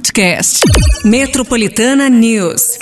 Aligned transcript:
podcast. 0.00 0.60
Metropolitana 1.04 2.08
News. 2.08 2.78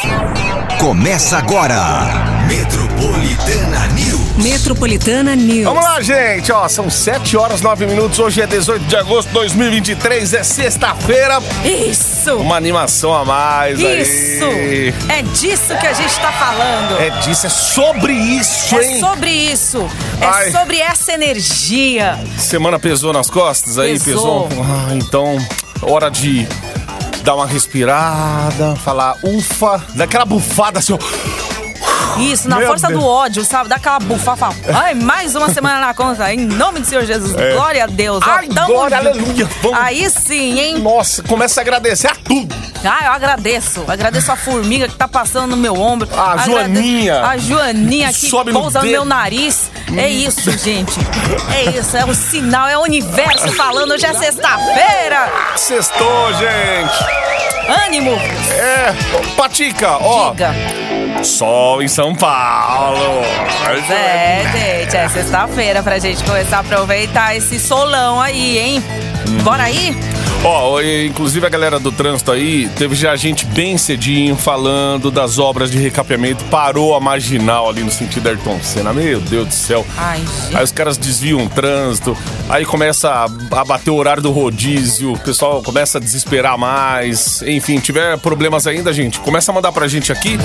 Começa 0.78 1.36
agora. 1.38 2.14
Metropolitana 2.46 3.86
News. 3.88 4.36
Metropolitana 4.36 5.34
News. 5.34 5.64
Vamos 5.64 5.82
lá, 5.82 6.00
gente. 6.00 6.52
Ó, 6.52 6.68
são 6.68 6.88
7 6.88 7.36
horas 7.36 7.60
9 7.60 7.86
minutos. 7.86 8.20
Hoje 8.20 8.40
é 8.40 8.46
18 8.46 8.84
de 8.84 8.96
agosto 8.96 9.26
de 9.28 9.34
2023. 9.34 10.32
É 10.32 10.44
sexta-feira. 10.44 11.40
Isso! 11.64 12.36
Uma 12.36 12.54
animação 12.56 13.12
a 13.12 13.24
mais 13.24 13.80
Isso! 13.80 14.44
aí. 14.44 14.94
É 15.08 15.22
disso 15.22 15.76
que 15.80 15.86
a 15.88 15.92
gente 15.92 16.14
tá 16.20 16.30
falando. 16.30 17.00
É 17.00 17.10
disso, 17.20 17.46
é 17.48 17.50
sobre 17.50 18.12
isso, 18.12 18.78
É 18.78 18.84
hein? 18.84 19.00
sobre 19.00 19.30
isso. 19.32 19.90
É 20.20 20.24
Ai. 20.24 20.50
sobre 20.52 20.78
essa 20.78 21.12
energia. 21.12 22.16
Semana 22.38 22.78
pesou 22.78 23.12
nas 23.12 23.28
costas 23.28 23.76
aí? 23.76 23.98
Pesou. 23.98 24.48
Ah, 24.62 24.94
então, 24.94 25.36
hora 25.82 26.08
de 26.10 26.46
dar 27.28 27.34
uma 27.34 27.46
respirada, 27.46 28.74
falar 28.76 29.18
ufa, 29.22 29.84
daquela 29.94 30.24
bufada 30.24 30.78
assim, 30.78 30.94
ó. 30.94 31.47
Isso, 32.18 32.48
na 32.48 32.56
Meu 32.56 32.68
força 32.68 32.88
Deus. 32.88 33.00
do 33.00 33.06
ódio, 33.06 33.44
sabe? 33.44 33.68
Dá 33.68 33.76
aquela 33.76 33.98
bufafa. 34.00 34.48
Ai, 34.74 34.94
mais 34.94 35.34
uma 35.34 35.48
semana 35.50 35.80
na 35.86 35.94
conta. 35.94 36.32
Em 36.32 36.38
nome 36.38 36.80
do 36.80 36.86
Senhor 36.86 37.04
Jesus. 37.04 37.34
É. 37.36 37.52
Glória 37.54 37.84
a 37.84 37.86
Deus. 37.86 38.22
Ó, 38.26 38.30
Ai, 38.30 38.46
glória, 38.48 38.96
aleluia. 38.98 39.48
Vamos. 39.62 39.78
Aí 39.78 40.08
sim, 40.10 40.58
hein? 40.58 40.78
Nossa, 40.78 41.22
começa 41.22 41.60
a 41.60 41.62
agradecer 41.62 42.08
a 42.08 42.14
tudo. 42.14 42.54
Ah, 42.84 43.06
eu 43.06 43.12
agradeço. 43.12 43.84
Agradeço 43.88 44.30
a 44.32 44.36
formiga 44.36 44.88
que 44.88 44.94
tá 44.94 45.08
passando 45.08 45.50
no 45.50 45.56
meu 45.56 45.74
ombro. 45.80 46.08
A 46.16 46.32
Agradeço- 46.32 46.50
Joaninha. 46.50 47.22
A 47.24 47.36
Joaninha 47.36 48.08
que 48.12 48.28
Sobe 48.28 48.52
no 48.52 48.60
pousa 48.60 48.78
no, 48.78 48.84
dedo. 48.84 48.92
meu 48.92 49.04
nariz. 49.04 49.70
É 49.96 50.08
isso, 50.08 50.50
gente. 50.58 50.98
É 51.56 51.70
isso, 51.78 51.96
é 51.96 52.04
o 52.04 52.14
sinal, 52.14 52.68
é 52.68 52.76
o 52.78 52.82
universo 52.82 53.50
falando. 53.52 53.92
Hoje 53.92 54.06
é 54.06 54.12
sexta-feira. 54.14 55.32
Sextou, 55.56 56.32
gente. 56.34 57.84
Ânimo. 57.86 58.12
É, 58.50 58.94
Patica, 59.36 59.98
ó. 60.00 60.30
Diga. 60.30 60.54
Sol 61.22 61.82
em 61.82 61.88
São 61.88 62.14
Paulo. 62.14 63.22
É, 63.90 64.42
gente, 64.52 64.96
é 64.96 65.08
sexta-feira 65.08 65.82
pra 65.82 65.98
gente 65.98 66.22
começar 66.24 66.58
a 66.58 66.60
aproveitar 66.60 67.36
esse 67.36 67.58
solão 67.58 68.20
aí, 68.20 68.58
hein? 68.58 68.84
Bora 69.42 69.64
aí? 69.64 69.96
Ó, 70.44 70.80
e, 70.80 71.08
inclusive 71.08 71.44
a 71.44 71.48
galera 71.48 71.80
do 71.80 71.90
trânsito 71.90 72.30
aí, 72.30 72.68
teve 72.76 72.94
já 72.94 73.16
gente 73.16 73.44
bem 73.46 73.76
cedinho 73.76 74.36
falando 74.36 75.10
das 75.10 75.36
obras 75.38 75.68
de 75.68 75.78
recapeamento, 75.78 76.44
parou 76.44 76.94
a 76.94 77.00
marginal 77.00 77.68
ali 77.68 77.82
no 77.82 77.90
sentido 77.90 78.28
Ayrton 78.28 78.60
Senna. 78.62 78.92
Meu 78.92 79.20
Deus 79.20 79.48
do 79.48 79.54
céu. 79.54 79.84
Ai, 79.96 80.22
Aí 80.54 80.62
os 80.62 80.70
caras 80.70 80.96
desviam 80.96 81.44
o 81.44 81.48
trânsito, 81.48 82.16
aí 82.48 82.64
começa 82.64 83.10
a, 83.10 83.64
bater 83.64 83.90
o 83.90 83.96
horário 83.96 84.22
do 84.22 84.30
rodízio, 84.30 85.12
o 85.14 85.18
pessoal 85.18 85.60
começa 85.62 85.98
a 85.98 86.00
desesperar 86.00 86.56
mais. 86.56 87.42
Enfim, 87.42 87.80
tiver 87.80 88.16
problemas 88.18 88.66
ainda, 88.68 88.92
gente, 88.92 89.18
começa 89.20 89.50
a 89.50 89.54
mandar 89.54 89.72
pra 89.72 89.88
gente 89.88 90.12
aqui, 90.12 90.38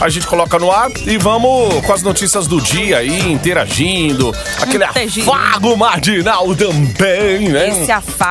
a 0.00 0.10
gente 0.10 0.26
coloca 0.26 0.58
no 0.58 0.70
ar 0.70 0.90
e 1.06 1.16
vamos 1.16 1.82
com 1.86 1.92
as 1.92 2.02
notícias 2.02 2.46
do 2.46 2.60
dia 2.60 2.98
aí, 2.98 3.32
interagindo. 3.32 4.34
Aquele 4.60 4.84
Interagindo. 4.84 5.32
afago 5.32 5.74
marginal 5.76 6.54
também, 6.54 7.48
né? 7.48 7.68
Esse 7.82 7.90
afago, 7.90 8.21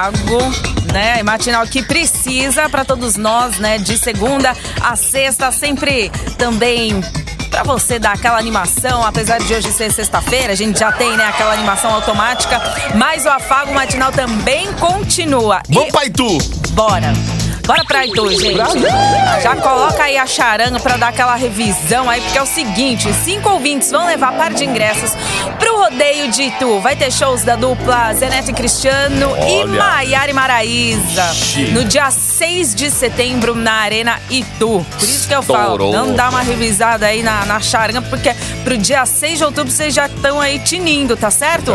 né, 0.94 1.18
e 1.20 1.24
matinal 1.24 1.66
que 1.68 1.84
precisa 1.84 2.70
pra 2.70 2.86
todos 2.86 3.16
nós, 3.18 3.58
né, 3.58 3.78
de 3.78 3.98
segunda 3.98 4.56
a 4.82 4.96
sexta, 4.96 5.52
sempre 5.52 6.10
também 6.38 7.02
pra 7.50 7.64
você 7.64 8.00
dar 8.00 8.14
aquela 8.14 8.38
animação, 8.38 9.06
apesar 9.06 9.40
de 9.40 9.54
hoje 9.54 9.72
ser 9.74 9.92
sexta-feira, 9.92 10.54
a 10.54 10.56
gente 10.56 10.80
já 10.80 10.92
tem, 10.94 11.18
né, 11.18 11.26
aquela 11.28 11.54
animação 11.54 11.94
automática, 11.94 12.62
mas 12.96 13.26
o 13.26 13.30
afago 13.30 13.74
matinal 13.74 14.12
também 14.12 14.72
continua. 14.74 15.62
E- 15.70 15.74
Vamos 15.74 15.92
pra 15.92 16.06
Itu! 16.06 16.38
Bora! 16.70 17.12
Bora 17.66 17.84
pra 17.86 18.06
Itu, 18.06 18.30
gente. 18.32 18.58
Já 19.42 19.56
coloca 19.56 20.04
aí 20.04 20.18
a 20.18 20.26
charanga 20.26 20.80
pra 20.80 20.98
dar 20.98 21.10
aquela 21.10 21.36
revisão 21.36 22.10
aí, 22.10 22.20
porque 22.22 22.38
é 22.38 22.42
o 22.42 22.46
seguinte: 22.46 23.12
cinco 23.24 23.50
ouvintes 23.50 23.92
vão 23.92 24.06
levar 24.06 24.34
par 24.34 24.54
de 24.54 24.66
ingressos 24.66 25.12
pro 25.60 25.78
rodeio 25.80 26.30
de 26.32 26.44
Itu. 26.44 26.80
Vai 26.80 26.96
ter 26.96 27.12
shows 27.12 27.44
da 27.44 27.56
dupla 27.56 28.14
Zenete 28.14 28.52
e 28.52 28.54
Cristiano 28.54 29.32
e 29.48 29.62
Olha. 29.62 29.68
Maiara 29.68 30.32
e 30.32 30.34
Maraísa. 30.34 31.32
Ixi. 31.32 31.62
No 31.72 31.84
dia 31.86 32.10
6 32.12 32.76
de 32.76 32.90
setembro, 32.92 33.56
na 33.56 33.74
Arena 33.74 34.20
Itu. 34.30 34.86
Por 35.00 35.04
isso 35.08 35.28
que 35.28 35.34
eu 35.36 35.40
Estourou. 35.42 35.92
falo, 35.92 35.92
não 35.92 36.14
dá 36.14 36.30
uma 36.30 36.42
revisada 36.42 37.06
aí 37.06 37.24
na, 37.24 37.46
na 37.46 37.60
charanga, 37.60 38.02
porque 38.02 38.34
pro 38.64 38.78
dia 38.78 39.06
6 39.06 39.38
de 39.38 39.44
outubro 39.46 39.72
vocês 39.72 39.94
já 39.94 40.08
estão 40.08 40.42
aí 40.42 40.60
tinindo, 40.60 41.16
tá 41.16 41.32
certo? 41.32 41.74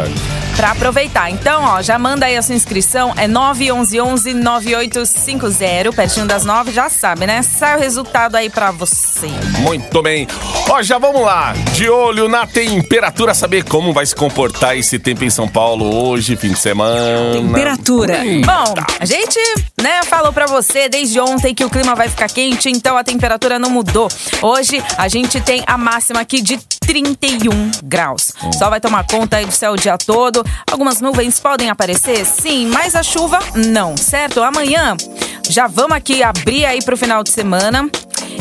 Pra 0.56 0.70
aproveitar. 0.70 1.28
Então, 1.30 1.62
ó, 1.64 1.82
já 1.82 1.98
manda 1.98 2.24
aí 2.24 2.34
a 2.36 2.42
sua 2.42 2.54
inscrição. 2.54 3.12
É 3.16 3.28
911-9850. 3.28 5.94
Pertinho 5.94 6.24
das 6.26 6.46
9, 6.46 6.72
já 6.72 6.88
sabe, 6.88 7.26
né? 7.26 7.42
Sai 7.42 7.76
o 7.76 7.78
resultado 7.78 8.36
aí 8.36 8.48
pra 8.48 8.70
você. 8.70 9.28
Muito 9.60 10.02
bem. 10.02 10.26
Ó, 10.70 10.82
já 10.82 10.96
vamos 10.98 11.20
lá. 11.20 11.52
De 11.74 11.90
olho 11.90 12.26
na 12.28 12.46
temperatura, 12.46 13.34
saber 13.34 13.64
como 13.64 13.92
vai 13.92 14.06
se 14.06 14.14
comportar 14.14 14.78
esse 14.78 14.98
tempo 14.98 15.24
em 15.24 15.30
São 15.30 15.46
Paulo 15.46 16.08
hoje, 16.08 16.36
fim 16.36 16.52
de 16.52 16.58
semana. 16.58 17.32
Temperatura. 17.32 18.18
Bom, 18.44 18.74
a 18.98 19.04
gente, 19.04 19.38
né, 19.80 20.02
falou 20.04 20.32
pra 20.32 20.46
você 20.46 20.88
desde 20.88 21.20
ontem 21.20 21.54
que 21.54 21.64
o 21.64 21.70
clima 21.70 21.94
vai 21.94 22.08
ficar 22.08 22.28
quente, 22.28 22.70
então 22.70 22.96
a 22.96 23.04
temperatura 23.04 23.58
não 23.58 23.68
mudou. 23.68 24.08
Hoje 24.40 24.82
a 24.96 25.08
gente 25.08 25.38
tem 25.40 25.62
a 25.66 25.76
máxima 25.76 26.20
aqui 26.20 26.40
de 26.40 26.58
31 26.86 27.70
graus. 27.84 28.32
Só 28.58 28.70
vai 28.70 28.80
tomar 28.80 29.06
conta 29.06 29.38
aí 29.38 29.46
do 29.46 29.52
céu 29.52 29.72
o 29.72 29.76
dia 29.76 29.98
todo. 29.98 30.44
Algumas 30.70 31.00
nuvens 31.00 31.40
podem 31.40 31.68
aparecer, 31.68 32.24
sim, 32.24 32.66
mas 32.66 32.94
a 32.94 33.02
chuva 33.02 33.38
não, 33.54 33.96
certo? 33.96 34.42
Amanhã 34.42 34.96
já 35.48 35.66
vamos 35.66 35.96
aqui 35.96 36.22
abrir 36.22 36.64
aí 36.64 36.82
pro 36.82 36.96
final 36.96 37.22
de 37.22 37.30
semana. 37.30 37.88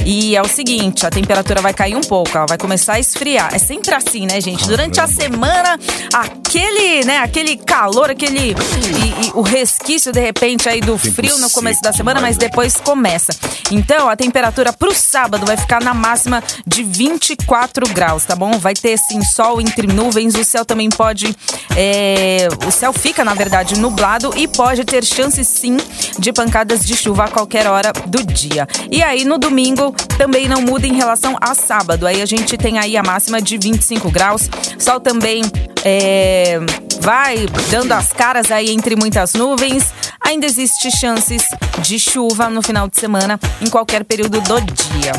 E 0.05 0.35
é 0.35 0.41
o 0.41 0.47
seguinte, 0.47 1.05
a 1.05 1.09
temperatura 1.09 1.61
vai 1.61 1.73
cair 1.73 1.95
um 1.95 2.01
pouco, 2.01 2.37
ela 2.37 2.45
vai 2.45 2.57
começar 2.57 2.93
a 2.93 2.99
esfriar. 2.99 3.53
É 3.53 3.57
sempre 3.57 3.93
assim, 3.95 4.25
né, 4.27 4.39
gente? 4.39 4.67
Durante 4.67 4.99
a 4.99 5.07
semana, 5.07 5.79
aquele, 6.13 7.03
né, 7.05 7.17
aquele 7.19 7.57
calor, 7.57 8.11
aquele 8.11 8.51
e- 8.51 9.27
e 9.27 9.31
o 9.33 9.41
resquício 9.41 10.11
de 10.11 10.19
repente 10.19 10.69
aí 10.69 10.79
do 10.79 10.95
frio 10.97 11.37
no 11.39 11.49
começo 11.49 11.81
da 11.81 11.91
semana, 11.91 12.21
mas 12.21 12.37
depois 12.37 12.75
começa. 12.77 13.33
Então, 13.71 14.07
a 14.07 14.15
temperatura 14.15 14.71
pro 14.71 14.93
sábado 14.93 15.45
vai 15.45 15.57
ficar 15.57 15.81
na 15.81 15.93
máxima 15.93 16.43
de 16.67 16.83
24 16.83 17.87
graus, 17.91 18.25
tá 18.25 18.35
bom? 18.35 18.57
Vai 18.59 18.73
ter 18.75 18.97
sim 18.97 19.23
sol 19.23 19.59
entre 19.59 19.87
nuvens, 19.87 20.35
o 20.35 20.43
céu 20.43 20.63
também 20.63 20.89
pode 20.89 21.35
é, 21.75 22.47
o 22.67 22.71
céu 22.71 22.93
fica, 22.93 23.25
na 23.25 23.33
verdade, 23.33 23.77
nublado 23.79 24.31
e 24.37 24.47
pode 24.47 24.85
ter 24.85 25.03
chance 25.03 25.43
sim 25.43 25.77
de 26.19 26.31
pancadas 26.31 26.85
de 26.85 26.95
chuva 26.95 27.25
a 27.25 27.27
qualquer 27.27 27.65
hora 27.67 27.91
do 28.05 28.23
dia. 28.23 28.67
E 28.91 29.01
aí 29.03 29.25
no 29.25 29.37
domingo 29.37 29.64
também 30.17 30.47
não 30.47 30.61
muda 30.61 30.85
em 30.85 30.93
relação 30.93 31.35
a 31.41 31.55
sábado. 31.55 32.05
Aí 32.05 32.21
a 32.21 32.25
gente 32.25 32.57
tem 32.57 32.77
aí 32.77 32.95
a 32.97 33.03
máxima 33.03 33.41
de 33.41 33.57
25 33.57 34.11
graus. 34.11 34.49
Sol 34.77 34.99
também 34.99 35.41
é, 35.83 36.59
vai 36.99 37.45
dando 37.69 37.91
as 37.93 38.11
caras 38.11 38.51
aí 38.51 38.69
entre 38.71 38.95
muitas 38.95 39.33
nuvens. 39.33 39.85
Ainda 40.25 40.45
existe 40.45 40.89
chances 40.91 41.43
de 41.79 41.99
chuva 41.99 42.49
no 42.49 42.61
final 42.61 42.87
de 42.87 42.99
semana 42.99 43.39
em 43.61 43.69
qualquer 43.69 44.03
período 44.03 44.41
do 44.41 44.61
dia. 44.61 45.13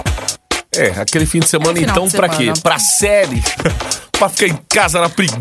É, 0.75 0.89
aquele 1.01 1.25
fim 1.25 1.41
de 1.41 1.49
semana, 1.49 1.78
É 1.78 1.83
então, 1.83 2.09
semana. 2.11 2.37
quê? 2.37 2.53
Pra 2.63 2.78
série? 2.78 3.43
pra 4.19 4.28
ficar 4.28 4.47
em 4.47 4.59
casa 4.69 5.01
na 5.01 5.09
preguiça, 5.09 5.39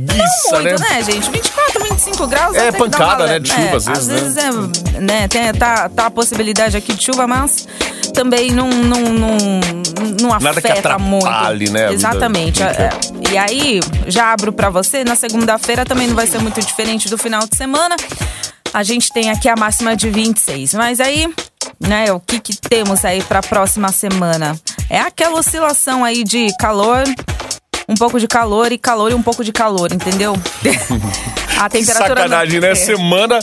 Muito, 0.61 0.81
né? 0.81 0.89
né, 0.89 1.03
gente? 1.03 1.29
24, 1.29 1.83
25 1.83 2.27
graus. 2.27 2.55
É 2.55 2.71
pancada, 2.71 3.23
uma- 3.23 3.27
né, 3.27 3.39
de 3.39 3.49
chuva, 3.49 3.61
é, 3.61 3.75
às 3.75 3.85
vezes, 3.85 4.07
né? 4.07 4.15
vezes 4.15 4.37
é, 4.37 4.99
né, 4.99 5.27
tem, 5.27 5.53
tá, 5.53 5.89
tá 5.89 6.05
a 6.07 6.11
possibilidade 6.11 6.75
aqui 6.77 6.93
de 6.93 7.03
chuva, 7.03 7.25
mas 7.25 7.67
também 8.15 8.49
não, 8.51 8.69
não, 8.69 9.01
não, 9.01 9.37
não 10.21 10.29
Nada 10.39 10.61
que 10.61 10.67
afeta 10.67 10.97
muito. 10.97 11.25
atrapalhe, 11.27 11.69
né, 11.69 11.87
a 11.87 11.91
Exatamente. 11.93 12.63
inteira. 12.63 12.89
É, 13.27 13.31
E 13.33 13.37
aí, 13.37 13.79
já 14.07 14.31
abro 14.31 14.51
pra 14.53 14.69
você, 14.69 15.03
na 15.03 15.15
segunda-feira 15.15 15.85
também 15.85 16.07
não 16.07 16.15
vai 16.15 16.25
ser 16.25 16.39
muito 16.39 16.59
diferente 16.61 17.09
do 17.09 17.17
final 17.17 17.45
de 17.47 17.55
semana. 17.55 17.95
A 18.73 18.81
gente 18.83 19.11
tem 19.13 19.29
aqui 19.29 19.47
a 19.47 19.55
máxima 19.55 19.95
de 19.95 20.09
26. 20.09 20.73
Mas 20.73 20.99
aí, 20.99 21.27
né, 21.79 22.11
o 22.11 22.19
que, 22.19 22.39
que 22.39 22.55
temos 22.57 23.05
aí 23.05 23.21
pra 23.23 23.41
próxima 23.41 23.91
semana? 23.91 24.59
É 24.89 24.99
aquela 24.99 25.39
oscilação 25.39 26.03
aí 26.03 26.23
de 26.23 26.47
calor, 26.59 27.03
um 27.87 27.95
pouco 27.95 28.19
de 28.19 28.27
calor 28.27 28.71
e 28.71 28.77
calor 28.77 29.11
e 29.11 29.13
um 29.13 29.21
pouco 29.21 29.43
de 29.43 29.51
calor, 29.51 29.91
entendeu? 29.91 30.33
a 31.59 31.69
temperatura. 31.69 32.07
Sacanagem, 32.21 32.59
não- 32.59 32.67
né? 32.67 32.71
É. 32.71 32.75
Semana. 32.75 33.39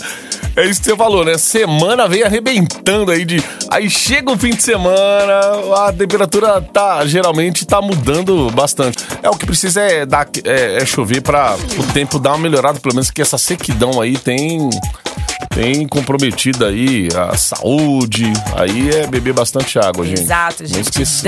É 0.54 0.66
isso 0.66 0.82
que 0.82 0.90
você 0.90 0.96
falou, 0.96 1.24
né? 1.24 1.38
Semana 1.38 2.06
vem 2.06 2.22
arrebentando 2.22 3.10
aí 3.10 3.24
de. 3.24 3.42
Aí 3.70 3.88
chega 3.88 4.30
o 4.30 4.36
fim 4.36 4.50
de 4.50 4.62
semana, 4.62 5.86
a 5.86 5.92
temperatura 5.94 6.60
tá 6.60 7.06
geralmente 7.06 7.64
tá 7.64 7.80
mudando 7.80 8.50
bastante. 8.50 8.98
É 9.22 9.30
o 9.30 9.34
que 9.34 9.46
precisa 9.46 9.80
é 9.80 10.04
dar 10.04 10.28
é, 10.44 10.76
é 10.82 10.84
chover 10.84 11.22
para 11.22 11.56
o 11.78 11.92
tempo 11.94 12.18
dar 12.18 12.32
uma 12.32 12.38
melhorada, 12.38 12.78
pelo 12.78 12.94
menos 12.94 13.10
que 13.10 13.22
essa 13.22 13.38
sequidão 13.38 13.98
aí 13.98 14.18
tem 14.18 14.68
tem 15.54 15.88
comprometido 15.88 16.66
aí 16.66 17.08
a 17.16 17.34
saúde. 17.36 18.30
Aí 18.54 18.90
é 18.90 19.06
beber 19.06 19.32
bastante 19.32 19.78
água, 19.78 20.04
gente. 20.04 20.20
Exato, 20.20 20.64
Não 20.64 20.68
gente. 20.68 20.82
esqueci. 20.90 21.22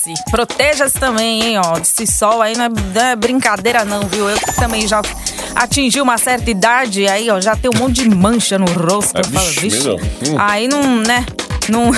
Hidrate-se. 0.00 0.14
Proteja-se 0.30 0.98
também, 0.98 1.42
hein, 1.42 1.58
ó. 1.58 1.78
Esse 1.78 2.06
sol 2.06 2.40
aí 2.40 2.56
não 2.56 2.64
é, 2.64 2.68
não 2.68 3.02
é 3.02 3.16
brincadeira, 3.16 3.84
não, 3.84 4.00
viu? 4.00 4.28
Eu 4.28 4.38
também 4.56 4.86
já 4.86 5.02
atingi 5.54 6.00
uma 6.00 6.16
certa 6.18 6.50
idade, 6.50 7.06
aí, 7.06 7.30
ó, 7.30 7.40
já 7.40 7.56
tem 7.56 7.70
um 7.74 7.78
monte 7.78 8.02
de 8.02 8.10
mancha 8.10 8.58
no 8.58 8.66
rosto. 8.66 9.16
É, 9.16 9.20
eu 9.20 9.24
falo, 9.24 9.46
vixe. 9.46 9.88
Hum. 9.88 10.36
Aí 10.38 10.68
não, 10.68 10.96
né? 11.02 11.26
Não. 11.70 11.90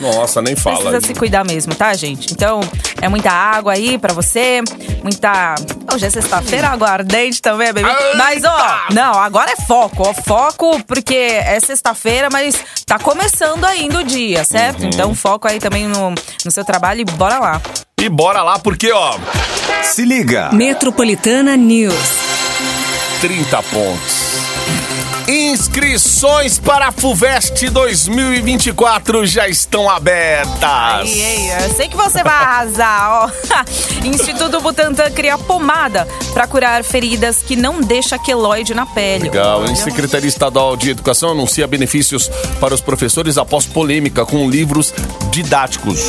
Nossa, 0.00 0.42
nem 0.42 0.56
fala. 0.56 0.76
Precisa 0.76 1.00
se 1.00 1.14
cuidar 1.14 1.44
mesmo, 1.44 1.74
tá, 1.74 1.92
gente? 1.94 2.32
Então, 2.32 2.60
é 3.00 3.08
muita 3.08 3.30
água 3.30 3.72
aí 3.72 3.98
pra 3.98 4.12
você, 4.12 4.62
muita. 5.02 5.54
Hoje 5.92 6.06
é 6.06 6.10
sexta-feira, 6.10 6.68
água 6.68 6.88
ardente 6.88 7.40
também, 7.40 7.72
bebê. 7.72 7.88
Mas, 8.16 8.42
ó, 8.44 8.80
não, 8.92 9.14
agora 9.14 9.52
é 9.52 9.56
foco, 9.56 10.08
ó. 10.08 10.14
Foco, 10.14 10.82
porque 10.84 11.14
é 11.14 11.58
sexta-feira, 11.60 12.28
mas 12.30 12.58
tá 12.86 12.98
começando 12.98 13.64
ainda 13.64 13.98
o 14.00 14.04
dia, 14.04 14.44
certo? 14.44 14.82
Uhum. 14.82 14.90
Então, 14.92 15.14
foco 15.14 15.48
aí 15.48 15.58
também 15.58 15.86
no, 15.86 16.14
no 16.44 16.50
seu 16.50 16.64
trabalho 16.64 17.00
e 17.00 17.04
bora 17.04 17.38
lá. 17.38 17.60
E 18.00 18.08
bora 18.08 18.42
lá, 18.42 18.58
porque, 18.58 18.90
ó, 18.92 19.18
Se 19.82 20.04
liga. 20.04 20.50
Metropolitana 20.52 21.56
News. 21.56 21.94
30 23.20 23.62
pontos. 23.64 24.59
Inscrições 25.28 26.58
para 26.58 26.88
a 26.88 26.92
FUVEST 26.92 27.68
2024 27.70 29.26
já 29.26 29.48
estão 29.48 29.88
abertas. 29.88 31.08
Ei, 31.08 31.20
ei, 31.20 31.64
eu 31.64 31.70
sei 31.74 31.88
que 31.88 31.96
você 31.96 32.22
vai 32.22 32.34
arrasar, 32.34 33.10
ó. 33.10 33.30
Instituto 34.04 34.60
Butantan 34.60 35.10
cria 35.10 35.36
pomada 35.38 36.06
para 36.32 36.46
curar 36.46 36.82
feridas 36.82 37.42
que 37.42 37.54
não 37.54 37.80
deixa 37.80 38.18
queloide 38.18 38.74
na 38.74 38.86
pele. 38.86 39.24
Legal, 39.24 39.60
Olha. 39.60 39.72
a 39.72 39.76
Secretaria 39.76 40.28
Estadual 40.28 40.76
de 40.76 40.90
Educação 40.90 41.30
anuncia 41.30 41.66
benefícios 41.66 42.30
para 42.58 42.74
os 42.74 42.80
professores 42.80 43.38
após 43.38 43.66
polêmica 43.66 44.24
com 44.24 44.48
livros 44.48 44.92
didáticos. 45.30 46.00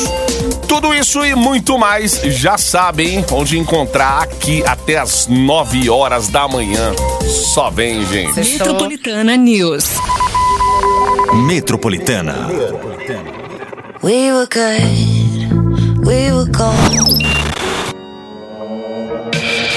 Tudo 0.68 0.94
isso 0.94 1.24
e 1.24 1.34
muito 1.34 1.76
mais 1.78 2.20
já 2.22 2.56
sabem 2.56 3.24
onde 3.30 3.58
encontrar 3.58 4.22
aqui 4.22 4.62
até 4.66 4.98
as 4.98 5.26
9 5.26 5.90
horas 5.90 6.28
da 6.28 6.46
manhã. 6.48 6.94
Só 7.54 7.70
vem, 7.70 8.04
gente. 8.06 8.38
Metropolitana 8.38 9.36
News. 9.36 9.84
Metropolitana. 11.46 12.48
We 14.02 14.32
were 14.32 14.46
good, 14.46 16.02
we 16.04 16.32
were 16.32 16.50
gold. 16.50 17.22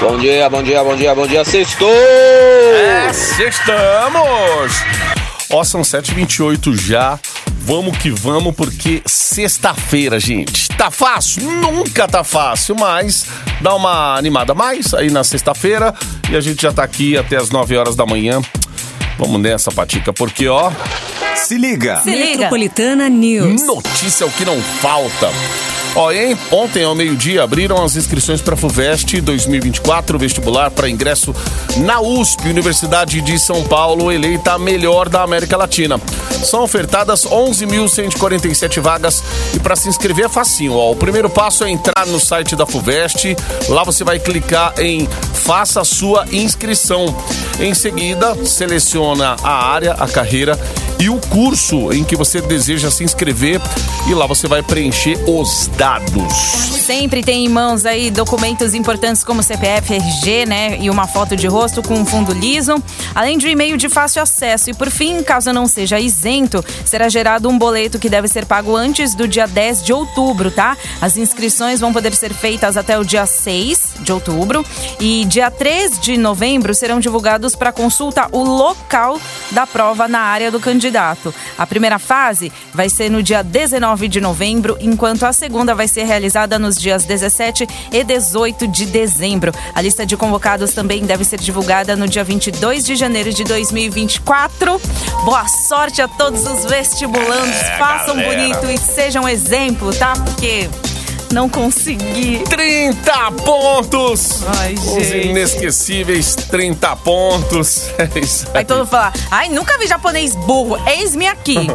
Bom 0.00 0.18
dia, 0.18 0.50
bom 0.50 0.60
dia, 0.60 0.82
bom 0.82 0.96
dia, 0.96 1.14
bom 1.14 1.24
dia, 1.24 1.44
sextou! 1.44 1.88
É, 1.88 3.10
estamos! 3.46 4.72
Ó, 5.48 5.62
são 5.62 5.82
7h28 5.82 6.74
já. 6.76 7.16
Vamos 7.60 7.96
que 7.98 8.10
vamos, 8.10 8.56
porque 8.56 9.02
sexta-feira, 9.06 10.18
gente. 10.18 10.68
Tá 10.70 10.90
fácil? 10.90 11.48
Nunca 11.48 12.08
tá 12.08 12.24
fácil, 12.24 12.74
mas 12.74 13.26
dá 13.60 13.72
uma 13.76 14.16
animada 14.16 14.50
a 14.52 14.56
mais 14.56 14.92
aí 14.92 15.08
na 15.08 15.22
sexta-feira. 15.22 15.94
E 16.28 16.36
a 16.36 16.40
gente 16.40 16.60
já 16.60 16.72
tá 16.72 16.82
aqui 16.82 17.16
até 17.16 17.36
as 17.36 17.50
9 17.50 17.76
horas 17.76 17.94
da 17.94 18.04
manhã. 18.04 18.42
Vamos 19.16 19.40
nessa, 19.40 19.70
Patica, 19.70 20.12
porque 20.12 20.48
ó, 20.48 20.72
Se 21.36 21.56
liga. 21.56 22.00
Se 22.00 22.10
liga. 22.10 22.26
Metropolitana 22.26 23.08
News. 23.08 23.62
notícia 23.64 24.24
é 24.24 24.26
o 24.26 24.30
que 24.30 24.44
não 24.44 24.60
falta. 24.60 25.30
Hein? 26.12 26.36
Ontem 26.50 26.82
ao 26.82 26.94
meio-dia 26.94 27.44
abriram 27.44 27.82
as 27.82 27.94
inscrições 27.94 28.40
para 28.40 28.54
a 28.54 28.56
FUVEST 28.56 29.20
2024, 29.20 30.18
vestibular 30.18 30.68
para 30.70 30.90
ingresso 30.90 31.34
na 31.76 32.00
USP, 32.00 32.48
Universidade 32.48 33.20
de 33.20 33.38
São 33.38 33.62
Paulo, 33.62 34.10
eleita 34.10 34.54
a 34.54 34.58
melhor 34.58 35.08
da 35.08 35.22
América 35.22 35.56
Latina. 35.56 36.00
São 36.42 36.62
ofertadas 36.64 37.24
11.147 37.24 38.80
vagas 38.80 39.22
e 39.54 39.60
para 39.60 39.76
se 39.76 39.88
inscrever 39.88 40.26
é 40.26 40.28
facinho. 40.28 40.74
Ó, 40.74 40.90
o 40.90 40.96
primeiro 40.96 41.30
passo 41.30 41.62
é 41.62 41.70
entrar 41.70 42.06
no 42.06 42.18
site 42.18 42.56
da 42.56 42.66
FUVEST, 42.66 43.36
lá 43.68 43.84
você 43.84 44.02
vai 44.02 44.18
clicar 44.18 44.74
em 44.78 45.06
faça 45.32 45.80
a 45.80 45.84
sua 45.84 46.26
inscrição. 46.32 47.14
Em 47.60 47.72
seguida, 47.72 48.34
seleciona 48.44 49.36
a 49.42 49.70
área, 49.72 49.92
a 49.92 50.08
carreira 50.08 50.58
e 51.04 51.10
o 51.10 51.20
curso 51.20 51.92
em 51.92 52.02
que 52.02 52.16
você 52.16 52.40
deseja 52.40 52.90
se 52.90 53.04
inscrever 53.04 53.60
e 54.08 54.14
lá 54.14 54.26
você 54.26 54.48
vai 54.48 54.62
preencher 54.62 55.18
os 55.28 55.66
dados. 55.76 56.32
Sempre 56.32 57.22
tem 57.22 57.44
em 57.44 57.48
mãos 57.48 57.84
aí 57.84 58.10
documentos 58.10 58.72
importantes 58.72 59.22
como 59.22 59.42
CPF, 59.42 59.92
RG, 59.92 60.46
né? 60.46 60.78
E 60.80 60.88
uma 60.88 61.06
foto 61.06 61.36
de 61.36 61.46
rosto 61.46 61.82
com 61.82 61.92
um 61.92 62.06
fundo 62.06 62.32
liso, 62.32 62.82
além 63.14 63.36
de 63.36 63.46
um 63.46 63.50
e-mail 63.50 63.76
de 63.76 63.90
fácil 63.90 64.22
acesso. 64.22 64.70
E 64.70 64.74
por 64.74 64.90
fim, 64.90 65.22
caso 65.22 65.52
não 65.52 65.66
seja 65.66 66.00
isento, 66.00 66.64
será 66.86 67.06
gerado 67.10 67.50
um 67.50 67.58
boleto 67.58 67.98
que 67.98 68.08
deve 68.08 68.26
ser 68.26 68.46
pago 68.46 68.74
antes 68.74 69.14
do 69.14 69.28
dia 69.28 69.46
10 69.46 69.84
de 69.84 69.92
outubro, 69.92 70.50
tá? 70.50 70.74
As 71.02 71.18
inscrições 71.18 71.80
vão 71.80 71.92
poder 71.92 72.14
ser 72.14 72.32
feitas 72.32 72.78
até 72.78 72.98
o 72.98 73.04
dia 73.04 73.26
6 73.26 73.96
de 74.00 74.10
outubro 74.10 74.64
e 74.98 75.26
dia 75.26 75.50
3 75.50 76.00
de 76.00 76.16
novembro 76.16 76.74
serão 76.74 76.98
divulgados 76.98 77.54
para 77.54 77.72
consulta 77.72 78.26
o 78.32 78.42
local 78.42 79.20
da 79.50 79.66
prova 79.66 80.08
na 80.08 80.20
área 80.20 80.50
do 80.50 80.58
candidato. 80.58 80.93
A 81.58 81.66
primeira 81.66 81.98
fase 81.98 82.52
vai 82.72 82.88
ser 82.88 83.10
no 83.10 83.22
dia 83.22 83.42
19 83.42 84.08
de 84.08 84.20
novembro, 84.20 84.76
enquanto 84.80 85.24
a 85.24 85.32
segunda 85.32 85.74
vai 85.74 85.88
ser 85.88 86.04
realizada 86.04 86.58
nos 86.58 86.80
dias 86.80 87.04
17 87.04 87.66
e 87.92 88.04
18 88.04 88.68
de 88.68 88.86
dezembro. 88.86 89.52
A 89.74 89.80
lista 89.80 90.06
de 90.06 90.16
convocados 90.16 90.72
também 90.72 91.04
deve 91.04 91.24
ser 91.24 91.38
divulgada 91.38 91.96
no 91.96 92.06
dia 92.06 92.24
22 92.24 92.84
de 92.84 92.96
janeiro 92.96 93.32
de 93.32 93.44
2024. 93.44 94.80
Boa 95.24 95.46
sorte 95.48 96.00
a 96.00 96.08
todos 96.08 96.46
os 96.46 96.64
vestibulandos. 96.64 97.56
Façam 97.78 98.16
galera. 98.16 98.54
bonito 98.54 98.70
e 98.70 98.78
sejam 98.78 99.28
exemplo, 99.28 99.94
tá? 99.94 100.12
Porque 100.12 100.68
não 101.34 101.48
consegui. 101.48 102.44
30 102.48 103.32
pontos! 103.44 104.44
Ai, 104.58 104.74
Os 104.74 105.04
gente. 105.06 105.28
inesquecíveis 105.28 106.34
30 106.36 106.96
pontos. 106.96 107.90
É 107.98 108.18
isso 108.20 108.46
aí. 108.48 108.58
Aí 108.58 108.64
todo 108.64 108.78
mundo 108.78 108.88
fala, 108.88 109.12
ai, 109.30 109.48
nunca 109.48 109.76
vi 109.78 109.86
japonês 109.86 110.34
burro, 110.34 110.78
eis-me 110.88 111.26
aqui. 111.26 111.56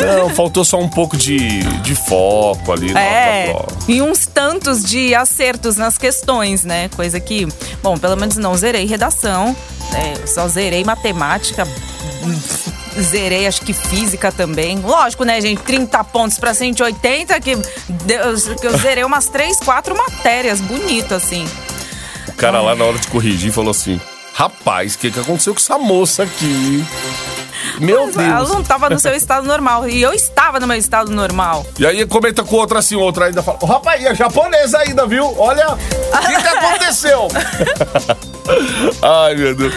Não, 0.00 0.30
faltou 0.30 0.64
só 0.64 0.78
um 0.78 0.88
pouco 0.88 1.16
de, 1.16 1.60
de 1.82 1.94
foco 1.94 2.72
ali 2.72 2.92
na 2.92 3.00
É, 3.00 3.54
e 3.86 4.00
uns 4.00 4.26
tantos 4.26 4.82
de 4.84 5.14
acertos 5.14 5.76
nas 5.76 5.98
questões, 5.98 6.64
né? 6.64 6.88
Coisa 6.96 7.18
que, 7.20 7.46
bom, 7.82 7.98
pelo 7.98 8.16
menos 8.16 8.36
não 8.36 8.54
zerei 8.56 8.86
redação, 8.86 9.54
é, 9.94 10.26
só 10.26 10.46
zerei 10.48 10.84
matemática, 10.84 11.66
zerei 13.02 13.46
acho 13.46 13.62
que 13.62 13.72
física 13.72 14.30
também. 14.32 14.78
Lógico, 14.80 15.24
né, 15.24 15.40
gente? 15.40 15.62
30 15.62 16.02
pontos 16.04 16.38
pra 16.38 16.52
180, 16.54 17.40
que, 17.40 17.56
Deus, 17.88 18.44
que 18.60 18.66
eu 18.66 18.76
zerei 18.78 19.04
umas 19.04 19.26
3, 19.26 19.58
4 19.60 19.96
matérias, 19.96 20.60
bonito 20.60 21.14
assim. 21.14 21.46
O 22.28 22.32
cara 22.34 22.60
lá 22.60 22.74
na 22.74 22.84
hora 22.84 22.98
de 22.98 23.08
corrigir 23.08 23.52
falou 23.52 23.70
assim: 23.70 24.00
Rapaz, 24.34 24.94
o 24.94 24.98
que, 24.98 25.10
que 25.10 25.18
aconteceu 25.20 25.52
com 25.54 25.60
essa 25.60 25.78
moça 25.78 26.22
aqui? 26.22 26.84
Meu 27.80 28.06
Mas 28.06 28.16
ela 28.16 28.38
Deus. 28.38 28.50
não 28.50 28.62
tava 28.62 28.88
no 28.88 28.98
seu 28.98 29.14
estado 29.14 29.46
normal, 29.46 29.88
e 29.88 30.00
eu 30.00 30.12
estava 30.12 30.58
no 30.60 30.66
meu 30.66 30.76
estado 30.76 31.10
normal. 31.10 31.66
E 31.78 31.86
aí 31.86 32.06
comenta 32.06 32.42
com 32.44 32.56
outra 32.56 32.78
assim, 32.78 32.94
outra 32.96 33.26
ainda 33.26 33.42
fala: 33.42 33.58
"Ô, 33.60 33.66
Rapaz, 33.66 34.04
é 34.04 34.14
japonesa 34.14 34.78
ainda, 34.78 35.06
viu? 35.06 35.34
Olha, 35.38 35.70
o 35.74 35.76
que, 36.26 36.36
que 36.42 36.48
aconteceu? 36.48 37.28
Ai, 39.02 39.34
meu 39.34 39.54
Deus. 39.54 39.74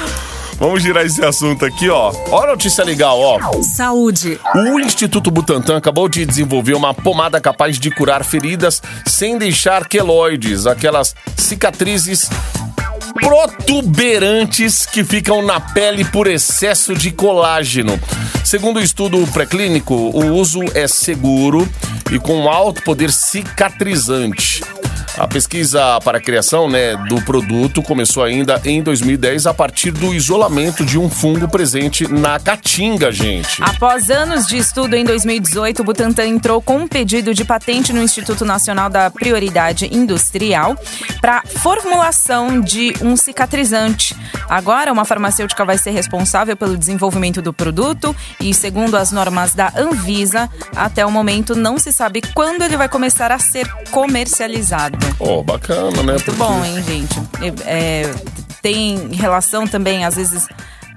Vamos 0.62 0.84
girar 0.84 1.03
esse 1.03 1.25
assunto 1.25 1.65
aqui, 1.65 1.89
ó. 1.89 2.13
Ó 2.30 2.44
a 2.44 2.46
notícia 2.46 2.84
legal, 2.84 3.20
ó. 3.20 3.63
Saúde. 3.63 4.39
O 4.53 4.80
Instituto 4.80 5.32
Butantan 5.32 5.75
acabou 5.75 6.08
de 6.08 6.24
desenvolver 6.24 6.75
uma 6.75 6.94
pomada 6.94 7.41
capaz 7.41 7.80
de 7.80 7.89
curar 7.89 8.24
feridas 8.24 8.80
sem 9.08 9.39
deixar 9.39 9.88
queloides, 9.88 10.68
aquelas 10.68 11.15
cicatrizes 11.36 12.30
protuberantes 13.15 14.86
que 14.86 15.03
ficam 15.03 15.41
na 15.41 15.60
pele 15.60 16.06
por 16.06 16.27
excesso 16.27 16.94
de 16.94 17.10
colágeno. 17.10 18.00
Segundo 18.46 18.77
o 18.77 18.84
estudo 18.84 19.25
pré-clínico, 19.34 19.96
o 19.96 20.36
uso 20.36 20.62
é 20.75 20.88
seguro 20.88 21.68
e 22.12 22.20
com 22.20 22.48
alto 22.48 22.84
poder 22.84 23.12
cicatrizante. 23.12 24.62
A 25.18 25.27
pesquisa 25.27 26.00
para 26.03 26.18
a 26.18 26.22
criação 26.22 26.70
né, 26.70 26.96
do 27.08 27.22
produto 27.24 27.82
começou 27.82 28.24
ainda 28.24 28.62
em 28.63 28.82
2010 28.82 29.46
a 29.46 29.53
partir 29.53 29.91
do 29.91 30.13
isolamento 30.13 30.86
de 30.86 30.98
um 30.98 31.10
fungo 31.10 31.48
presente 31.50 32.08
na 32.08 32.39
caatinga, 32.39 33.12
gente. 33.12 33.62
Após 33.62 34.10
anos 34.10 34.48
de 34.48 34.58
estudo 34.58 34.96
em 34.96 35.03
2018, 35.03 35.82
o 35.82 35.84
Butantan 35.84 36.27
entrou 36.27 36.62
com 36.62 36.77
um 36.77 36.88
pedido 36.88 37.34
de 37.34 37.44
patente 37.44 37.91
no 37.91 38.01
Instituto 38.01 38.46
Nacional 38.46 38.89
da 38.89 39.10
Prioridade 39.12 39.89
Industrial 39.94 40.75
para 41.20 41.44
formulação 41.46 42.62
de 42.62 42.94
um 43.01 43.18
cicatrizante. 43.18 44.15
Agora, 44.50 44.91
uma 44.91 45.06
farmacêutica 45.06 45.65
vai 45.65 45.77
ser 45.77 45.91
responsável 45.91 46.56
pelo 46.56 46.77
desenvolvimento 46.77 47.41
do 47.41 47.53
produto 47.53 48.15
e, 48.39 48.53
segundo 48.53 48.96
as 48.96 49.12
normas 49.12 49.53
da 49.53 49.72
Anvisa, 49.75 50.50
até 50.75 51.06
o 51.06 51.12
momento 51.12 51.56
não 51.56 51.77
se 51.77 51.91
sabe 51.91 52.22
quando 52.34 52.62
ele 52.62 52.77
vai 52.77 52.89
começar 52.89 53.32
a 53.32 53.39
ser 53.39 53.70
comercializado. 53.91 55.00
Oh, 55.20 55.43
bacana, 55.43 56.01
né? 56.03 56.13
Muito 56.13 56.34
bom, 56.34 56.63
hein, 56.65 56.84
gente? 56.84 57.15
É, 57.65 58.12
tem 58.62 59.10
relação 59.13 59.67
também, 59.67 60.03
às 60.05 60.15
vezes, 60.15 60.48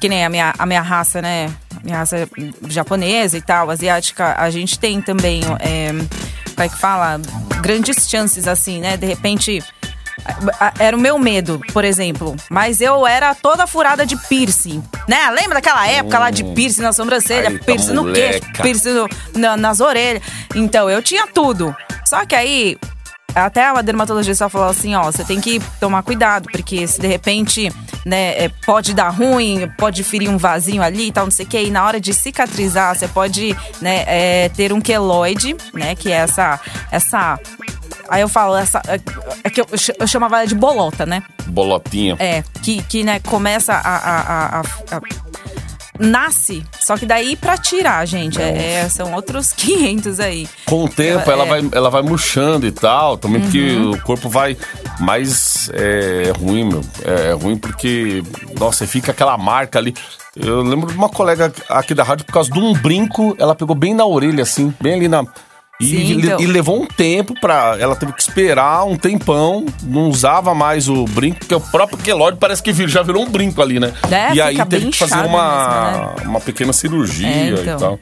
que 0.00 0.08
nem 0.08 0.24
a 0.24 0.28
minha, 0.28 0.54
a 0.58 0.66
minha 0.66 0.80
raça, 0.82 1.20
né? 1.20 1.50
raça 1.90 2.26
japonesa 2.68 3.36
e 3.36 3.42
tal, 3.42 3.68
asiática, 3.70 4.34
a 4.38 4.48
gente 4.48 4.78
tem 4.78 5.02
também, 5.02 5.42
é, 5.60 5.88
como 6.54 6.62
é 6.62 6.68
que 6.68 6.78
fala? 6.78 7.20
Grandes 7.60 8.08
chances, 8.08 8.48
assim, 8.48 8.80
né? 8.80 8.96
De 8.96 9.06
repente. 9.06 9.62
Era 10.78 10.96
o 10.96 11.00
meu 11.00 11.18
medo, 11.18 11.60
por 11.72 11.84
exemplo. 11.84 12.34
Mas 12.48 12.80
eu 12.80 13.06
era 13.06 13.34
toda 13.34 13.66
furada 13.66 14.06
de 14.06 14.16
piercing. 14.16 14.82
Né? 15.06 15.28
Lembra 15.30 15.56
daquela 15.56 15.86
época 15.86 16.18
lá 16.18 16.30
de 16.30 16.42
piercing 16.44 16.80
na 16.80 16.92
sobrancelha, 16.94 17.48
Aí 17.50 17.58
tá 17.58 17.64
piercing 17.66 17.92
no 17.92 18.04
queixo, 18.10 18.38
moleca. 18.40 18.62
piercing 18.62 18.92
no- 18.92 19.08
na- 19.34 19.56
nas 19.56 19.80
orelhas. 19.80 20.22
Então, 20.54 20.88
eu 20.88 21.02
tinha 21.02 21.26
tudo. 21.26 21.76
Só 22.06 22.24
que 22.24 22.34
aí, 22.34 22.78
até 23.34 23.64
a 23.66 23.82
dermatologista 23.82 24.48
falou 24.48 24.68
assim, 24.68 24.94
ó, 24.94 25.04
você 25.04 25.24
tem 25.24 25.40
que 25.40 25.60
tomar 25.80 26.02
cuidado, 26.02 26.48
porque 26.50 26.86
se 26.86 27.00
de 27.00 27.06
repente, 27.06 27.72
né, 28.04 28.44
é, 28.44 28.50
pode 28.64 28.94
dar 28.94 29.08
ruim, 29.10 29.70
pode 29.78 30.02
ferir 30.04 30.28
um 30.30 30.36
vasinho 30.38 30.82
ali 30.82 31.08
e 31.08 31.12
tal, 31.12 31.24
não 31.24 31.30
sei 31.30 31.44
o 31.46 31.48
que, 31.48 31.58
e 31.60 31.70
na 31.70 31.84
hora 31.84 32.00
de 32.00 32.12
cicatrizar, 32.14 32.94
você 32.96 33.08
pode, 33.08 33.56
né, 33.80 34.04
é, 34.06 34.48
ter 34.50 34.72
um 34.72 34.80
queloide, 34.80 35.56
né, 35.72 35.94
que 35.94 36.10
é 36.10 36.16
essa, 36.16 36.60
essa... 36.90 37.38
Aí 38.08 38.20
eu 38.20 38.28
falo, 38.28 38.54
essa, 38.54 38.82
é, 38.86 39.00
é 39.44 39.50
que 39.50 39.60
eu, 39.60 39.66
eu 39.98 40.06
chamava 40.06 40.36
ela 40.38 40.46
de 40.46 40.54
bolota, 40.54 41.06
né? 41.06 41.22
Bolotinha. 41.46 42.16
É, 42.18 42.42
que, 42.62 42.82
que 42.82 43.02
né, 43.02 43.18
começa 43.20 43.72
a- 43.72 43.78
a- 43.78 44.20
a- 44.20 44.60
a- 44.60 45.00
Nasce, 45.98 46.64
só 46.80 46.96
que 46.96 47.06
daí 47.06 47.36
pra 47.36 47.56
tirar, 47.56 48.04
gente, 48.06 48.40
é, 48.42 48.80
é- 48.80 48.88
são 48.88 49.12
outros 49.14 49.52
500 49.56 50.18
aí. 50.18 50.48
Com 50.66 50.84
o 50.84 50.88
tempo, 50.88 51.30
Ela- 51.30 51.44
ela, 51.44 51.44
é. 51.44 51.48
vai, 51.62 51.70
ela 51.72 51.90
vai 51.90 52.02
murchando 52.02 52.66
e 52.66 52.72
tal, 52.72 53.16
também 53.16 53.40
porque 53.40 53.58
Uhum. 53.76 53.90
o 53.92 54.00
corpo 54.02 54.28
vai. 54.28 54.56
Mas 54.98 55.70
é, 55.72 56.32
ruim, 56.38 56.64
meu. 56.64 56.80
É, 57.04 57.32
ruim 57.32 57.56
porque, 57.56 58.22
nossa, 58.58 58.86
fica 58.86 59.12
aquela 59.12 59.36
marca 59.38 59.78
ali. 59.78 59.94
Eu 60.36 60.62
lembro 60.62 60.90
de 60.90 60.96
uma 60.98 61.08
colega 61.08 61.52
aqui 61.68 61.94
da 61.94 62.02
rádio, 62.02 62.24
por 62.26 62.32
causa 62.32 62.50
de 62.50 62.58
um 62.58 62.72
brinco, 62.72 63.36
ela 63.38 63.54
pegou 63.54 63.76
bem 63.76 63.94
na 63.94 64.04
orelha, 64.04 64.42
assim, 64.42 64.74
bem 64.80 64.94
ali 64.94 65.06
na. 65.08 65.24
E, 65.80 65.86
Sim, 65.86 66.12
então. 66.20 66.40
e 66.40 66.46
levou 66.46 66.80
um 66.82 66.86
tempo 66.86 67.34
pra. 67.40 67.76
Ela 67.80 67.96
teve 67.96 68.12
que 68.12 68.22
esperar 68.22 68.84
um 68.84 68.96
tempão, 68.96 69.66
não 69.82 70.08
usava 70.08 70.54
mais 70.54 70.88
o 70.88 71.04
brinco, 71.04 71.40
porque 71.40 71.54
o 71.54 71.60
próprio 71.60 71.98
queloide 71.98 72.38
parece 72.38 72.62
que 72.62 72.72
já 72.86 73.02
virou 73.02 73.24
um 73.24 73.28
brinco 73.28 73.60
ali, 73.60 73.80
né? 73.80 73.92
É, 74.10 74.34
e 74.34 74.40
aí 74.40 74.64
teve 74.66 74.90
que 74.90 74.96
fazer 74.96 75.16
uma, 75.26 76.12
mesmo, 76.16 76.30
uma 76.30 76.40
pequena 76.40 76.72
cirurgia 76.72 77.26
É, 77.26 77.48
então. 77.48 77.74
e 77.74 77.78
tal. 77.78 77.98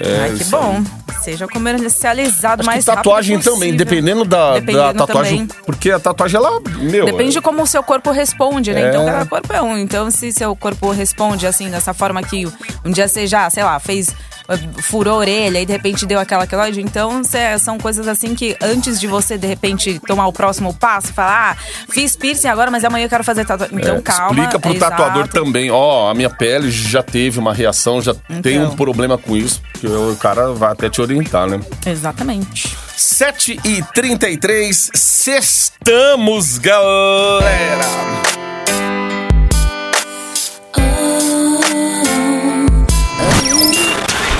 É, 0.00 0.20
Ai, 0.22 0.30
que 0.34 0.42
isso 0.42 0.56
aí. 0.56 0.84
Seja 1.22 1.46
comercializado 1.48 2.60
Acho 2.62 2.66
mais 2.66 2.84
que 2.84 2.90
tatuagem 2.90 3.36
rápido 3.36 3.52
também, 3.54 3.72
possível. 3.72 3.86
dependendo 3.86 4.24
da, 4.24 4.54
Dependendo 4.54 4.92
da 4.94 5.06
tatuagem. 5.06 5.46
também. 5.46 5.62
Porque 5.64 5.90
a 5.90 5.98
tatuagem, 5.98 6.36
ela, 6.36 6.60
meu. 6.78 7.06
Depende 7.06 7.32
de 7.32 7.38
é- 7.38 7.42
como 7.42 7.62
o 7.62 7.66
seu 7.66 7.82
corpo 7.82 8.10
responde, 8.10 8.72
né? 8.72 8.82
É. 8.82 8.88
Então, 8.88 9.04
cada 9.04 9.24
corpo 9.26 9.52
é 9.52 9.62
um. 9.62 9.78
Então, 9.78 10.10
se 10.10 10.32
seu 10.32 10.54
corpo 10.56 10.90
responde 10.90 11.46
assim, 11.46 11.70
dessa 11.70 11.94
forma 11.94 12.22
que 12.22 12.46
um 12.84 12.90
dia 12.90 13.08
você 13.08 13.26
já, 13.26 13.48
sei 13.50 13.62
lá, 13.64 13.78
fez. 13.78 14.08
eh, 14.48 14.58
Furou 14.82 15.14
a 15.14 15.16
orelha 15.20 15.58
e 15.58 15.64
de 15.64 15.72
repente 15.72 16.04
deu 16.04 16.20
aquela 16.20 16.46
queloide. 16.46 16.78
Então, 16.82 17.24
cê- 17.24 17.58
são 17.58 17.78
coisas 17.78 18.06
assim 18.06 18.34
que 18.34 18.54
antes 18.62 19.00
de 19.00 19.06
você 19.06 19.38
de 19.38 19.46
repente 19.46 19.98
tomar 20.06 20.26
o 20.26 20.32
próximo 20.34 20.74
passo, 20.74 21.14
falar, 21.14 21.56
ah, 21.58 21.84
fiz 21.88 22.14
piercing 22.14 22.48
agora, 22.48 22.70
mas 22.70 22.84
amanhã 22.84 23.06
eu 23.06 23.08
quero 23.08 23.24
fazer 23.24 23.46
tatuagem. 23.46 23.74
Então, 23.78 23.96
é, 23.96 24.00
calma. 24.02 24.32
Explica 24.42 24.58
pro 24.58 24.74
é 24.74 24.78
tatuador 24.78 25.28
também, 25.28 25.70
ó, 25.70 26.10
a 26.10 26.14
minha 26.14 26.28
pele 26.28 26.70
já 26.70 27.02
teve 27.02 27.38
uma 27.38 27.54
reação, 27.54 28.02
já 28.02 28.12
tem 28.42 28.56
Então. 28.56 28.70
um 28.72 28.76
problema 28.76 29.16
com 29.16 29.34
isso, 29.34 29.62
que 29.80 29.86
o 29.86 30.14
cara 30.16 30.52
vai 30.52 30.72
até 30.72 30.90
te 30.90 31.00
orientar, 31.04 31.48
né? 31.48 31.60
Exatamente. 31.86 32.76
7 32.96 33.58
e 33.64 33.82
33 33.94 34.90
sextamos, 34.94 36.58
galera! 36.58 37.84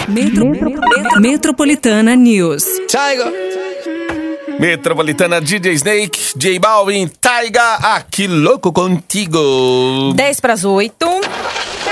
Metro- 0.09 1.21
Metropolitana 1.21 2.15
News. 2.15 2.65
Metropolitana 4.59 5.41
DJ 5.41 5.73
Snake, 5.75 6.19
J 6.37 6.59
Balvin, 6.59 7.09
Taiga, 7.21 7.75
aqui 7.97 8.27
louco 8.27 8.73
contigo. 8.73 10.13
10 10.15 10.41
para 10.41 10.53
as 10.53 10.65
8. 10.65 10.95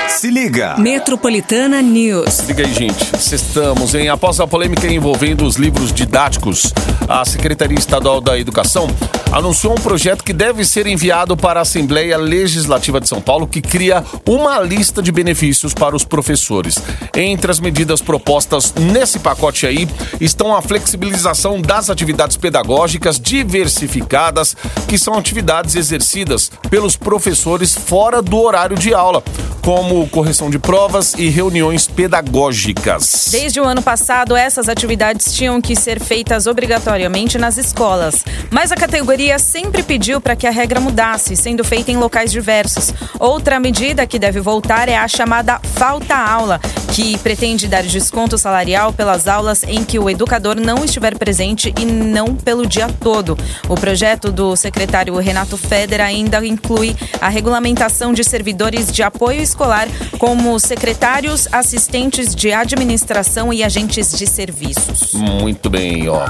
Se 0.08 0.30
liga. 0.30 0.76
Metropolitana 0.78 1.82
News. 1.82 2.40
Liga 2.40 2.64
aí, 2.64 2.72
gente. 2.72 3.34
Estamos 3.34 3.94
em 3.94 4.08
após 4.08 4.38
a 4.40 4.46
polêmica 4.46 4.86
envolvendo 4.86 5.44
os 5.44 5.56
livros 5.56 5.92
didáticos, 5.92 6.72
a 7.08 7.24
Secretaria 7.24 7.78
Estadual 7.78 8.20
da 8.20 8.38
Educação 8.38 8.88
anunciou 9.32 9.72
um 9.72 9.76
projeto 9.76 10.22
que 10.22 10.32
deve 10.32 10.62
ser 10.62 10.86
enviado 10.86 11.34
para 11.36 11.58
a 11.58 11.62
Assembleia 11.62 12.18
Legislativa 12.18 13.00
de 13.00 13.08
São 13.08 13.20
Paulo, 13.20 13.46
que 13.46 13.62
cria 13.62 14.04
uma 14.28 14.60
lista 14.60 15.02
de 15.02 15.10
benefícios 15.10 15.72
para 15.72 15.96
os 15.96 16.04
professores. 16.04 16.78
Entre 17.16 17.50
as 17.50 17.58
medidas 17.58 18.02
propostas 18.02 18.74
nesse 18.74 19.18
pacote 19.18 19.66
aí 19.66 19.88
estão 20.20 20.54
a 20.54 20.60
flexibilização 20.60 21.60
das 21.62 21.88
atividades 21.88 22.36
pedagógicas 22.36 23.18
diversificadas, 23.18 24.54
que 24.86 24.98
são 24.98 25.14
atividades 25.14 25.76
exercidas 25.76 26.50
pelos 26.68 26.94
professores 26.94 27.74
fora 27.74 28.20
do 28.20 28.38
horário 28.38 28.76
de 28.76 28.92
aula, 28.92 29.22
como 29.62 30.01
correção 30.08 30.50
de 30.50 30.58
provas 30.58 31.14
e 31.14 31.28
reuniões 31.28 31.86
pedagógicas. 31.86 33.28
Desde 33.30 33.60
o 33.60 33.64
ano 33.64 33.82
passado, 33.82 34.36
essas 34.36 34.68
atividades 34.68 35.32
tinham 35.34 35.60
que 35.60 35.74
ser 35.74 36.00
feitas 36.00 36.46
obrigatoriamente 36.46 37.38
nas 37.38 37.56
escolas. 37.56 38.24
Mas 38.50 38.72
a 38.72 38.76
categoria 38.76 39.38
sempre 39.38 39.82
pediu 39.82 40.20
para 40.20 40.36
que 40.36 40.46
a 40.46 40.50
regra 40.50 40.80
mudasse, 40.80 41.36
sendo 41.36 41.64
feita 41.64 41.90
em 41.90 41.96
locais 41.96 42.30
diversos. 42.30 42.92
Outra 43.18 43.58
medida 43.58 44.06
que 44.06 44.18
deve 44.18 44.40
voltar 44.40 44.88
é 44.88 44.96
a 44.96 45.08
chamada 45.08 45.60
falta-aula, 45.74 46.60
que 46.92 47.16
pretende 47.18 47.68
dar 47.68 47.82
desconto 47.82 48.36
salarial 48.36 48.92
pelas 48.92 49.26
aulas 49.26 49.62
em 49.62 49.82
que 49.84 49.98
o 49.98 50.10
educador 50.10 50.56
não 50.56 50.84
estiver 50.84 51.16
presente 51.16 51.72
e 51.80 51.84
não 51.84 52.34
pelo 52.34 52.66
dia 52.66 52.88
todo. 53.00 53.36
O 53.68 53.74
projeto 53.74 54.30
do 54.30 54.54
secretário 54.56 55.16
Renato 55.16 55.56
Feder 55.56 56.00
ainda 56.00 56.44
inclui 56.46 56.94
a 57.20 57.28
regulamentação 57.28 58.12
de 58.12 58.22
servidores 58.24 58.92
de 58.92 59.02
apoio 59.02 59.40
escolar, 59.40 59.81
como 60.18 60.58
secretários, 60.58 61.48
assistentes 61.50 62.34
de 62.34 62.52
administração 62.52 63.52
e 63.52 63.62
agentes 63.62 64.16
de 64.16 64.26
serviços. 64.26 65.14
Muito 65.14 65.68
bem, 65.70 66.08
ó. 66.08 66.24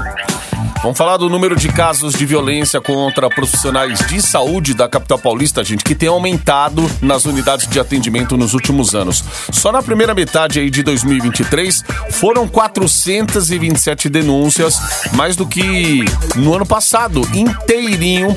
Vamos 0.83 0.97
falar 0.97 1.15
do 1.15 1.29
número 1.29 1.55
de 1.55 1.69
casos 1.69 2.13
de 2.13 2.25
violência 2.25 2.81
contra 2.81 3.29
profissionais 3.29 4.05
de 4.05 4.21
saúde 4.21 4.73
da 4.73 4.89
capital 4.89 5.17
paulista, 5.17 5.63
gente, 5.63 5.81
que 5.81 5.95
tem 5.95 6.09
aumentado 6.09 6.85
nas 7.01 7.23
unidades 7.23 7.69
de 7.69 7.79
atendimento 7.79 8.35
nos 8.35 8.53
últimos 8.53 8.93
anos. 8.93 9.23
Só 9.49 9.71
na 9.71 9.81
primeira 9.81 10.13
metade 10.13 10.59
aí 10.59 10.69
de 10.69 10.83
2023 10.83 11.85
foram 12.11 12.49
427 12.49 14.09
denúncias, 14.09 14.77
mais 15.13 15.37
do 15.37 15.47
que 15.47 16.03
no 16.35 16.53
ano 16.53 16.65
passado, 16.65 17.21
inteirinho, 17.33 18.35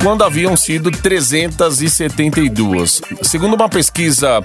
quando 0.00 0.22
haviam 0.22 0.56
sido 0.56 0.92
372. 0.92 3.02
Segundo 3.22 3.54
uma 3.54 3.68
pesquisa 3.68 4.40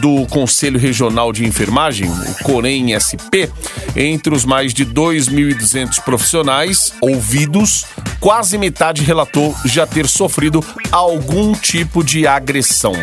do 0.00 0.24
Conselho 0.26 0.78
Regional 0.78 1.34
de 1.34 1.44
Enfermagem, 1.44 2.10
o 2.10 2.42
Corém 2.42 2.96
SP, 2.96 3.52
entre 3.94 4.34
os 4.34 4.46
mais 4.46 4.72
de 4.72 4.86
2.200 4.86 6.02
profissionais 6.02 6.93
ouvidos, 7.00 7.84
quase 8.20 8.56
metade 8.56 9.02
relatou 9.02 9.54
já 9.64 9.86
ter 9.86 10.08
sofrido 10.08 10.64
algum 10.90 11.52
tipo 11.52 12.02
de 12.02 12.26
agressão. 12.26 12.94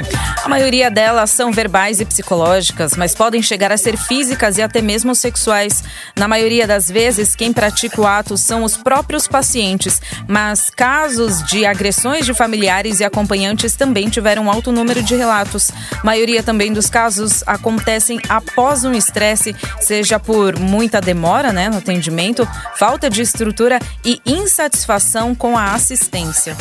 A 0.44 0.50
maioria 0.50 0.90
delas 0.90 1.30
são 1.30 1.52
verbais 1.52 2.00
e 2.00 2.06
psicológicas, 2.06 2.96
mas 2.96 3.14
podem 3.14 3.42
chegar 3.42 3.72
a 3.72 3.78
ser 3.78 3.98
físicas 3.98 4.58
e 4.58 4.62
até 4.62 4.82
mesmo 4.82 5.14
sexuais. 5.14 5.84
Na 6.16 6.28
maioria 6.28 6.66
das 6.66 6.90
vezes, 6.90 7.36
quem 7.36 7.54
pratica 7.54 8.02
o 8.02 8.08
ato 8.08 8.38
são 8.38 8.64
os 8.64 8.78
próprios 8.78 9.28
pacientes, 9.28 10.02
mas 10.28 10.70
casos 10.70 11.44
de 11.44 11.66
agressões 11.66 12.26
de 12.26 12.34
familiares 12.34 13.00
e 13.00 13.04
acompanhantes 13.04 13.76
também 13.76 14.10
tiveram 14.10 14.50
alto 14.50 14.72
número 14.72 15.04
de 15.04 15.16
relatos. 15.16 15.72
A 16.02 16.06
maioria 16.06 16.42
também 16.42 16.72
dos 16.72 16.90
casos 16.90 17.44
acontecem 17.46 18.20
após 18.30 18.84
um 18.84 18.94
estresse, 18.94 19.56
seja 19.80 20.20
por 20.20 20.58
muita 20.58 21.02
demora 21.02 21.52
né, 21.52 21.70
no 21.70 21.78
atendimento, 21.78 22.48
falta 22.76 23.10
de 23.10 23.22
estrutura 23.22 23.80
e 24.06 24.22
insatisfação 24.26 25.34
com 25.36 25.58
a 25.58 25.74
assistência. 25.74 26.56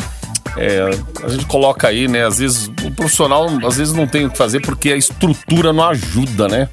É, 0.57 0.81
a 1.23 1.29
gente 1.29 1.45
coloca 1.45 1.87
aí, 1.87 2.07
né? 2.07 2.25
Às 2.25 2.39
vezes 2.39 2.67
o 2.83 2.91
profissional 2.91 3.47
às 3.65 3.77
vezes 3.77 3.93
não 3.93 4.05
tem 4.05 4.25
o 4.25 4.29
que 4.29 4.37
fazer 4.37 4.59
porque 4.59 4.91
a 4.91 4.97
estrutura 4.97 5.71
não 5.71 5.87
ajuda, 5.87 6.47
né? 6.47 6.67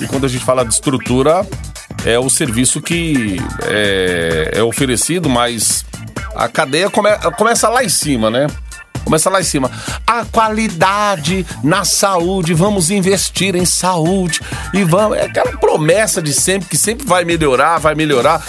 E 0.00 0.06
quando 0.06 0.26
a 0.26 0.28
gente 0.28 0.44
fala 0.44 0.64
de 0.64 0.74
estrutura, 0.74 1.46
é 2.04 2.18
o 2.18 2.28
serviço 2.28 2.80
que 2.80 3.36
é, 3.64 4.50
é 4.54 4.62
oferecido, 4.62 5.28
mas 5.30 5.84
a 6.34 6.48
cadeia 6.48 6.90
come- 6.90 7.16
começa 7.36 7.68
lá 7.68 7.84
em 7.84 7.88
cima, 7.88 8.28
né? 8.28 8.48
Começa 9.04 9.28
lá 9.30 9.40
em 9.40 9.44
cima. 9.44 9.70
A 10.06 10.24
qualidade 10.24 11.46
na 11.62 11.84
saúde, 11.84 12.54
vamos 12.54 12.90
investir 12.90 13.54
em 13.54 13.64
saúde 13.64 14.40
e 14.72 14.84
vamos. 14.84 15.18
É 15.18 15.26
aquela 15.26 15.56
promessa 15.58 16.22
de 16.22 16.32
sempre 16.32 16.68
que 16.68 16.76
sempre 16.76 17.06
vai 17.06 17.24
melhorar, 17.24 17.78
vai 17.78 17.94
melhorar. 17.94 18.44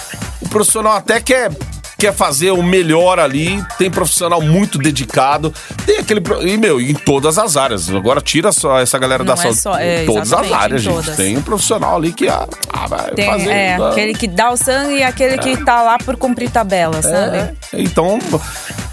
Profissional 0.54 0.92
até 0.92 1.20
quer, 1.20 1.50
quer 1.98 2.14
fazer 2.14 2.52
o 2.52 2.62
melhor 2.62 3.18
ali, 3.18 3.60
tem 3.76 3.90
profissional 3.90 4.40
muito 4.40 4.78
dedicado, 4.78 5.52
tem 5.84 5.98
aquele. 5.98 6.22
E, 6.42 6.56
meu, 6.56 6.80
em 6.80 6.94
todas 6.94 7.38
as 7.38 7.56
áreas. 7.56 7.90
Agora 7.90 8.20
tira 8.20 8.52
só 8.52 8.78
essa 8.78 8.96
galera 8.96 9.24
da 9.24 9.34
Não 9.34 9.40
é 9.42 9.44
saúde. 9.46 9.60
só- 9.60 9.76
é, 9.76 10.04
em 10.04 10.06
todas 10.06 10.32
as 10.32 10.52
áreas, 10.52 10.82
gente. 10.82 10.94
todas. 10.94 11.16
Tem 11.16 11.36
um 11.36 11.42
profissional 11.42 11.96
ali 11.96 12.12
que 12.12 12.28
ah, 12.28 12.46
ah, 12.72 12.86
vai 12.86 13.10
Tem, 13.10 13.26
fazer. 13.26 13.50
é, 13.50 13.74
ah, 13.74 13.90
aquele 13.90 14.14
que 14.14 14.28
dá 14.28 14.52
o 14.52 14.56
sangue 14.56 14.98
e 14.98 15.02
aquele 15.02 15.38
que 15.38 15.56
tá 15.64 15.82
lá 15.82 15.98
por 15.98 16.16
cumprir 16.16 16.48
tabela, 16.50 17.02
sabe? 17.02 17.36
É, 17.36 17.54
então, 17.72 18.20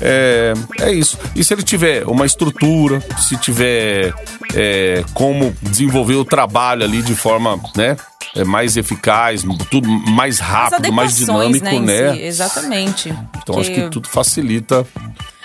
é, 0.02 0.54
é 0.80 0.92
isso. 0.92 1.18
E 1.36 1.44
se 1.44 1.54
ele 1.54 1.62
tiver 1.64 2.04
uma 2.08 2.26
estrutura, 2.26 3.00
se 3.20 3.38
tiver 3.38 4.14
é, 4.56 5.04
como 5.14 5.56
desenvolver 5.62 6.16
o 6.16 6.26
trabalho 6.26 6.84
ali 6.84 7.02
de 7.04 7.14
forma 7.14 7.60
né, 7.76 7.96
é, 7.96 8.11
mais 8.46 8.78
eficaz, 8.78 9.44
tudo 9.70 9.90
mais 9.90 10.40
rápido, 10.40 10.94
mais 10.94 11.16
adequações, 11.22 11.58
dinâmico, 11.58 11.86
né? 11.86 12.02
né? 12.02 12.14
si, 12.14 12.22
exatamente. 12.24 13.14
Então 13.42 13.60
acho 13.60 13.72
que 13.72 13.90
tudo 13.90 14.08
facilita. 14.08 14.86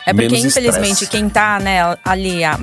É 0.06 0.12
porque, 0.12 0.28
menos 0.28 0.44
infelizmente, 0.44 0.92
estresse. 1.02 1.10
quem 1.10 1.28
tá, 1.28 1.58
né, 1.58 1.80
ali 2.04 2.44
a- 2.44 2.58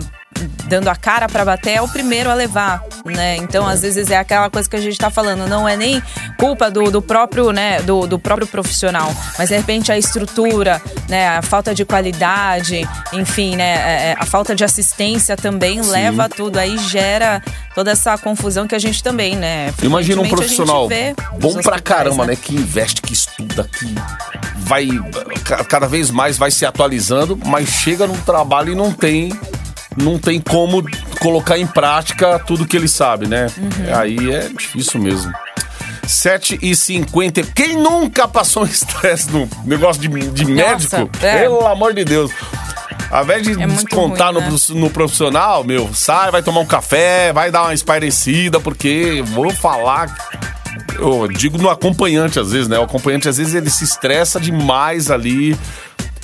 dando 0.66 0.88
a 0.88 0.96
cara 0.96 1.28
pra 1.28 1.44
bater 1.46 1.72
é 1.72 1.82
o 1.82 1.88
primeiro 1.88 2.30
a 2.30 2.34
levar, 2.34 2.82
né? 3.06 3.36
Então, 3.38 3.68
às 3.68 3.82
vezes, 3.82 4.10
é 4.10 4.18
aquela 4.18 4.50
coisa 4.50 4.68
que 4.70 4.76
a 4.76 4.82
gente 4.82 4.98
tá 4.98 5.10
falando, 5.10 5.48
não 5.48 5.68
é 5.68 5.76
nem 5.76 6.02
culpa 6.38 6.72
do, 6.72 6.90
do 6.90 7.02
próprio, 7.02 7.52
né, 7.52 7.82
do, 7.82 8.08
do 8.08 8.18
próprio 8.18 8.48
profissional, 8.48 9.14
mas 9.38 9.50
de 9.50 9.56
repente 9.56 9.92
a 9.92 9.98
estrutura, 9.98 10.82
né, 11.08 11.38
a 11.38 11.42
falta 11.42 11.74
de 11.76 11.86
qualidade, 11.86 12.88
enfim, 13.12 13.56
né, 13.56 13.74
é, 13.76 14.10
é, 14.12 14.16
a 14.18 14.26
falta 14.26 14.56
de 14.56 14.64
assistência 14.64 15.36
também 15.38 15.82
leva 15.82 16.26
a 16.26 16.30
tudo, 16.30 16.58
aí 16.58 16.78
gera 16.78 17.42
toda 17.76 17.92
essa 17.92 18.18
confusão 18.18 18.68
que 18.68 18.76
a 18.76 18.80
gente 18.80 19.02
também, 19.04 19.36
né? 19.36 19.74
Imagina 19.82 20.22
um 20.22 20.30
profissional 20.30 20.88
bom 21.40 21.62
pra 21.62 21.80
caramba, 21.80 22.26
né? 22.26 22.36
Que 22.36 22.56
investe, 22.56 23.02
que 23.02 23.14
estuda, 23.14 23.68
que 23.78 23.94
vai 24.58 24.88
ca- 25.44 25.64
cada 25.64 25.88
vez 25.88 26.10
mais 26.12 26.38
vai 26.38 26.52
se 26.52 26.66
atualizando, 26.66 27.38
mas 27.46 27.68
chega 27.70 28.08
no 28.08 28.18
trabalho 28.20 28.72
e 28.74 28.76
não 28.76 28.92
tem 28.92 29.32
não 29.96 30.18
tem 30.18 30.40
como 30.42 30.84
colocar 31.20 31.58
em 31.60 31.68
prática 31.68 32.40
tudo 32.40 32.66
que 32.66 32.76
ele 32.76 32.88
sabe, 32.88 33.28
né? 33.28 33.46
Uhum. 33.58 33.96
Aí 33.96 34.32
é 34.32 34.50
difícil 34.50 35.00
mesmo. 35.00 35.32
7 36.08 36.60
e 36.62 36.76
50 36.76 37.44
Quem 37.56 37.78
nunca 37.78 38.28
passou 38.28 38.64
um 38.64 38.66
estresse 38.66 39.30
no 39.32 39.48
negócio 39.66 40.02
de, 40.02 40.08
de 40.32 40.46
médico? 40.46 41.10
é. 41.22 41.42
Pelo 41.44 41.66
amor 41.68 41.94
de 41.94 42.04
Deus. 42.04 42.32
Ao 43.14 43.24
invés 43.24 43.44
de 43.44 43.62
É 43.62 43.68
descontar 43.68 44.34
ruim, 44.34 44.42
no, 44.44 44.52
né? 44.52 44.58
no 44.70 44.90
profissional, 44.90 45.64
meu, 45.64 45.94
sai, 45.94 46.32
vai 46.32 46.42
tomar 46.42 46.62
um 46.62 46.66
café, 46.66 47.32
vai 47.32 47.52
dar 47.52 47.62
uma 47.62 47.74
espairecida, 47.74 48.60
porque 48.60 49.24
vou 49.28 49.52
falar. 49.52 50.12
Eu 50.96 51.28
digo 51.28 51.60
no 51.60 51.70
acompanhante 51.70 52.40
às 52.40 52.52
vezes, 52.52 52.68
né? 52.68 52.80
O 52.80 52.84
acompanhante 52.84 53.30
às 53.30 53.38
vezes 53.38 53.54
ele 53.54 53.70
se 53.70 53.84
estressa 53.84 54.40
demais 54.40 55.12
ali. 55.12 55.56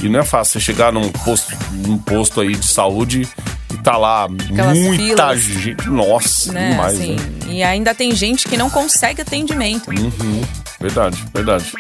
E 0.02 0.10
não 0.10 0.22
é 0.22 0.24
fácil 0.24 0.54
você 0.54 0.66
chegar 0.66 0.92
num 0.92 1.12
posto, 1.12 1.54
num 1.74 1.98
posto 2.00 2.42
aí 2.42 2.56
de 2.56 2.66
saúde 2.66 3.30
e 3.74 3.78
tá 3.78 3.98
lá 3.98 4.26
Aquelas 4.26 4.78
muita 4.78 5.04
filas. 5.04 5.40
gente. 5.40 5.90
Nossa, 5.90 6.52
né? 6.52 6.72
demais, 6.72 6.94
assim, 7.00 7.16
né? 7.16 7.20
E 7.50 7.64
ainda 7.64 7.94
tem 7.94 8.14
gente 8.16 8.48
que 8.48 8.58
não 8.58 8.70
consegue 8.70 9.22
atendimento. 9.22 9.90
Verdade, 10.80 11.24
verdade. 11.34 11.72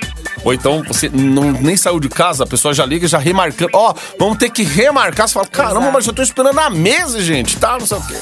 Ou 0.43 0.53
então 0.53 0.83
você 0.87 1.09
não, 1.09 1.51
nem 1.51 1.75
saiu 1.77 1.99
de 1.99 2.09
casa, 2.09 2.43
a 2.43 2.47
pessoa 2.47 2.73
já 2.73 2.85
liga 2.85 3.07
já 3.07 3.17
remarcando. 3.17 3.71
Ó, 3.73 3.93
vamos 4.19 4.37
ter 4.37 4.49
que 4.49 4.63
remarcar. 4.63 5.27
Você 5.27 5.33
fala, 5.33 5.47
caramba, 5.47 5.79
Exato. 5.79 5.93
mas 5.93 6.07
eu 6.07 6.13
tô 6.13 6.21
esperando 6.21 6.55
na 6.55 6.69
mesa, 6.69 7.21
gente, 7.21 7.57
tá? 7.57 7.77
Não 7.79 7.85
sei 7.85 7.97
o 7.97 8.01
quê. 8.07 8.15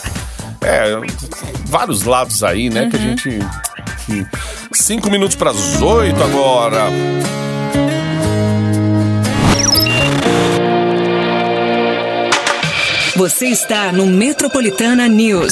É, 0.62 1.00
vários 1.66 2.04
lados 2.04 2.44
aí, 2.44 2.70
né, 2.70 2.90
que 2.90 2.96
a 2.96 3.00
gente. 3.00 3.30
Enfim. 4.10 4.26
Cinco 4.74 5.10
minutos 5.10 5.36
para 5.36 5.52
as 5.52 5.82
oito 5.82 6.22
agora. 6.24 6.86
Você 13.18 13.48
está 13.48 13.92
no 13.92 14.06
Metropolitana 14.06 15.08
News. 15.08 15.52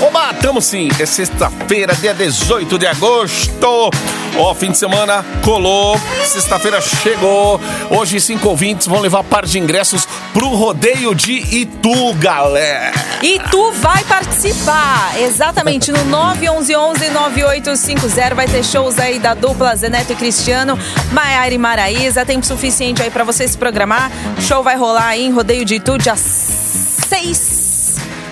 Oba, 0.00 0.32
tamo 0.40 0.62
sim. 0.62 0.88
É 0.98 1.04
sexta-feira, 1.04 1.94
dia 1.96 2.14
18 2.14 2.78
de 2.78 2.86
agosto. 2.86 3.90
Ó, 4.38 4.54
fim 4.54 4.70
de 4.70 4.78
semana 4.78 5.24
colou. 5.42 6.00
Sexta-feira 6.24 6.80
chegou. 6.80 7.60
Hoje, 7.90 8.20
cinco 8.20 8.48
ouvintes 8.48 8.86
vão 8.86 9.00
levar 9.00 9.24
par 9.24 9.44
de 9.46 9.58
ingressos 9.58 10.06
pro 10.32 10.48
rodeio 10.48 11.12
de 11.14 11.32
Itu, 11.56 12.14
galera. 12.14 12.92
E 13.22 13.38
tu 13.50 13.72
vai 13.72 14.02
participar, 14.04 15.18
exatamente, 15.18 15.90
no 15.90 16.04
911-9850. 16.04 18.34
Vai 18.34 18.46
ter 18.46 18.62
shows 18.64 18.98
aí 18.98 19.18
da 19.18 19.32
dupla 19.34 19.74
Zeneto 19.74 20.12
e 20.12 20.16
Cristiano, 20.16 20.78
Maiara 21.12 21.54
e 21.54 21.58
Maraísa. 21.58 22.26
Tempo 22.26 22.44
suficiente 22.44 23.00
aí 23.02 23.10
pra 23.10 23.24
você 23.24 23.48
se 23.48 23.56
programar. 23.56 24.12
O 24.36 24.42
show 24.42 24.62
vai 24.62 24.76
rolar 24.76 25.06
aí 25.08 25.24
em 25.24 25.32
Rodeio 25.32 25.64
de 25.64 25.76
Itu, 25.76 25.96
dia 25.96 26.16
6 26.16 27.56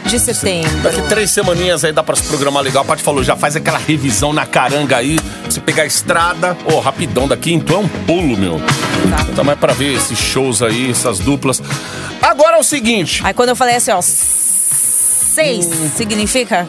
de 0.04 0.18
setembro. 0.18 0.70
Daqui 0.83 1.02
três 1.02 1.30
semaninhas 1.30 1.85
aí 1.85 1.92
dá 1.92 2.02
pra 2.02 2.14
se 2.14 2.24
programar 2.24 2.62
legal. 2.62 2.83
A 2.83 2.87
Paty 2.87 3.02
falou, 3.02 3.24
já 3.24 3.37
faz 3.37 3.57
aquela 3.57 3.78
revisão 3.78 4.33
na 4.33 4.46
caranga 4.46 4.96
aí. 4.96 5.18
Você 5.54 5.60
pegar 5.60 5.84
a 5.84 5.86
estrada, 5.86 6.56
ô, 6.64 6.80
rapidão 6.80 7.28
daqui, 7.28 7.52
então 7.52 7.76
é 7.76 7.78
um 7.78 7.88
pulo, 7.88 8.36
meu. 8.36 8.56
Exato. 9.06 9.30
Então 9.30 9.48
é 9.48 9.54
pra 9.54 9.72
ver 9.72 9.94
esses 9.94 10.18
shows 10.18 10.62
aí, 10.62 10.90
essas 10.90 11.20
duplas. 11.20 11.62
Agora 12.20 12.56
é 12.56 12.58
o 12.58 12.64
seguinte. 12.64 13.20
Aí 13.24 13.32
quando 13.32 13.50
eu 13.50 13.54
falei 13.56 13.76
assim, 13.76 13.92
ó, 13.92 14.02
seis 14.02 15.66
Hum. 15.66 15.90
significa. 15.96 16.66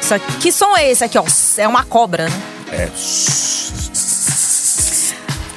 Isso 0.00 0.12
aqui, 0.12 0.32
que 0.40 0.50
som 0.50 0.76
é 0.76 0.90
esse 0.90 1.04
aqui, 1.04 1.16
ó? 1.18 1.24
É 1.56 1.68
uma 1.68 1.84
cobra, 1.84 2.28
né? 2.28 2.42
É. 2.72 2.88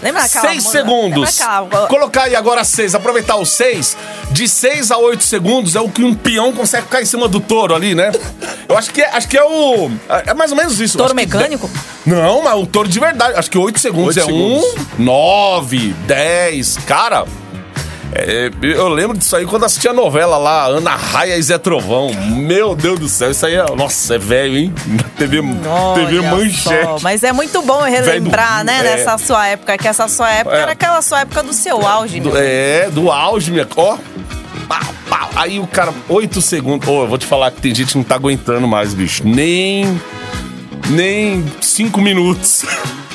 Lembra 0.03 0.23
aquela 0.23 0.47
Seis 0.47 0.63
música- 0.63 0.79
segundos. 0.83 1.39
Lembra 1.39 1.61
aquela- 1.65 1.87
Colocar 1.87 2.23
aí 2.23 2.35
agora 2.35 2.63
seis, 2.63 2.93
aproveitar 2.93 3.37
os 3.37 3.49
seis. 3.49 3.95
De 4.31 4.47
seis 4.47 4.91
a 4.91 4.97
oito 4.97 5.23
segundos 5.23 5.75
é 5.75 5.79
o 5.81 5.89
que 5.89 6.03
um 6.03 6.13
peão 6.13 6.51
consegue 6.51 6.83
ficar 6.83 7.01
em 7.01 7.05
cima 7.05 7.27
do 7.27 7.39
touro 7.39 7.73
ali, 7.73 7.95
né? 7.95 8.11
Eu 8.67 8.77
acho 8.77 8.91
que 8.91 9.01
é, 9.01 9.09
acho 9.09 9.27
que 9.27 9.37
é 9.37 9.43
o. 9.43 9.89
É 10.25 10.33
mais 10.33 10.51
ou 10.51 10.57
menos 10.57 10.79
isso. 10.79 10.97
Touro 10.97 11.13
Acho 11.13 11.27
que 11.27 11.35
mecânico? 11.35 11.67
de- 12.05 12.11
Não, 12.11 12.43
mas 12.43 12.55
o 12.55 12.65
touro 12.67 12.87
de 12.89 12.99
verdade. 12.99 13.37
Acho 13.37 13.49
que 13.49 13.57
oito 13.57 13.79
segundos 13.79 14.17
Oito 14.17 14.19
é 14.19 14.25
segundos. 14.25 14.63
um, 14.99 15.03
nove, 15.03 15.93
dez. 16.05 16.77
Cara. 16.85 17.25
É, 18.15 18.51
eu 18.61 18.87
lembro 18.89 19.17
disso 19.17 19.35
aí 19.35 19.45
quando 19.45 19.65
assistia 19.65 19.91
a 19.91 19.93
novela 19.93 20.37
lá, 20.37 20.65
Ana 20.65 20.95
Raia 20.95 21.37
e 21.37 21.41
Zé 21.41 21.57
Trovão. 21.57 22.13
Meu 22.13 22.75
Deus 22.75 22.99
do 22.99 23.07
céu, 23.09 23.31
isso 23.31 23.45
aí 23.45 23.55
é. 23.55 23.65
Nossa, 23.75 24.15
é 24.15 24.17
velho, 24.17 24.57
hein? 24.57 24.73
TV, 25.17 25.41
TV 25.95 26.21
manchete. 26.21 26.83
só, 26.85 26.97
Mas 27.01 27.23
é 27.23 27.31
muito 27.31 27.61
bom 27.61 27.81
relembrar, 27.81 28.59
do- 28.59 28.65
né, 28.65 28.79
é. 28.79 28.83
nessa 28.83 29.17
sua 29.17 29.47
época, 29.47 29.77
que 29.77 29.87
essa 29.87 30.07
sua 30.07 30.29
época 30.31 30.55
É. 30.55 30.61
era 30.61 30.71
aquela 30.73 31.01
sua 31.01 31.21
época 31.21 31.41
do 31.43 31.53
seu 31.53 31.85
auge. 31.87 32.19
Do- 32.19 32.37
é, 32.37 32.89
do 32.91 33.11
auge, 33.11 33.51
minha. 33.51 33.67
Ó. 33.75 33.97
Aí 35.35 35.59
o 35.59 35.65
cara, 35.67 35.93
oito 36.09 36.41
segundos. 36.41 36.87
Ô, 36.87 37.03
eu 37.03 37.07
vou 37.07 37.17
te 37.17 37.25
falar 37.25 37.51
que 37.51 37.61
tem 37.61 37.73
gente 37.73 37.91
que 37.91 37.97
não 37.97 38.03
tá 38.03 38.15
aguentando 38.15 38.67
mais, 38.67 38.93
bicho. 38.93 39.23
Nem. 39.25 39.99
Nem 40.89 41.43
cinco 41.61 41.99
minutos. 42.01 42.63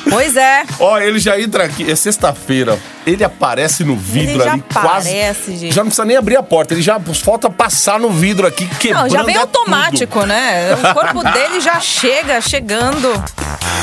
Pois 0.09 0.35
é. 0.35 0.63
Ó, 0.79 0.97
ele 0.99 1.19
já 1.19 1.39
entra 1.39 1.63
aqui. 1.63 1.89
É 1.89 1.95
sexta-feira. 1.95 2.77
Ele 3.09 3.23
aparece 3.23 3.83
no 3.83 3.95
vidro 3.95 4.35
Ele 4.35 4.43
já 4.43 4.51
ali, 4.53 4.63
quase. 4.71 5.09
aparece, 5.09 5.57
gente. 5.57 5.73
Já 5.73 5.81
não 5.81 5.87
precisa 5.87 6.05
nem 6.05 6.17
abrir 6.17 6.37
a 6.37 6.43
porta. 6.43 6.73
Ele 6.73 6.81
já 6.81 6.99
falta 6.99 7.49
passar 7.49 7.99
no 7.99 8.09
vidro 8.09 8.45
aqui, 8.45 8.65
quebrando. 8.67 9.03
Não, 9.03 9.09
já 9.09 9.23
vem 9.23 9.35
é 9.35 9.39
automático, 9.39 10.25
né? 10.25 10.73
O 10.75 10.93
corpo 10.93 11.23
dele 11.23 11.59
já 11.59 11.79
chega, 11.79 12.39
chegando. 12.41 13.11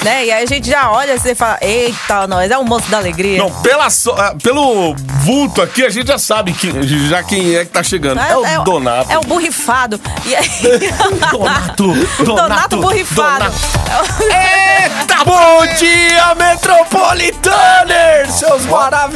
Né? 0.02 0.26
E 0.26 0.32
aí 0.32 0.42
a 0.44 0.46
gente 0.46 0.68
já 0.70 0.90
olha 0.90 1.14
assim 1.14 1.30
e 1.30 1.34
fala: 1.34 1.58
Eita, 1.60 2.26
nós, 2.26 2.50
é 2.50 2.58
o 2.58 2.64
moço 2.64 2.88
da 2.90 2.98
alegria. 2.98 3.38
Não, 3.38 3.50
pela 3.62 3.90
so- 3.90 4.12
ah, 4.12 4.34
pelo 4.40 4.94
vulto 5.22 5.60
aqui, 5.62 5.84
a 5.84 5.88
gente 5.90 6.06
já 6.06 6.18
sabe 6.18 6.52
que, 6.52 6.70
já 7.08 7.22
quem 7.22 7.56
é 7.56 7.64
que 7.64 7.72
tá 7.72 7.82
chegando. 7.82 8.20
É, 8.20 8.58
o 8.58 8.62
Donato. 8.62 9.10
É 9.10 9.18
o 9.18 9.22
burrifado. 9.22 10.00
E 10.24 10.34
aí... 10.36 10.46
Donato, 11.32 11.92
Donato, 11.92 12.24
Donato 12.24 12.76
burrifado. 12.76 13.52
Eita, 14.20 15.24
Bom 15.24 15.66
dia, 15.78 16.34
Metropolitaners, 16.36 18.34
seus 18.34 18.64
maravilhosos! 18.66 19.15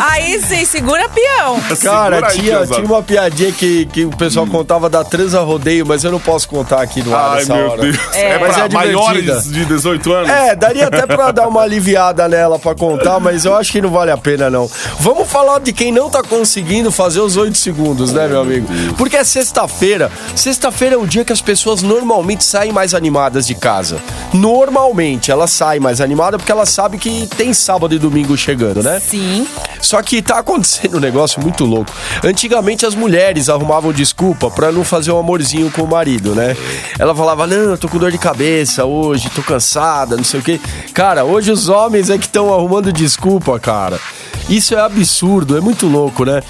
Aí 0.00 0.40
sim, 0.42 0.64
segura 0.64 1.08
peão. 1.08 1.60
Cara, 1.82 2.16
Segura 2.16 2.26
aí, 2.28 2.32
tinha, 2.38 2.56
tiozão. 2.56 2.76
tinha 2.76 2.86
uma 2.86 3.02
piadinha 3.02 3.52
que, 3.52 3.86
que 3.86 4.04
o 4.04 4.10
pessoal 4.16 4.46
contava 4.46 4.88
da 4.88 5.02
transa 5.04 5.40
rodeio, 5.40 5.84
mas 5.86 6.04
eu 6.04 6.10
não 6.12 6.20
posso 6.20 6.48
contar 6.48 6.82
aqui 6.82 7.02
no 7.02 7.14
ar 7.14 7.36
Ai, 7.36 7.42
essa 7.42 7.54
meu 7.54 7.68
hora. 7.70 7.82
Deus. 7.82 7.96
É, 8.14 8.38
Mas 8.38 8.54
pra 8.54 8.64
é 8.66 8.68
maiores 8.68 9.44
de 9.44 9.64
18 9.64 10.12
anos? 10.12 10.30
É, 10.30 10.54
daria 10.56 10.86
até 10.86 11.06
pra 11.06 11.30
dar 11.32 11.48
uma 11.48 11.62
aliviada 11.62 12.28
nela 12.28 12.58
pra 12.58 12.74
contar, 12.74 13.18
mas 13.20 13.44
eu 13.44 13.54
acho 13.56 13.72
que 13.72 13.80
não 13.80 13.90
vale 13.90 14.10
a 14.10 14.16
pena 14.16 14.48
não. 14.50 14.70
Vamos 15.00 15.28
falar 15.28 15.60
de 15.60 15.72
quem 15.72 15.90
não 15.92 16.08
tá 16.10 16.22
conseguindo 16.22 16.90
fazer 16.92 17.20
os 17.20 17.36
8 17.36 17.56
segundos, 17.56 18.12
né, 18.12 18.26
meu 18.28 18.40
amigo? 18.40 18.66
Porque 18.96 19.16
é 19.16 19.24
sexta-feira. 19.24 20.10
Sexta-feira 20.34 20.94
é 20.94 20.98
um 20.98 21.06
dia 21.06 21.24
que 21.24 21.32
as 21.32 21.40
pessoas 21.40 21.82
normalmente 21.82 22.44
saem 22.44 22.72
mais 22.72 22.94
animadas 22.94 23.46
de 23.46 23.54
casa. 23.54 23.98
Normalmente 24.32 25.30
ela 25.30 25.46
sai 25.46 25.78
mais 25.78 26.00
animada 26.00 26.36
porque 26.38 26.52
ela 26.52 26.66
sabe 26.66 26.98
que 26.98 27.26
tem 27.36 27.52
sábado 27.52 27.94
e 27.94 27.98
domingo 27.98 28.35
chegando, 28.36 28.82
né? 28.82 29.00
Sim. 29.00 29.46
Só 29.80 30.02
que 30.02 30.20
tá 30.20 30.38
acontecendo 30.38 30.96
um 30.96 31.00
negócio 31.00 31.40
muito 31.40 31.64
louco. 31.64 31.92
Antigamente 32.24 32.84
as 32.84 32.94
mulheres 32.94 33.48
arrumavam 33.48 33.92
desculpa 33.92 34.50
pra 34.50 34.72
não 34.72 34.84
fazer 34.84 35.12
um 35.12 35.18
amorzinho 35.18 35.70
com 35.70 35.82
o 35.82 35.88
marido, 35.88 36.34
né? 36.34 36.56
Ela 36.98 37.14
falava: 37.14 37.46
"Não, 37.46 37.56
eu 37.56 37.78
tô 37.78 37.88
com 37.88 37.98
dor 37.98 38.10
de 38.10 38.18
cabeça 38.18 38.84
hoje, 38.84 39.30
tô 39.30 39.42
cansada, 39.42 40.16
não 40.16 40.24
sei 40.24 40.40
o 40.40 40.42
quê". 40.42 40.60
Cara, 40.92 41.24
hoje 41.24 41.50
os 41.50 41.68
homens 41.68 42.10
é 42.10 42.18
que 42.18 42.26
estão 42.26 42.52
arrumando 42.52 42.92
desculpa, 42.92 43.58
cara. 43.60 43.98
Isso 44.48 44.74
é 44.74 44.80
absurdo, 44.80 45.56
é 45.56 45.60
muito 45.60 45.86
louco, 45.86 46.24
né? 46.24 46.40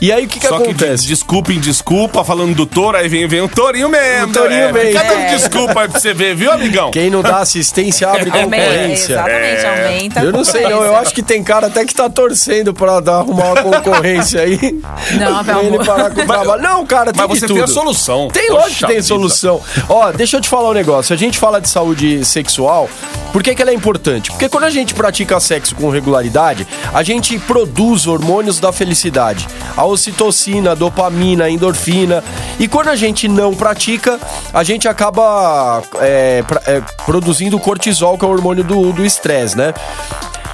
E 0.00 0.10
aí 0.10 0.24
o 0.24 0.28
que 0.28 0.40
que 0.40 0.46
Só 0.48 0.56
que 0.58 0.64
de, 0.64 0.70
acontece? 0.70 1.06
desculpa 1.06 1.52
em 1.52 1.60
desculpa, 1.60 2.24
falando 2.24 2.54
do 2.56 2.66
touro, 2.66 2.96
aí 2.98 3.08
vem, 3.08 3.26
vem 3.28 3.40
o 3.40 3.48
tourinho 3.48 3.88
mesmo. 3.88 4.30
O 4.30 4.32
tourinho 4.32 4.62
é, 4.64 4.72
vem. 4.72 4.86
Fica 4.92 5.04
É. 5.04 5.34
desculpa 5.36 5.80
aí 5.82 5.88
pra 5.88 6.00
você 6.00 6.12
ver, 6.12 6.34
viu, 6.34 6.50
amigão? 6.52 6.90
Quem 6.90 7.08
não 7.08 7.22
dá 7.22 7.38
assistência 7.38 8.08
abre 8.08 8.28
Aumenta, 8.30 8.44
concorrência. 8.64 9.12
exatamente, 9.12 9.66
aumenta. 9.66 10.20
a 10.20 10.24
Eu 10.24 10.32
não 10.32 10.44
sei, 10.44 10.62
não. 10.62 10.82
Eu 10.84 10.96
acho 10.96 11.14
que 11.14 11.22
tem 11.22 11.42
cara 11.44 11.68
até 11.68 11.84
que 11.84 11.94
tá 11.94 12.08
torcendo 12.10 12.74
pra 12.74 12.98
dar, 12.98 13.18
arrumar 13.18 13.52
uma 13.52 13.62
concorrência 13.62 14.40
aí. 14.40 14.58
Não, 15.18 15.44
Pra 15.44 15.54
meu 15.54 15.62
ele 15.64 15.74
amor. 15.76 15.86
parar 15.86 16.10
com 16.10 16.20
o 16.20 16.26
trabalho. 16.26 16.62
Não, 16.62 16.86
cara, 16.86 17.12
tem 17.12 17.20
Mas 17.26 17.38
você 17.38 17.46
tudo. 17.46 17.54
tem 17.56 17.64
a 17.64 17.66
solução. 17.68 18.28
Tem, 18.32 18.46
Poxa 18.48 18.58
lógico 18.60 18.78
que 18.80 18.86
tem 18.86 18.94
vida. 18.96 19.02
solução. 19.06 19.60
Ó, 19.88 20.10
deixa 20.12 20.36
eu 20.36 20.40
te 20.40 20.48
falar 20.48 20.70
um 20.70 20.74
negócio. 20.74 21.12
A 21.14 21.16
gente 21.16 21.38
fala 21.38 21.60
de 21.60 21.68
saúde 21.68 22.24
sexual, 22.24 22.88
por 23.32 23.42
que, 23.42 23.54
que 23.54 23.62
ela 23.62 23.70
é 23.70 23.74
importante? 23.74 24.30
Porque 24.30 24.48
quando 24.48 24.64
a 24.64 24.70
gente 24.70 24.94
pratica 24.94 25.38
sexo 25.38 25.74
com 25.76 25.90
regularidade, 25.90 26.66
a 26.92 27.02
gente 27.02 27.31
produz 27.38 28.06
hormônios 28.06 28.58
da 28.60 28.72
felicidade. 28.72 29.46
A 29.76 29.84
ocitocina, 29.84 30.72
a 30.72 30.74
dopamina, 30.74 31.44
a 31.44 31.50
endorfina. 31.50 32.22
E 32.58 32.68
quando 32.68 32.88
a 32.88 32.96
gente 32.96 33.28
não 33.28 33.54
pratica, 33.54 34.18
a 34.52 34.62
gente 34.62 34.86
acaba 34.88 35.82
é, 36.00 36.42
pra- 36.42 36.62
é, 36.66 36.82
produzindo 37.04 37.58
cortisol, 37.58 38.16
que 38.18 38.24
é 38.24 38.28
o 38.28 38.30
hormônio 38.30 38.64
do 38.64 39.04
estresse, 39.04 39.56
né? 39.56 39.72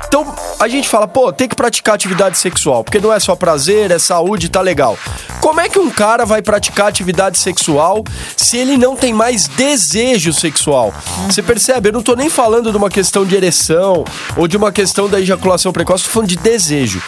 Então, 0.07 0.35
a 0.59 0.67
gente 0.67 0.89
fala, 0.89 1.07
pô, 1.07 1.33
tem 1.33 1.49
que 1.49 1.55
praticar 1.55 1.95
atividade 1.95 2.37
sexual, 2.37 2.83
porque 2.83 2.99
não 2.99 3.13
é 3.13 3.21
só 3.21 3.37
prazer, 3.37 3.91
é 3.91 3.99
saúde, 3.99 4.49
tá 4.49 4.61
legal. 4.61 4.99
Como 5.41 5.61
é 5.61 5.69
que 5.69 5.79
um 5.79 5.89
cara 5.89 6.25
vai 6.25 6.43
praticar 6.43 6.89
atividade 6.89 7.39
sexual 7.39 8.05
se 8.37 8.57
ele 8.57 8.77
não 8.77 8.97
tem 8.97 9.13
mais 9.13 9.47
desejo 9.47 10.33
sexual? 10.33 10.93
Você 11.27 11.43
percebe? 11.43 11.89
Eu 11.89 11.93
não 11.93 12.03
tô 12.03 12.15
nem 12.15 12.29
falando 12.29 12.71
de 12.71 12.77
uma 12.77 12.91
questão 12.91 13.25
de 13.25 13.37
ereção 13.37 14.05
ou 14.37 14.49
de 14.49 14.57
uma 14.57 14.73
questão 14.73 15.09
da 15.09 15.21
ejaculação 15.21 15.73
precoce, 15.73 16.05
tô 16.05 16.11
falando 16.11 16.29
de 16.29 16.37
desejo. 16.37 17.01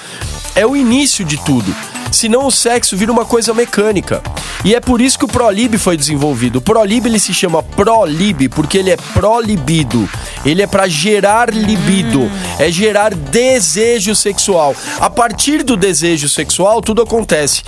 É 0.55 0.67
o 0.67 0.77
início 0.77 1.25
de 1.25 1.37
tudo. 1.39 1.75
Senão 2.11 2.47
o 2.47 2.51
sexo 2.51 2.97
vira 2.97 3.13
uma 3.13 3.25
coisa 3.25 3.55
mecânica. 3.55 4.23
E 4.65 4.75
é 4.75 4.81
por 4.81 5.01
isso 5.01 5.19
que 5.19 5.25
o 5.25 5.29
Prolib 5.29 5.79
foi 5.79 5.97
desenvolvido. 5.97 6.57
O 6.57 6.61
Prolib 6.61 7.07
ele 7.07 7.19
se 7.19 7.33
chama 7.33 7.63
Prolib 7.63 8.49
porque 8.49 8.79
ele 8.79 8.91
é 8.91 8.97
prolibido. 8.97 10.09
Ele 10.45 10.63
é 10.63 10.67
pra 10.67 10.89
gerar 10.89 11.53
libido, 11.53 12.31
é 12.59 12.71
gerar 12.71 13.15
desejo 13.15 14.15
sexual. 14.15 14.75
A 14.99 15.09
partir 15.09 15.63
do 15.63 15.77
desejo 15.77 16.29
sexual, 16.29 16.83
tudo 16.83 17.03
acontece. 17.03 17.63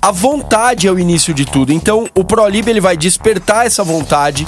A 0.00 0.10
vontade 0.10 0.86
é 0.86 0.92
o 0.92 0.98
início 0.98 1.34
de 1.34 1.44
tudo. 1.44 1.72
Então, 1.72 2.08
o 2.14 2.24
Prolib 2.24 2.68
ele 2.68 2.80
vai 2.80 2.96
despertar 2.96 3.66
essa 3.66 3.82
vontade. 3.82 4.46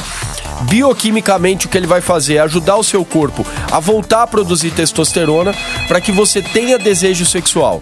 Bioquimicamente, 0.63 1.67
o 1.67 1.69
que 1.69 1.77
ele 1.77 1.87
vai 1.87 2.01
fazer 2.01 2.37
é 2.37 2.41
ajudar 2.41 2.77
o 2.77 2.85
seu 2.85 3.05
corpo 3.05 3.45
a 3.71 3.79
voltar 3.79 4.23
a 4.23 4.27
produzir 4.27 4.71
testosterona 4.71 5.55
para 5.87 6.01
que 6.01 6.11
você 6.11 6.41
tenha 6.41 6.79
desejo 6.79 7.27
sexual. 7.27 7.81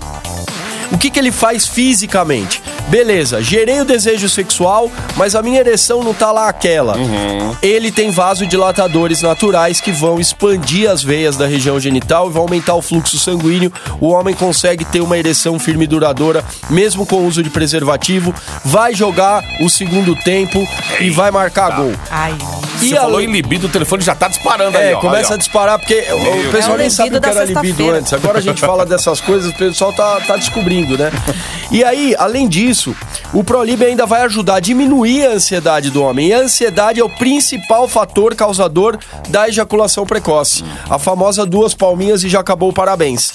O 0.92 0.98
que, 0.98 1.10
que 1.10 1.18
ele 1.18 1.32
faz 1.32 1.66
fisicamente? 1.66 2.62
Beleza, 2.88 3.42
gerei 3.42 3.80
o 3.80 3.84
desejo 3.84 4.28
sexual, 4.28 4.90
mas 5.16 5.34
a 5.34 5.42
minha 5.42 5.60
ereção 5.60 6.02
não 6.02 6.12
tá 6.12 6.30
lá 6.30 6.48
aquela. 6.48 6.96
Ele 7.62 7.90
tem 7.90 8.10
vasodilatadores 8.10 9.22
naturais 9.22 9.80
que 9.80 9.90
vão 9.90 10.20
expandir 10.20 10.90
as 10.90 11.02
veias 11.02 11.36
da 11.36 11.46
região 11.46 11.80
genital 11.80 12.28
e 12.28 12.32
vão 12.32 12.42
aumentar 12.42 12.74
o 12.74 12.82
fluxo 12.82 13.18
sanguíneo. 13.18 13.72
O 14.00 14.08
homem 14.08 14.34
consegue 14.34 14.84
ter 14.84 15.00
uma 15.00 15.16
ereção 15.16 15.58
firme 15.58 15.84
e 15.84 15.88
duradoura, 15.88 16.44
mesmo 16.68 17.06
com 17.06 17.16
o 17.16 17.26
uso 17.26 17.42
de 17.42 17.50
preservativo. 17.50 18.34
Vai 18.64 18.94
jogar 18.94 19.42
o 19.60 19.70
segundo 19.70 20.14
tempo 20.14 20.66
e 21.00 21.10
vai 21.10 21.30
marcar 21.30 21.76
gol. 21.76 21.92
Ai, 22.10 22.36
E 22.84 22.88
Você 22.90 22.96
falou 22.96 23.14
além- 23.16 23.28
em 23.28 23.32
libido, 23.32 23.66
o 23.66 23.70
telefone 23.70 24.02
já 24.02 24.14
tá 24.14 24.28
disparando 24.28 24.76
aí, 24.76 24.90
é, 24.90 24.94
ó. 24.96 25.00
começa 25.00 25.28
Aí, 25.28 25.32
ó. 25.32 25.34
a 25.34 25.38
disparar, 25.38 25.78
porque 25.78 25.94
o- 26.12 26.48
o 26.48 26.50
pessoal 26.52 26.74
É 26.74 26.78
nem 26.78 26.90
sabe 26.90 27.08
libido 27.10 27.18
o 27.26 27.30
que 27.32 27.38
era 27.38 27.44
libido 27.44 27.90
antes. 27.90 28.12
Agora 28.12 28.38
a 28.38 28.42
gente 28.42 28.60
fala 28.60 28.84
dessas 28.86 29.20
coisas, 29.20 29.50
o 29.50 29.54
pessoal 29.54 29.92
tá, 29.92 30.20
tá 30.20 30.36
descobrindo, 30.36 30.96
né? 30.98 31.10
E 31.70 31.82
aí, 31.82 32.14
além 32.18 32.48
disso, 32.48 32.94
o 33.32 33.42
Prolib 33.42 33.82
ainda 33.84 34.06
vai 34.06 34.22
ajudar 34.22 34.56
a 34.56 34.60
diminuir 34.60 35.26
a 35.26 35.30
ansiedade 35.30 35.90
do 35.90 36.02
homem. 36.02 36.28
E 36.28 36.34
a 36.34 36.38
ansiedade 36.40 37.00
é 37.00 37.04
o 37.04 37.08
principal 37.08 37.88
fator 37.88 38.34
causador 38.34 38.98
da 39.28 39.48
ejaculação 39.48 40.06
precoce. 40.06 40.64
A 40.88 40.98
famosa 40.98 41.44
duas 41.46 41.74
palminhas 41.74 42.22
e 42.22 42.28
já 42.28 42.40
acabou, 42.40 42.72
parabéns. 42.72 43.32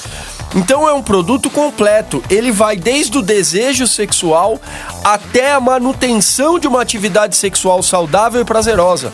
Então 0.55 0.88
é 0.88 0.93
um 0.93 1.01
produto 1.03 1.49
completo. 1.49 2.23
Ele 2.29 2.51
vai 2.51 2.75
desde 2.75 3.17
o 3.17 3.21
desejo 3.21 3.85
sexual 3.85 4.59
até 5.03 5.53
a 5.53 5.59
manutenção 5.59 6.57
de 6.57 6.67
uma 6.67 6.81
atividade 6.81 7.35
sexual 7.35 7.83
saudável 7.83 8.41
e 8.41 8.45
prazerosa. 8.45 9.12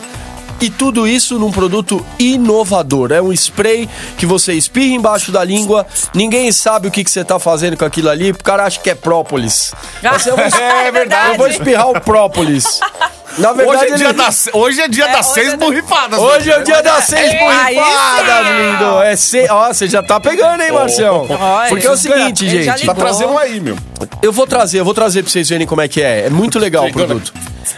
E 0.61 0.69
tudo 0.69 1.07
isso 1.07 1.37
num 1.37 1.51
produto 1.51 2.03
inovador. 2.17 3.11
É 3.11 3.21
um 3.21 3.31
spray 3.33 3.89
que 4.17 4.25
você 4.25 4.53
espirra 4.53 4.95
embaixo 4.95 5.31
da 5.31 5.43
língua, 5.43 5.85
ninguém 6.13 6.51
sabe 6.51 6.87
o 6.87 6.91
que, 6.91 7.03
que 7.03 7.11
você 7.11 7.23
tá 7.23 7.37
fazendo 7.37 7.75
com 7.77 7.85
aquilo 7.85 8.09
ali, 8.09 8.31
o 8.31 8.37
cara 8.43 8.63
acha 8.65 8.79
que 8.79 8.89
é 8.89 8.95
própolis. 8.95 9.73
Mas 10.01 10.25
eu 10.25 10.35
vou- 10.35 10.45
É 10.85 10.91
verdade. 10.91 11.31
Eu 11.31 11.37
vou 11.37 11.47
espirrar 11.47 11.89
o 11.89 11.99
própolis. 12.01 12.79
Na 13.37 13.51
verdade, 13.51 13.77
Hoje 13.83 13.93
é, 13.93 13.97
dia 13.97 14.05
ele- 14.09 14.13
das, 14.13 14.49
hoje 14.53 14.81
é 14.81 14.87
dia 14.87 15.07
das 15.09 15.25
hoje 15.25 15.33
seis 15.33 15.47
é 15.53 15.57
da- 15.57 15.65
borrifadas. 15.65 16.19
Hoje 16.19 16.49
é 16.51 16.57
o 16.57 16.63
dia 16.63 16.81
das 16.81 17.03
seis 17.03 17.31
Aí 17.33 17.39
borrifadas, 17.39 18.47
lindo. 18.47 19.01
É 19.03 19.15
se... 19.17 19.45
Ó, 19.49 19.67
você 19.73 19.87
já 19.89 20.01
tá 20.01 20.19
pegando, 20.21 20.63
hein, 20.63 20.71
Marcelo? 20.71 21.27
Olha, 21.29 21.67
Porque 21.69 21.85
é 21.85 21.91
o 21.91 21.97
seguinte, 21.97 22.49
gente. 22.49 22.85
Tá 22.85 22.93
trazendo 22.95 23.33
um 23.33 23.37
aí, 23.37 23.59
meu. 23.59 23.75
Eu 24.21 24.31
vou 24.31 24.47
trazer, 24.47 24.79
eu 24.79 24.85
vou 24.85 24.93
trazer 24.93 25.21
pra 25.21 25.29
vocês 25.31 25.49
verem 25.49 25.67
como 25.67 25.81
é 25.81 25.87
que 25.89 26.01
é. 26.01 26.27
É 26.27 26.29
muito 26.29 26.57
legal 26.59 26.85
o 26.85 26.91
produto. 26.93 27.33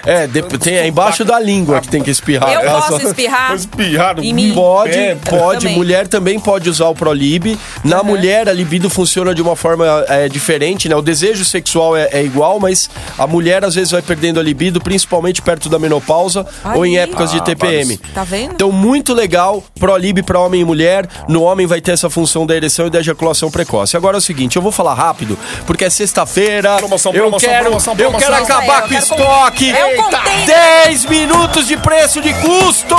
É, 0.06 0.28
de- 0.28 0.42
tem 0.44 0.76
é 0.76 0.88
embaixo 0.88 1.24
da 1.26 1.40
língua 1.40 1.80
que 1.82 1.88
tem 1.88 2.02
que 2.02 2.10
espirrar. 2.10 2.52
eu 2.54 2.62
Ela 2.62 2.82
posso 2.82 3.02
só- 3.02 3.08
espirrar 3.10 3.54
Espirrar 3.56 4.16
no 4.18 4.24
em 4.24 4.34
mim? 4.34 4.54
Pode, 4.54 4.98
É, 4.98 5.16
pode. 5.16 5.62
também. 5.62 5.76
Mulher 5.78 6.08
também 6.08 6.40
pode 6.40 6.70
usar 6.70 6.88
o 6.88 6.96
Prolib. 6.96 7.58
Na 7.84 8.02
mulher, 8.04 8.48
a 8.50 8.54
libido 8.54 8.90
funciona 8.90 9.34
de 9.36 9.42
uma 9.42 9.56
forma 9.56 9.86
é, 10.08 10.28
diferente, 10.30 10.88
né? 10.90 10.96
O 10.96 11.02
desejo 11.02 11.44
sexual 11.46 11.96
é, 11.96 12.10
é 12.12 12.24
igual, 12.24 12.60
mas 12.60 12.90
a 13.18 13.28
mulher 13.28 13.64
às 13.64 13.76
vezes 13.76 13.92
vai 13.92 14.02
perdendo 14.02 14.40
a 14.40 14.44
libido, 14.44 14.80
principalmente 14.82 15.42
perto 15.42 15.70
da 15.70 15.78
menopausa 15.80 16.46
ou 16.76 16.86
em 16.86 16.98
Aí. 16.98 17.04
épocas 17.04 17.32
de 17.32 17.38
Ah, 17.38 17.42
TPM. 17.42 17.98
Tá 18.14 18.24
vendo? 18.24 18.54
Então, 18.54 18.72
muito 18.72 19.14
legal, 19.14 19.64
Prolib 19.80 20.22
para 20.24 20.40
homem 20.40 20.62
e 20.62 20.66
mulher. 20.66 21.08
No 21.28 21.44
homem 21.44 21.66
vai 21.68 21.82
ter 21.82 21.92
essa 21.92 22.10
função 22.10 22.46
da 22.46 22.56
ereção 22.56 22.88
e 22.88 22.90
da 22.90 23.00
ejaculação 23.00 23.50
precoce. 23.52 23.96
Agora 23.98 24.18
é 24.18 24.20
o 24.20 24.22
seguinte, 24.22 24.56
eu 24.56 24.62
vou 24.62 24.72
falar 24.72 24.94
rápido, 24.94 25.38
porque 25.66 25.86
é 25.86 25.90
sexta-feira. 25.90 26.78
Promoção, 26.78 27.12
eu 27.14 27.22
promoção, 27.22 27.50
quero, 27.50 27.64
promoção, 27.66 27.94
eu 27.94 27.98
promoção. 27.98 28.30
quero 28.32 28.44
acabar 28.44 28.82
Eu 28.84 28.88
com 28.90 28.96
o 28.96 28.98
estoque. 28.98 29.72
É 29.78 29.86
o 29.86 29.96
container. 30.04 30.46
10 30.86 31.06
minutos 31.06 31.68
de 31.68 31.78
preço 31.78 32.22
de 32.22 32.34
custo! 32.34 32.96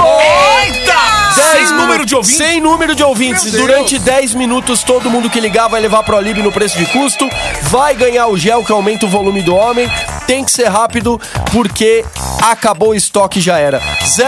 Eita! 0.65 0.95
Dez 1.35 1.51
Sem 1.51 1.65
minu- 1.67 1.79
número 1.83 2.07
de 2.07 2.15
ouvintes. 2.15 2.37
Sem 2.39 2.61
número 2.61 2.95
de 2.95 3.03
ouvintes. 3.03 3.45
Meu 3.45 3.53
Deus. 3.53 3.67
Durante 3.67 3.99
10 3.99 4.35
minutos, 4.35 4.83
todo 4.83 5.11
mundo 5.11 5.31
que 5.31 5.41
ligar 5.41 5.69
vai 5.69 5.81
levar 5.81 6.03
Prolib 6.03 6.43
no 6.43 6.53
preço 6.53 6.79
de 6.79 6.87
custo. 6.87 7.29
Vai 7.63 7.95
ganhar 7.95 8.27
o 8.27 8.37
gel 8.37 8.65
que 8.65 8.73
aumenta 8.73 9.07
o 9.07 9.09
volume 9.09 9.43
do 9.43 9.55
homem. 9.55 9.91
Tem 10.27 10.45
que 10.45 10.51
ser 10.51 10.67
rápido, 10.69 11.21
porque 11.53 12.05
acabou 12.43 12.91
o 12.91 12.95
estoque 12.95 13.41
já 13.41 13.59
era. 13.59 13.81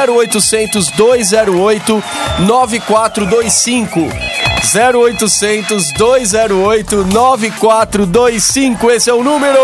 0800 0.08 0.88
208 0.92 2.02
9425. 2.40 4.39
0800 4.62 5.92
208 5.92 7.05
9425. 7.05 8.90
Esse 8.90 9.11
é 9.11 9.14
o 9.14 9.25
número. 9.25 9.59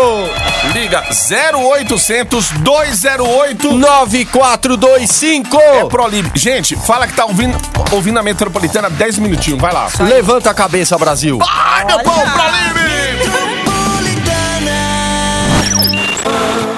Liga 0.73 1.03
0800 1.09 2.49
208 2.51 3.73
9425. 3.73 5.57
é 5.59 5.85
Prolib. 5.85 6.31
Gente, 6.35 6.75
fala 6.75 7.07
que 7.07 7.13
tá 7.13 7.25
ouvindo, 7.25 7.57
ouvindo 7.91 8.19
a 8.19 8.23
Metropolitana 8.23 8.89
10 8.89 9.19
minutinhos. 9.19 9.59
Vai 9.61 9.73
lá. 9.73 9.87
Levanta 9.99 10.49
a 10.49 10.53
cabeça, 10.53 10.97
Brasil. 10.97 11.39
Ai, 11.47 11.85
meu 11.85 11.99
pão, 11.99 12.19
Prolib! 12.31 13.16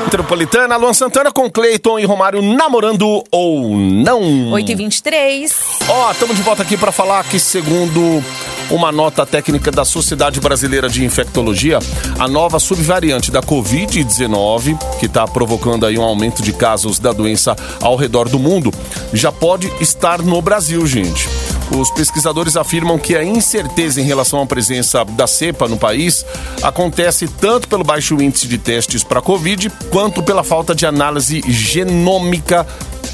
Metropolitana, 0.09 0.75
Luan 0.75 0.91
Santana 0.91 1.31
com 1.31 1.51
Cleiton 1.51 1.99
e 1.99 2.03
Romário 2.03 2.41
namorando 2.41 3.23
ou 3.29 3.77
não? 3.77 4.51
8 4.53 4.71
e 4.71 4.75
23 4.75 5.53
Ó, 5.87 6.11
estamos 6.11 6.35
de 6.35 6.41
volta 6.41 6.63
aqui 6.63 6.75
para 6.75 6.91
falar 6.91 7.23
que, 7.25 7.39
segundo 7.39 8.23
uma 8.71 8.91
nota 8.91 9.23
técnica 9.23 9.69
da 9.69 9.85
Sociedade 9.85 10.39
Brasileira 10.39 10.89
de 10.89 11.05
Infectologia, 11.05 11.77
a 12.17 12.27
nova 12.27 12.59
subvariante 12.59 13.29
da 13.29 13.41
Covid-19, 13.41 14.77
que 14.99 15.05
está 15.05 15.27
provocando 15.27 15.85
aí 15.85 15.97
um 15.97 16.03
aumento 16.03 16.41
de 16.41 16.53
casos 16.53 16.97
da 16.97 17.11
doença 17.11 17.55
ao 17.79 17.95
redor 17.95 18.29
do 18.29 18.39
mundo, 18.39 18.71
já 19.13 19.31
pode 19.31 19.71
estar 19.79 20.23
no 20.23 20.41
Brasil, 20.41 20.85
gente. 20.87 21.29
Os 21.71 21.91
pesquisadores 21.91 22.57
afirmam 22.57 22.97
que 22.97 23.15
a 23.15 23.23
incerteza 23.23 24.01
em 24.01 24.03
relação 24.03 24.41
à 24.41 24.45
presença 24.45 25.05
da 25.05 25.27
cepa 25.27 25.67
no 25.67 25.77
país 25.77 26.25
acontece 26.63 27.27
tanto 27.27 27.67
pelo 27.67 27.83
baixo 27.83 28.19
índice 28.21 28.47
de 28.47 28.57
testes 28.57 29.03
para 29.03 29.21
Covid 29.21 29.69
quanto 29.91 30.23
pela 30.23 30.43
falta 30.43 30.73
de 30.73 30.85
análise 30.85 31.41
genômica 31.47 32.65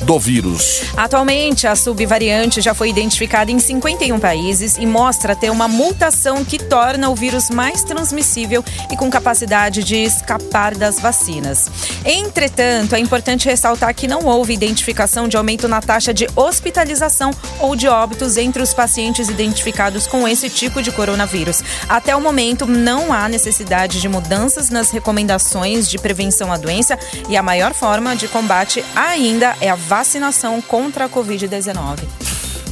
do 0.04 0.20
vírus. 0.20 0.84
Atualmente, 0.96 1.68
a 1.68 1.76
subvariante 1.76 2.62
já 2.62 2.74
foi 2.74 2.90
identificada 2.90 3.52
em 3.52 3.60
51 3.60 4.20
países 4.20 4.78
e 4.78 4.86
mostra 4.86 5.36
ter 5.36 5.50
uma 5.50 5.68
mutação 5.68 6.44
que 6.44 6.58
torna 6.58 7.10
o 7.10 7.16
vírus 7.16 7.50
mais 7.50 7.84
transmissível 7.84 8.64
e 8.92 8.98
com 8.98 9.10
capacidade 9.10 9.84
de 9.84 9.96
escapar 9.96 10.76
das 10.76 11.00
vacinas. 11.00 11.70
Entretanto, 12.06 12.96
é 12.96 13.00
importante 13.00 13.48
ressaltar 13.48 13.94
que 13.94 14.08
não 14.08 14.26
houve 14.26 14.54
identificação 14.54 15.28
de 15.28 15.38
aumento 15.38 15.68
na 15.68 15.82
taxa 15.82 16.14
de 16.14 16.28
hospitalização 16.36 17.32
ou 17.60 17.76
de 17.76 17.88
óbitos 17.88 18.38
entre 18.38 18.62
os 18.62 18.74
pacientes 18.74 19.30
identificados 19.30 20.08
com 20.08 20.28
esse 20.28 20.50
tipo 20.50 20.82
de 20.82 20.92
coronavírus. 20.92 21.64
Até 21.88 22.16
o 22.16 22.22
momento, 22.22 22.66
não 22.66 23.12
há 23.14 23.28
necessidade 23.28 24.02
de 24.02 24.08
mudanças 24.08 24.70
nas 24.70 24.92
recomendações 24.92 25.90
de 25.90 25.98
prevenção 25.98 26.52
à 26.52 26.58
doença 26.58 26.98
e 27.30 27.38
a 27.38 27.44
maior 27.44 27.74
forma 27.74 28.16
de 28.16 28.28
combate 28.28 28.84
ainda 28.96 29.56
é 29.62 29.70
a 29.70 29.76
vacinação 29.88 30.62
contra 30.62 31.06
a 31.06 31.10
Covid-19. 31.10 32.00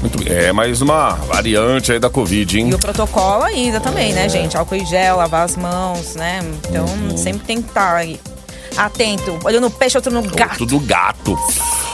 Muito 0.02 0.22
bem. 0.22 0.34
É 0.34 0.52
mais 0.52 0.82
uma 0.82 1.12
variante 1.12 1.92
aí 1.92 2.00
da 2.00 2.10
Covid, 2.10 2.60
hein? 2.60 2.70
E 2.70 2.74
o 2.74 2.80
protocolo 2.80 3.44
ainda 3.44 3.80
também, 3.80 4.12
né, 4.12 4.28
gente? 4.28 4.58
Álcool 4.58 4.76
em 4.76 4.86
gel, 4.86 5.18
lavar 5.18 5.46
as 5.46 5.56
mãos, 5.56 6.16
né? 6.16 6.42
Então, 6.68 6.86
sempre 7.18 7.46
tem 7.46 7.62
que 7.62 7.70
estar 7.70 7.96
aí 7.96 8.20
atento. 8.76 9.40
Olho 9.44 9.62
no 9.62 9.72
peixe, 9.72 9.98
outro 9.98 10.12
no 10.12 10.22
gato. 10.22 10.58
Tudo 10.58 10.80
gato. 10.80 11.38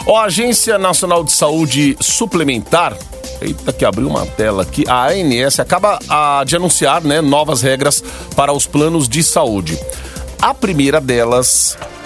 Ó, 0.07 0.17
a 0.17 0.23
Agência 0.23 0.77
Nacional 0.79 1.23
de 1.23 1.31
Saúde 1.31 1.95
Suplementar. 1.99 2.97
Eita, 3.41 3.71
que 3.71 3.85
abriu 3.85 4.07
uma 4.07 4.25
tela 4.25 4.63
aqui. 4.63 4.83
A 4.87 5.09
ANS 5.09 5.59
acaba 5.59 5.99
ah, 6.09 6.43
de 6.45 6.55
anunciar 6.55 7.03
né, 7.03 7.21
novas 7.21 7.61
regras 7.61 8.03
para 8.35 8.51
os 8.51 8.65
planos 8.65 9.07
de 9.07 9.21
saúde. 9.21 9.79
A 10.41 10.53
primeira 10.53 10.99
delas 10.99 11.77
a 11.81 11.98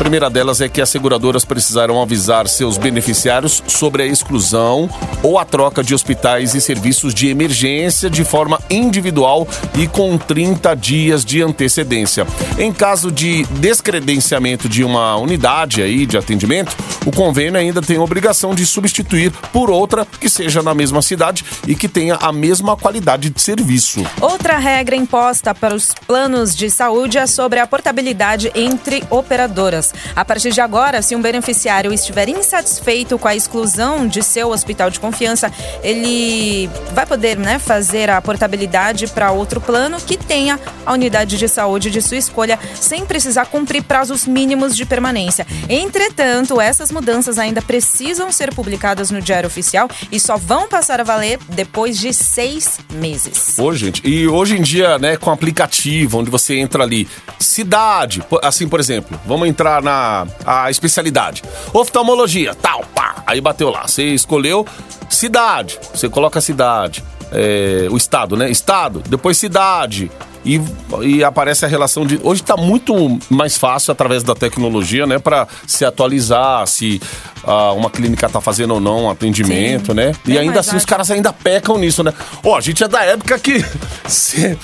primeira 0.00 0.30
delas 0.30 0.62
é 0.62 0.68
que 0.68 0.80
as 0.80 0.88
seguradoras 0.88 1.44
precisaram 1.44 2.00
avisar 2.00 2.48
seus 2.48 2.78
beneficiários 2.78 3.62
sobre 3.66 4.02
a 4.02 4.06
exclusão 4.06 4.88
ou 5.22 5.38
a 5.38 5.44
troca 5.44 5.84
de 5.84 5.94
hospitais 5.94 6.54
e 6.54 6.60
serviços 6.60 7.12
de 7.12 7.28
emergência 7.28 8.08
de 8.08 8.24
forma 8.24 8.58
individual 8.70 9.46
e 9.78 9.86
com 9.86 10.16
30 10.16 10.74
dias 10.74 11.22
de 11.22 11.42
antecedência. 11.42 12.26
Em 12.58 12.72
caso 12.72 13.12
de 13.12 13.44
descredenciamento 13.60 14.70
de 14.70 14.82
uma 14.82 15.16
unidade 15.16 15.82
aí 15.82 16.06
de 16.06 16.16
atendimento, 16.16 16.74
o 17.04 17.12
convênio 17.12 17.60
ainda 17.60 17.82
tem 17.82 17.98
a 17.98 18.02
obrigação 18.02 18.54
de 18.54 18.64
substituir 18.64 19.30
por 19.52 19.70
outra 19.70 20.06
que 20.18 20.30
seja 20.30 20.62
na 20.62 20.74
mesma 20.74 21.02
cidade 21.02 21.44
e 21.66 21.74
que 21.74 21.88
tenha 21.88 22.16
a 22.16 22.32
mesma 22.32 22.74
qualidade 22.74 23.28
de 23.28 23.40
serviço. 23.40 24.02
Outra 24.18 24.56
regra 24.56 24.96
imposta 24.96 25.54
para 25.54 25.74
os 25.74 25.92
planos 26.06 26.56
de 26.56 26.70
saúde 26.70 27.18
é 27.18 27.26
sobre 27.26 27.58
a 27.60 27.66
portabilidade 27.66 28.50
entre 28.54 29.04
operadoras. 29.10 29.89
A 30.14 30.24
partir 30.24 30.52
de 30.52 30.60
agora, 30.60 31.02
se 31.02 31.14
um 31.14 31.20
beneficiário 31.20 31.92
estiver 31.92 32.28
insatisfeito 32.28 33.18
com 33.18 33.28
a 33.28 33.34
exclusão 33.34 34.06
de 34.06 34.22
seu 34.22 34.50
hospital 34.50 34.90
de 34.90 35.00
confiança, 35.00 35.52
ele 35.82 36.68
vai 36.92 37.06
poder 37.06 37.36
né, 37.36 37.58
fazer 37.58 38.10
a 38.10 38.20
portabilidade 38.20 39.06
para 39.08 39.30
outro 39.30 39.60
plano 39.60 39.98
que 40.00 40.16
tenha 40.16 40.58
a 40.84 40.92
unidade 40.92 41.36
de 41.36 41.48
saúde 41.48 41.90
de 41.90 42.00
sua 42.00 42.16
escolha, 42.16 42.58
sem 42.74 43.04
precisar 43.04 43.46
cumprir 43.46 43.82
prazos 43.82 44.26
mínimos 44.26 44.76
de 44.76 44.84
permanência. 44.84 45.46
Entretanto, 45.68 46.60
essas 46.60 46.90
mudanças 46.90 47.38
ainda 47.38 47.62
precisam 47.62 48.30
ser 48.32 48.54
publicadas 48.54 49.10
no 49.10 49.20
Diário 49.20 49.46
Oficial 49.46 49.88
e 50.10 50.18
só 50.18 50.36
vão 50.36 50.68
passar 50.68 51.00
a 51.00 51.04
valer 51.04 51.38
depois 51.48 51.98
de 51.98 52.12
seis 52.12 52.78
meses. 52.92 53.58
Ô, 53.58 53.72
gente, 53.74 54.06
e 54.06 54.26
hoje 54.26 54.56
em 54.56 54.62
dia, 54.62 54.98
né, 54.98 55.16
com 55.16 55.30
aplicativo, 55.30 56.18
onde 56.18 56.30
você 56.30 56.58
entra 56.58 56.82
ali, 56.82 57.08
cidade, 57.38 58.22
assim, 58.42 58.68
por 58.68 58.80
exemplo, 58.80 59.20
vamos 59.26 59.48
entrar 59.48 59.79
na 59.82 60.26
a 60.44 60.70
especialidade, 60.70 61.42
oftalmologia, 61.72 62.54
tal, 62.54 62.84
pá, 62.94 63.22
aí 63.26 63.40
bateu 63.40 63.70
lá, 63.70 63.86
você 63.86 64.04
escolheu 64.14 64.66
cidade, 65.08 65.78
você 65.92 66.08
coloca 66.08 66.38
a 66.38 66.42
cidade, 66.42 67.02
é, 67.32 67.86
o 67.90 67.96
estado, 67.96 68.36
né, 68.36 68.50
estado, 68.50 69.02
depois 69.08 69.36
cidade, 69.36 70.10
e, 70.44 70.60
e 71.02 71.22
aparece 71.22 71.64
a 71.64 71.68
relação 71.68 72.06
de. 72.06 72.18
Hoje 72.22 72.40
está 72.40 72.56
muito 72.56 73.18
mais 73.28 73.58
fácil 73.58 73.92
através 73.92 74.22
da 74.22 74.34
tecnologia, 74.34 75.06
né? 75.06 75.18
Para 75.18 75.46
se 75.66 75.84
atualizar, 75.84 76.66
se 76.66 77.00
ah, 77.44 77.72
uma 77.72 77.90
clínica 77.90 78.28
tá 78.28 78.40
fazendo 78.40 78.74
ou 78.74 78.80
não 78.80 79.04
um 79.04 79.10
atendimento, 79.10 79.88
Sim. 79.92 79.94
né? 79.94 80.12
E 80.26 80.38
ainda 80.38 80.60
assim 80.60 80.70
os 80.70 80.76
ágil. 80.76 80.88
caras 80.88 81.10
ainda 81.10 81.32
pecam 81.32 81.78
nisso, 81.78 82.02
né? 82.02 82.12
Ó, 82.44 82.56
a 82.56 82.60
gente 82.60 82.82
é 82.82 82.88
da 82.88 83.02
época 83.04 83.38
que 83.38 83.64
você 84.06 84.56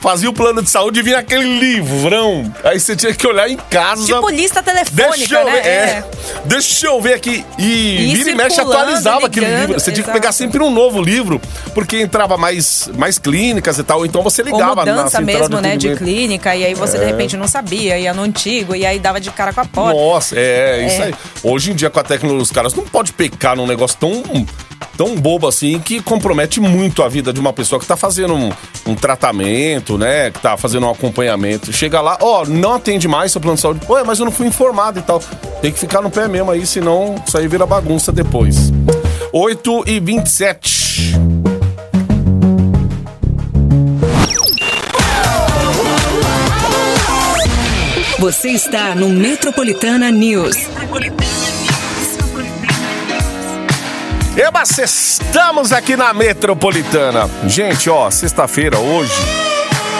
fazia 0.00 0.28
o 0.28 0.32
plano 0.32 0.62
de 0.62 0.68
saúde 0.70 1.00
e 1.00 1.02
vinha 1.02 1.18
aquele 1.18 1.58
livrão. 1.60 2.52
Aí 2.64 2.78
você 2.80 2.96
tinha 2.96 3.14
que 3.14 3.26
olhar 3.26 3.48
em 3.48 3.56
casa. 3.56 4.04
Tipo 4.04 4.28
lista 4.30 4.62
telefônica, 4.62 5.16
Deixa 5.16 5.34
eu 5.38 5.44
né? 5.44 5.52
ver, 5.52 5.66
é. 5.68 6.04
Deixa 6.44 6.86
eu 6.86 7.00
ver 7.00 7.14
aqui. 7.14 7.44
E, 7.58 8.10
E 8.12 8.14
vira 8.16 8.30
e 8.30 8.34
mexe 8.34 8.60
atualizava 8.60 9.26
aquele 9.26 9.46
ligando, 9.46 9.60
livro. 9.60 9.74
Você 9.80 9.92
tinha 9.92 10.02
que 10.02 10.10
exato. 10.10 10.18
pegar 10.20 10.32
sempre 10.32 10.62
um 10.62 10.70
novo 10.70 11.00
livro, 11.00 11.40
porque 11.74 12.00
entrava 12.00 12.36
mais, 12.36 12.90
mais 12.96 13.18
clínicas 13.18 13.78
e 13.78 13.84
tal. 13.84 14.04
Então 14.04 14.22
você 14.22 14.42
Ou 14.42 14.48
ligava 14.48 14.84
na 14.84 14.92
mudança 14.92 15.18
central 15.18 15.40
mesmo, 15.40 15.60
né, 15.60 15.76
de 15.76 15.94
clínica, 15.96 16.54
e 16.56 16.64
aí 16.64 16.74
você 16.74 16.98
de 16.98 17.04
repente 17.04 17.36
não 17.36 17.46
sabia, 17.46 17.98
ia 17.98 18.12
no 18.12 18.22
antigo, 18.22 18.74
e 18.74 18.84
aí 18.84 18.98
dava 18.98 19.20
de 19.20 19.30
cara 19.30 19.52
com 19.52 19.60
a 19.60 19.64
porta. 19.64 19.94
Nossa, 19.98 20.34
é, 20.38 20.86
isso 20.86 21.02
É. 21.02 21.04
aí. 21.06 21.14
Hoje 21.44 21.70
em 21.70 21.74
dia, 21.74 21.90
com 21.90 22.00
a 22.00 22.02
tecnologia, 22.02 22.21
os 22.26 22.50
caras 22.50 22.74
não 22.74 22.84
podem 22.84 23.12
pecar 23.12 23.56
num 23.56 23.66
negócio 23.66 23.96
tão, 23.98 24.22
tão 24.96 25.16
bobo 25.16 25.46
assim 25.46 25.78
que 25.78 26.00
compromete 26.00 26.60
muito 26.60 27.02
a 27.02 27.08
vida 27.08 27.32
de 27.32 27.40
uma 27.40 27.52
pessoa 27.52 27.80
que 27.80 27.86
tá 27.86 27.96
fazendo 27.96 28.34
um, 28.34 28.50
um 28.86 28.94
tratamento, 28.94 29.98
né? 29.98 30.30
Que 30.30 30.40
tá 30.40 30.56
fazendo 30.56 30.86
um 30.86 30.90
acompanhamento. 30.90 31.72
Chega 31.72 32.00
lá, 32.00 32.18
ó, 32.20 32.44
não 32.46 32.74
atende 32.74 33.08
mais 33.08 33.32
seu 33.32 33.40
plano 33.40 33.56
de 33.56 33.62
saúde. 33.62 33.80
Ué, 33.88 34.02
mas 34.04 34.18
eu 34.18 34.24
não 34.24 34.32
fui 34.32 34.46
informado 34.46 34.98
e 34.98 35.02
tal. 35.02 35.20
Tem 35.60 35.72
que 35.72 35.78
ficar 35.78 36.02
no 36.02 36.10
pé 36.10 36.28
mesmo 36.28 36.50
aí, 36.50 36.66
senão 36.66 37.16
isso 37.26 37.36
aí 37.36 37.48
vira 37.48 37.66
bagunça 37.66 38.12
depois. 38.12 38.72
8 39.32 39.84
e 39.86 40.00
27. 40.00 40.82
Você 48.22 48.50
está 48.50 48.94
no 48.94 49.08
Metropolitana 49.08 50.08
News. 50.12 50.54
Eba, 54.34 54.62
estamos 54.62 55.72
aqui 55.72 55.94
na 55.94 56.14
Metropolitana. 56.14 57.28
Gente, 57.46 57.90
ó, 57.90 58.10
sexta-feira 58.10 58.78
hoje, 58.78 59.12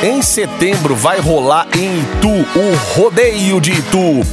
em 0.03 0.23
setembro, 0.23 0.97
vai 0.97 1.21
rolar 1.21 1.69
em 1.77 2.01
Itu, 2.01 2.31
o 2.59 2.75
rodeio 2.95 3.61
de 3.61 3.73
Itu. 3.73 4.27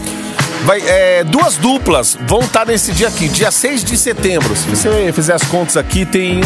Vai, 0.63 0.81
é, 0.87 1.25
duas 1.25 1.57
duplas 1.57 2.17
vão 2.25 2.39
estar 2.39 2.65
nesse 2.65 2.93
dia 2.93 3.09
aqui, 3.09 3.27
dia 3.27 3.51
6 3.51 3.83
de 3.83 3.97
setembro. 3.97 4.55
Se 4.55 4.69
você 4.69 5.11
fizer 5.11 5.33
as 5.33 5.43
contas 5.43 5.75
aqui, 5.75 6.05
tem 6.05 6.39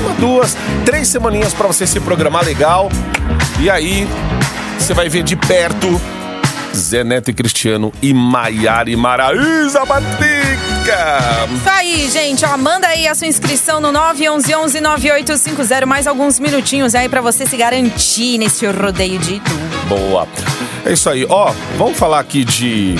uma, 0.00 0.14
duas, 0.14 0.56
três 0.84 1.06
semaninhas 1.06 1.54
para 1.54 1.68
você 1.68 1.86
se 1.86 2.00
programar 2.00 2.44
legal. 2.44 2.90
E 3.60 3.70
aí, 3.70 4.08
você 4.76 4.92
vai 4.92 5.08
ver 5.08 5.22
de 5.22 5.36
perto 5.36 6.00
Zé 6.74 7.02
Neto 7.04 7.30
e 7.30 7.34
Cristiano 7.34 7.92
e 8.00 8.12
Maiara 8.14 8.88
e 8.90 8.96
Maraísa 8.96 9.84
Batica. 9.84 11.48
Isso 11.54 11.68
aí, 11.70 12.08
gente. 12.10 12.44
Ó, 12.44 12.56
manda 12.56 12.86
aí 12.86 13.06
a 13.08 13.14
sua 13.14 13.26
inscrição 13.26 13.80
no 13.80 13.88
911-9850. 13.92 15.84
Mais 15.86 16.06
alguns 16.06 16.38
minutinhos 16.38 16.94
aí 16.94 17.08
pra 17.08 17.20
você 17.20 17.46
se 17.46 17.56
garantir 17.56 18.38
nesse 18.38 18.66
rodeio 18.66 19.18
de 19.18 19.34
Itu. 19.34 19.50
Boa. 19.88 20.26
É 20.84 20.92
isso 20.92 21.08
aí. 21.10 21.26
Ó, 21.28 21.52
vamos 21.76 21.96
falar 21.98 22.20
aqui 22.20 22.44
de 22.44 22.94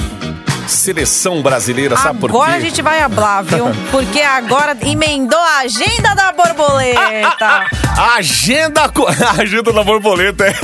seleção 0.66 1.40
brasileira, 1.40 1.96
sabe 1.96 2.18
por 2.18 2.30
quê? 2.30 2.36
Agora 2.36 2.54
a 2.56 2.60
gente 2.60 2.82
vai 2.82 3.00
hablar, 3.00 3.42
viu? 3.42 3.64
Porque 3.90 4.20
agora 4.20 4.76
emendou 4.82 5.38
a 5.40 5.60
agenda 5.60 6.14
da 6.14 6.30
borboleta. 6.32 7.64
A 7.98 8.14
agenda, 8.18 8.88
co- 8.90 9.08
a 9.10 9.42
agenda 9.42 9.72
da 9.72 9.82
borboleta 9.82 10.46
é. 10.46 10.54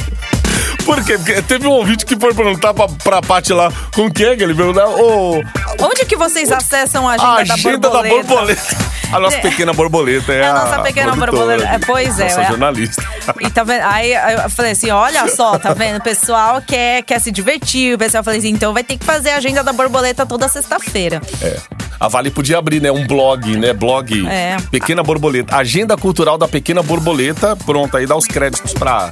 Por 0.84 1.02
quê? 1.04 1.16
Porque 1.18 1.42
teve 1.42 1.66
um 1.66 1.70
ouvinte 1.72 2.04
que 2.04 2.16
foi 2.18 2.34
perguntar 2.34 2.74
pra, 2.74 2.86
pra 3.02 3.22
Paty 3.22 3.52
lá 3.52 3.72
com 3.94 4.10
quem 4.10 4.26
é 4.26 4.36
que 4.36 4.42
ele 4.42 4.54
perguntou. 4.54 4.82
Ô, 5.00 5.42
Onde 5.80 6.04
que 6.04 6.16
vocês 6.16 6.50
acessam 6.52 7.08
a 7.08 7.12
agenda, 7.14 7.52
a 7.52 7.54
agenda 7.54 7.78
da 7.78 7.88
da 7.88 8.08
borboleta? 8.08 8.24
borboleta. 8.28 8.76
A 9.12 9.20
nossa 9.20 9.36
É. 9.36 9.40
pequena 9.40 9.72
borboleta 9.72 10.32
é 10.32 10.38
É 10.40 10.46
a 10.46 10.50
a 10.50 10.64
nossa 10.64 10.82
pequena 10.82 11.14
borboleta. 11.14 11.64
É, 11.64 11.78
pois 11.78 12.18
é, 12.18 12.24
Nossa 12.24 12.42
é. 12.42 12.46
jornalista. 12.48 13.02
E 13.40 13.50
tá 13.50 13.62
vendo? 13.62 13.82
Aí 13.84 14.12
eu 14.12 14.50
falei 14.50 14.72
assim: 14.72 14.90
olha 14.90 15.28
só, 15.28 15.58
tá 15.58 15.72
vendo? 15.74 15.98
O 15.98 16.02
pessoal 16.02 16.60
quer, 16.66 17.02
quer 17.02 17.20
se 17.20 17.30
divertir. 17.30 17.94
O 17.94 17.98
pessoal 17.98 18.24
falei 18.24 18.38
assim: 18.40 18.48
então 18.50 18.72
vai 18.72 18.82
ter 18.82 18.96
que 18.96 19.04
fazer 19.04 19.30
a 19.30 19.36
agenda 19.36 19.62
da 19.62 19.72
borboleta 19.72 20.26
toda 20.26 20.48
sexta-feira. 20.48 21.20
É. 21.42 21.56
A 22.00 22.08
Vale 22.08 22.30
podia 22.30 22.58
abrir, 22.58 22.80
né? 22.82 22.90
Um 22.90 23.06
blog, 23.06 23.56
né? 23.56 23.72
Blog 23.72 24.26
É. 24.28 24.56
Pequena 24.70 25.02
Borboleta. 25.02 25.56
Agenda 25.56 25.96
cultural 25.96 26.36
da 26.36 26.48
Pequena 26.48 26.82
Borboleta. 26.82 27.54
Pronto, 27.56 27.96
aí 27.96 28.06
dá 28.06 28.16
os 28.16 28.26
créditos 28.26 28.72
pra. 28.74 29.10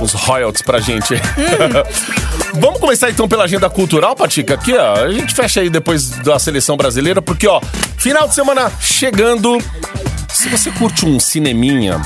Os 0.00 0.12
royalties 0.12 0.62
pra 0.62 0.80
gente. 0.80 1.14
Vamos 2.58 2.80
começar 2.80 3.10
então 3.10 3.28
pela 3.28 3.44
agenda 3.44 3.68
cultural, 3.68 4.16
Patica? 4.16 4.54
Aqui, 4.54 4.74
ó. 4.76 5.04
A 5.04 5.12
gente 5.12 5.34
fecha 5.34 5.60
aí 5.60 5.68
depois 5.70 6.10
da 6.10 6.38
seleção 6.38 6.76
brasileira, 6.76 7.20
porque, 7.20 7.46
ó, 7.46 7.60
final 7.96 8.26
de 8.28 8.34
semana 8.34 8.70
chegando. 8.80 9.58
Se 10.32 10.48
você 10.48 10.70
curte 10.70 11.04
um 11.04 11.18
cineminha, 11.20 12.00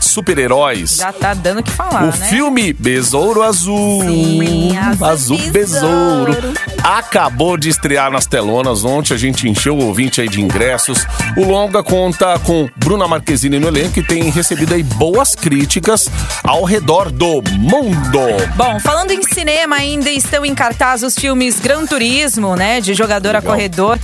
super-heróis, 0.00 0.96
Já 0.96 1.12
tá 1.12 1.34
dando 1.34 1.58
o 1.58 1.62
que 1.62 1.72
falar, 1.72 2.04
o 2.04 2.06
né? 2.06 2.28
filme 2.28 2.72
Besouro 2.72 3.42
Azul. 3.42 4.00
Sim, 4.02 4.76
Azul 4.76 5.06
Azul 5.06 5.38
Besouro. 5.50 6.32
Besouro. 6.32 6.54
Acabou 6.84 7.56
de 7.56 7.70
estrear 7.70 8.10
nas 8.10 8.26
telonas. 8.26 8.84
Ontem 8.84 9.14
a 9.14 9.16
gente 9.16 9.48
encheu 9.48 9.74
o 9.74 9.86
ouvinte 9.86 10.20
aí 10.20 10.28
de 10.28 10.40
ingressos. 10.42 11.06
O 11.34 11.42
longa 11.44 11.82
conta 11.82 12.38
com 12.40 12.68
Bruna 12.76 13.08
Marquezine 13.08 13.58
no 13.58 13.68
elenco 13.68 13.98
e 13.98 14.02
tem 14.02 14.28
recebido 14.30 14.74
aí 14.74 14.82
boas 14.82 15.34
críticas 15.34 16.10
ao 16.42 16.62
redor 16.62 17.10
do 17.10 17.42
mundo. 17.58 18.18
Bom, 18.54 18.78
falando 18.80 19.10
em 19.12 19.22
cinema, 19.22 19.76
ainda 19.76 20.10
estão 20.10 20.44
em 20.44 20.54
cartaz 20.54 21.02
os 21.02 21.14
filmes 21.14 21.58
Gran 21.58 21.86
Turismo, 21.86 22.54
né? 22.54 22.82
De 22.82 22.92
jogador 22.92 23.34
a 23.34 23.40
corredor. 23.40 23.98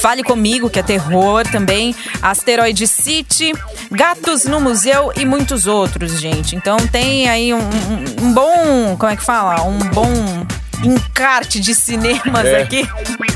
Fale 0.00 0.22
Comigo, 0.24 0.70
que 0.70 0.78
é 0.80 0.82
terror 0.82 1.46
também. 1.46 1.94
Asteroid 2.22 2.86
City, 2.86 3.52
Gatos 3.90 4.44
no 4.46 4.58
Museu 4.58 5.12
e 5.16 5.26
muitos 5.26 5.66
outros, 5.66 6.18
gente. 6.18 6.56
Então 6.56 6.78
tem 6.90 7.28
aí 7.28 7.52
um, 7.52 7.58
um- 7.58 8.24
um 8.26 8.32
bom. 8.32 8.96
Como 8.98 9.12
é 9.12 9.16
que 9.16 9.22
fala? 9.22 9.62
Um 9.62 9.78
bom 9.78 10.46
encarte 10.82 11.60
de 11.60 11.74
cinemas 11.74 12.44
É. 12.46 12.62
aqui. 12.62 12.88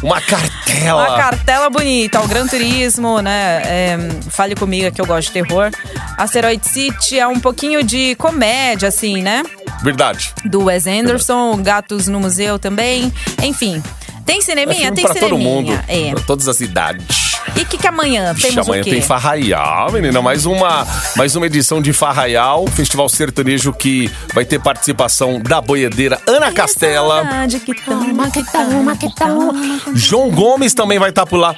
Uma 0.03 0.21
cartela. 0.21 1.09
Uma 1.09 1.17
cartela 1.17 1.71
bonita, 1.71 2.21
o 2.21 2.29
Gran 2.29 2.47
Turismo, 2.47 3.21
né? 3.21 3.63
É, 3.65 3.99
Fale 4.31 4.55
comigo 4.55 4.91
que 4.95 5.01
eu 5.01 5.07
gosto 5.07 5.29
de 5.29 5.33
terror. 5.43 5.71
Asteroid 6.19 6.67
City 6.69 7.19
é 7.19 7.27
um 7.27 7.39
pouquinho 7.41 7.83
de 7.83 8.15
comédia, 8.17 8.89
assim, 8.89 9.23
né? 9.23 9.43
Verdade. 9.83 10.33
Do 10.45 10.65
Wes 10.65 10.87
Anderson, 10.87 11.57
Gatos 11.63 12.07
no 12.09 12.21
Museu 12.21 12.59
também. 12.59 13.13
Enfim. 13.43 13.83
Tem 14.25 14.39
É 14.39 14.43
cineminha? 14.43 14.81
filme 14.81 14.97
tem 14.97 15.05
pra 15.05 15.15
todo 15.15 15.37
cineminha. 15.37 15.51
mundo. 15.77 15.81
É. 15.87 16.11
Pra 16.11 16.21
todas 16.23 16.49
as 16.49 16.61
idades. 16.61 17.26
E 17.55 17.61
o 17.63 17.67
que, 17.67 17.79
que 17.79 17.87
amanhã 17.87 18.33
Vixe, 18.35 18.49
temos 18.49 18.67
amanhã 18.67 18.81
o 18.83 18.85
quê? 18.85 18.91
tem 18.91 19.03
Farraial, 19.03 19.93
menina. 19.93 20.21
Mais 20.21 20.45
uma, 20.47 20.87
mais 21.17 21.37
uma 21.37 21.47
edição 21.47 21.81
de 21.81 21.93
Farraial, 21.93 22.67
festival 22.69 23.09
sertanejo 23.09 23.73
que 23.73 24.11
vai 24.35 24.45
ter 24.45 24.61
participação 24.61 25.41
da 25.41 25.61
boiedeira 25.61 26.21
Ana 26.27 26.51
Castela. 26.53 27.27
Que 27.65 27.75
toma, 27.75 28.31
que 28.31 28.45
toma, 28.53 28.97
que 28.97 29.15
toma. 29.15 29.53
João 29.95 30.31
Gomes 30.31 30.75
também 30.75 30.99
vai 30.99 31.11
estar 31.11 31.25
por 31.27 31.37
lá. 31.39 31.55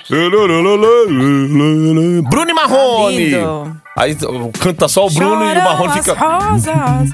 Bruno 2.28 2.54
Marrone. 2.54 3.16
lindo. 3.30 3.76
Aí 3.96 4.16
canta 4.60 4.86
só 4.86 5.06
o 5.06 5.10
Bruno 5.10 5.44
e 5.44 5.58
o 5.58 5.64
Marrone 5.64 5.92
fica. 5.94 6.12
as 6.12 6.18
rosas. 6.18 7.10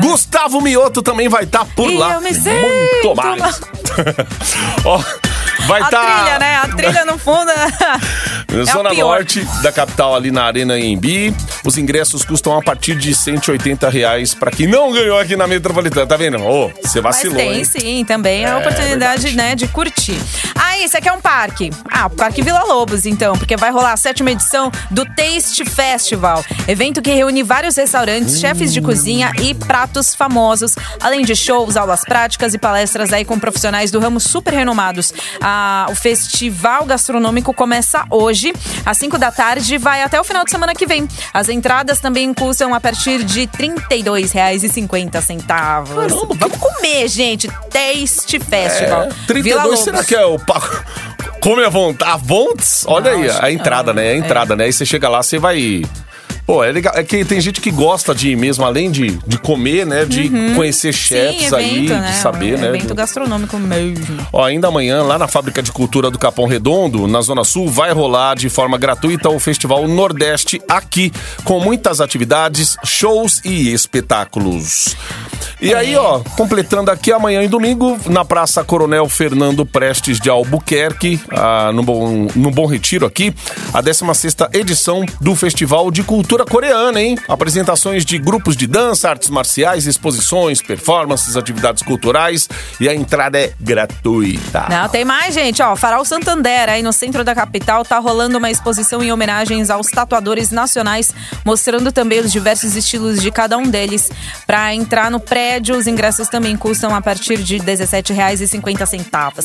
Gustavo 0.00 0.62
Mioto 0.62 1.02
também 1.02 1.28
vai 1.28 1.44
estar 1.44 1.66
por 1.76 1.90
E 1.90 1.98
lá. 1.98 2.14
eu 2.14 2.20
me 2.22 2.30
Muito 2.32 3.14
mais. 3.14 3.60
Ó, 4.84 4.98
vai 5.66 5.80
A 5.80 5.84
estar. 5.84 6.20
trilha, 6.22 6.38
né? 6.38 6.56
A 6.56 6.68
trilha 6.68 7.04
no 7.04 7.18
fundo. 7.18 7.46
Na 7.46 8.60
é 8.60 8.64
Zona 8.64 8.90
pior. 8.90 9.08
Norte 9.16 9.40
da 9.62 9.72
capital, 9.72 10.14
ali 10.14 10.30
na 10.30 10.44
Arena 10.44 10.78
Embi. 10.78 11.34
Os 11.64 11.78
ingressos 11.78 12.24
custam 12.24 12.56
a 12.58 12.62
partir 12.62 12.94
de 12.96 13.14
180 13.14 13.88
reais 13.88 14.34
pra 14.34 14.50
quem 14.50 14.66
não 14.66 14.92
ganhou 14.92 15.18
aqui 15.18 15.36
na 15.36 15.46
Metropolitana. 15.46 16.06
Tá 16.06 16.16
vendo? 16.16 16.42
Ô, 16.42 16.68
você 16.82 17.00
Mas 17.00 17.16
vacilou, 17.16 17.36
tem 17.36 17.54
hein? 17.58 17.64
sim, 17.64 18.04
também 18.04 18.44
a 18.44 18.50
É, 18.50 18.56
oportunidade, 18.56 19.22
verdade. 19.22 19.36
né, 19.36 19.54
de 19.54 19.68
curtir. 19.68 20.18
Ah, 20.56 20.78
esse 20.78 20.96
aqui 20.96 21.08
é 21.08 21.12
um 21.12 21.20
parque. 21.20 21.70
Ah, 21.90 22.06
o 22.06 22.10
Parque 22.10 22.42
Vila 22.42 22.62
Lobos, 22.64 23.06
então, 23.06 23.34
porque 23.36 23.56
vai 23.56 23.70
rolar 23.70 23.92
a 23.92 23.96
sétima 23.96 24.30
edição 24.30 24.70
do 24.90 25.04
Taste 25.04 25.64
Festival. 25.64 26.44
Evento 26.66 27.00
que 27.00 27.10
reúne 27.12 27.42
vários 27.42 27.76
restaurantes, 27.76 28.40
chefes 28.40 28.72
de 28.72 28.80
cozinha 28.80 29.30
e 29.40 29.54
pratos 29.54 30.14
famosos, 30.14 30.74
além 31.00 31.24
de 31.24 31.34
shows, 31.36 31.76
aulas 31.76 32.04
práticas 32.04 32.54
e 32.54 32.58
palestras 32.58 33.12
aí 33.12 33.24
com 33.24 33.38
profissionais 33.38 33.90
do 33.90 34.00
ramo 34.00 34.18
super 34.20 34.52
renomados. 34.54 35.12
O 35.90 35.94
festival 35.94 36.84
gastronômico 36.84 37.52
começa 37.54 38.04
hoje, 38.10 38.52
às 38.84 38.96
5 38.98 39.18
da 39.18 39.30
tarde, 39.30 39.74
e 39.74 39.78
vai 39.78 40.02
até 40.02 40.20
o 40.20 40.24
final 40.24 40.44
de 40.44 40.50
semana 40.50 40.74
que 40.74 40.86
vem. 40.86 41.06
As 41.32 41.48
entradas 41.48 42.00
também 42.00 42.32
custam 42.34 42.74
a 42.74 42.80
partir 42.80 43.24
de 43.24 43.40
R$ 43.40 43.48
32,50. 43.48 45.46
Caramba, 45.46 46.34
Vamos 46.34 46.58
comer, 46.58 47.08
gente. 47.08 47.48
Taste 47.70 48.38
Festival. 48.38 49.02
É, 49.02 49.08
Vila 49.08 49.14
32, 49.26 49.64
Lobos. 49.64 49.80
será 49.80 50.04
que 50.04 50.14
é 50.14 50.24
o 50.24 50.38
pago? 50.38 50.68
Come 51.40 51.64
a 51.64 51.68
vontade. 51.68 52.22
Olha 52.86 53.12
Não, 53.12 53.22
aí, 53.22 53.30
a 53.40 53.50
entrada, 53.50 53.92
não. 53.92 54.00
né? 54.02 54.10
A 54.10 54.16
entrada, 54.16 54.54
né? 54.56 54.64
Aí 54.64 54.72
você 54.72 54.86
chega 54.86 55.08
lá, 55.08 55.22
você 55.22 55.38
vai. 55.38 55.82
Pô, 56.46 56.62
é 56.64 56.72
legal. 56.72 56.92
É 56.96 57.02
que 57.02 57.24
tem 57.24 57.40
gente 57.40 57.60
que 57.60 57.70
gosta 57.70 58.14
de 58.14 58.30
ir 58.30 58.36
mesmo, 58.36 58.64
além 58.64 58.90
de, 58.90 59.18
de 59.26 59.38
comer, 59.38 59.86
né? 59.86 60.04
De 60.04 60.30
conhecer 60.54 60.92
chefs 60.92 61.22
Uhum. 61.22 61.48
Sim, 61.48 61.54
aí, 61.54 61.86
evento, 61.86 62.00
né? 62.00 62.10
de 62.10 62.16
saber, 62.16 62.54
um 62.54 62.58
né? 62.58 62.68
Evento 62.68 62.94
gastronômico 62.94 63.58
mesmo. 63.58 64.26
Ó, 64.32 64.44
ainda 64.44 64.68
amanhã, 64.68 65.02
lá 65.02 65.18
na 65.18 65.28
Fábrica 65.28 65.62
de 65.62 65.70
Cultura 65.72 66.10
do 66.10 66.18
Capão 66.18 66.46
Redondo, 66.46 67.06
na 67.06 67.20
Zona 67.20 67.44
Sul, 67.44 67.68
vai 67.68 67.92
rolar 67.92 68.34
de 68.34 68.48
forma 68.48 68.76
gratuita 68.76 69.28
o 69.28 69.38
Festival 69.38 69.86
Nordeste 69.86 70.60
aqui, 70.68 71.12
com 71.44 71.60
muitas 71.60 72.00
atividades, 72.00 72.76
shows 72.84 73.40
e 73.44 73.72
espetáculos. 73.72 74.96
E 75.62 75.72
aí, 75.72 75.94
ó, 75.94 76.18
completando 76.36 76.90
aqui 76.90 77.12
amanhã 77.12 77.40
e 77.40 77.46
domingo, 77.46 77.96
na 78.06 78.24
Praça 78.24 78.64
Coronel 78.64 79.08
Fernando 79.08 79.64
Prestes 79.64 80.18
de 80.18 80.28
Albuquerque, 80.28 81.20
ah, 81.30 81.70
no, 81.72 81.84
bom, 81.84 82.26
no 82.34 82.50
Bom 82.50 82.66
Retiro 82.66 83.06
aqui, 83.06 83.32
a 83.72 83.80
16ª 83.80 84.52
edição 84.56 85.06
do 85.20 85.36
Festival 85.36 85.92
de 85.92 86.02
Cultura 86.02 86.44
Coreana, 86.44 87.00
hein? 87.00 87.16
Apresentações 87.28 88.04
de 88.04 88.18
grupos 88.18 88.56
de 88.56 88.66
dança, 88.66 89.08
artes 89.08 89.30
marciais, 89.30 89.86
exposições, 89.86 90.60
performances, 90.60 91.36
atividades 91.36 91.84
culturais 91.84 92.48
e 92.80 92.88
a 92.88 92.94
entrada 92.94 93.38
é 93.38 93.52
gratuita. 93.60 94.66
Não, 94.68 94.88
tem 94.88 95.04
mais, 95.04 95.32
gente. 95.32 95.62
Ó, 95.62 95.76
Farol 95.76 96.04
Santander, 96.04 96.70
aí 96.70 96.82
no 96.82 96.92
centro 96.92 97.22
da 97.22 97.36
capital, 97.36 97.84
tá 97.84 98.00
rolando 98.00 98.36
uma 98.36 98.50
exposição 98.50 99.00
em 99.00 99.12
homenagens 99.12 99.70
aos 99.70 99.86
tatuadores 99.86 100.50
nacionais, 100.50 101.14
mostrando 101.44 101.92
também 101.92 102.18
os 102.18 102.32
diversos 102.32 102.74
estilos 102.74 103.22
de 103.22 103.30
cada 103.30 103.56
um 103.56 103.70
deles. 103.70 104.10
Pra 104.44 104.74
entrar 104.74 105.08
no 105.08 105.20
prédio, 105.52 105.76
os 105.76 105.86
ingressos 105.86 106.28
também 106.28 106.56
custam 106.56 106.94
a 106.94 107.02
partir 107.02 107.36
de 107.42 107.58
R$ 107.58 107.64
17,50. 107.64 109.44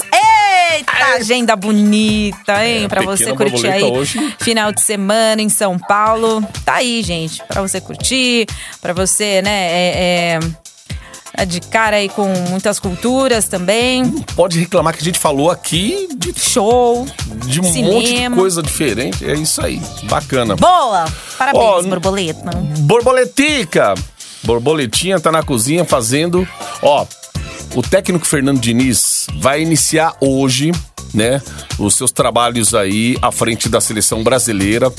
Eita, 0.71 0.91
agenda 1.17 1.53
bonita, 1.53 2.65
hein? 2.65 2.85
É, 2.85 2.87
pra 2.87 3.01
você 3.01 3.33
curtir 3.33 3.67
aí 3.67 3.83
hoje. 3.83 4.33
final 4.39 4.71
de 4.71 4.79
semana 4.81 5.41
em 5.41 5.49
São 5.49 5.77
Paulo. 5.77 6.41
Tá 6.63 6.75
aí, 6.75 7.03
gente, 7.03 7.43
pra 7.45 7.61
você 7.61 7.81
curtir, 7.81 8.47
pra 8.81 8.93
você, 8.93 9.41
né, 9.41 9.51
é... 9.51 9.93
é, 10.35 10.39
é 11.33 11.45
de 11.45 11.59
cara 11.59 11.97
aí 11.97 12.07
com 12.07 12.27
muitas 12.49 12.79
culturas 12.79 13.49
também. 13.49 14.09
Pode 14.33 14.57
reclamar 14.59 14.93
que 14.93 15.01
a 15.01 15.03
gente 15.05 15.19
falou 15.19 15.51
aqui 15.51 16.07
de, 16.17 16.33
Show. 16.39 17.05
de 17.45 17.59
um 17.59 17.63
Cinema. 17.65 17.93
monte 17.93 18.15
de 18.15 18.29
coisa 18.29 18.63
diferente. 18.63 19.29
É 19.29 19.33
isso 19.33 19.61
aí. 19.61 19.81
Bacana. 20.03 20.55
Boa! 20.55 21.05
Parabéns, 21.37 21.63
Ó, 21.63 21.81
borboleta. 21.83 22.49
Borboletica! 22.79 23.93
Borboletinha 24.47 25.19
tá 25.19 25.29
na 25.29 25.43
cozinha 25.43 25.83
fazendo. 25.83 26.47
Ó, 26.81 27.05
o 27.75 27.81
técnico 27.81 28.25
Fernando 28.25 28.61
Diniz 28.61 29.27
vai 29.41 29.61
iniciar 29.61 30.15
hoje, 30.21 30.71
né, 31.13 31.41
os 31.77 31.95
seus 31.95 32.11
trabalhos 32.11 32.73
aí 32.73 33.17
à 33.21 33.29
frente 33.29 33.67
da 33.67 33.81
seleção 33.81 34.23
brasileira. 34.23 34.89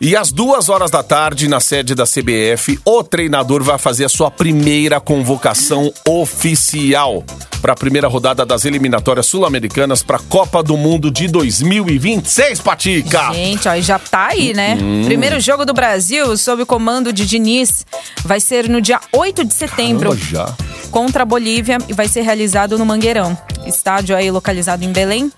E 0.00 0.14
às 0.14 0.30
duas 0.30 0.68
horas 0.68 0.92
da 0.92 1.02
tarde, 1.02 1.48
na 1.48 1.58
sede 1.58 1.92
da 1.92 2.04
CBF, 2.04 2.78
o 2.84 3.02
treinador 3.02 3.64
vai 3.64 3.78
fazer 3.78 4.04
a 4.04 4.08
sua 4.08 4.30
primeira 4.30 5.00
convocação 5.00 5.92
oficial 6.06 7.24
para 7.60 7.72
a 7.72 7.76
primeira 7.76 8.06
rodada 8.06 8.46
das 8.46 8.64
eliminatórias 8.64 9.26
sul-americanas 9.26 10.00
para 10.00 10.18
a 10.18 10.20
Copa 10.20 10.62
do 10.62 10.76
Mundo 10.76 11.10
de 11.10 11.26
2026, 11.26 12.60
Patica! 12.60 13.32
Gente, 13.32 13.68
ó, 13.68 13.74
já 13.80 13.98
tá 13.98 14.28
aí, 14.28 14.54
né? 14.54 14.78
Hum. 14.80 15.02
Primeiro 15.04 15.40
jogo 15.40 15.66
do 15.66 15.74
Brasil, 15.74 16.36
sob 16.36 16.62
o 16.62 16.66
comando 16.66 17.12
de 17.12 17.26
Diniz, 17.26 17.84
vai 18.24 18.38
ser 18.38 18.68
no 18.68 18.80
dia 18.80 19.00
8 19.12 19.44
de 19.44 19.52
setembro. 19.52 20.10
Caramba, 20.10 20.30
já. 20.30 20.56
contra 20.92 21.24
a 21.24 21.26
Bolívia 21.26 21.78
e 21.88 21.92
vai 21.92 22.06
ser 22.06 22.20
realizado 22.20 22.78
no 22.78 22.86
Mangueirão, 22.86 23.36
estádio 23.66 24.14
aí 24.14 24.30
localizado 24.30 24.84
em 24.84 24.92
Belém. 24.92 25.32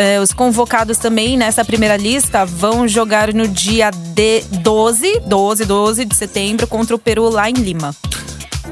Eh, 0.00 0.20
os 0.20 0.32
convocados 0.32 0.96
também 0.96 1.36
nessa 1.36 1.64
primeira 1.64 1.96
lista 1.96 2.46
vão 2.46 2.86
jogar 2.86 3.34
no 3.34 3.48
dia 3.48 3.90
de 3.90 4.42
12, 4.60 5.22
12, 5.26 5.64
12 5.64 6.04
de 6.04 6.14
setembro 6.14 6.68
contra 6.68 6.94
o 6.94 6.98
Peru 7.00 7.28
lá 7.28 7.50
em 7.50 7.54
Lima. 7.54 7.92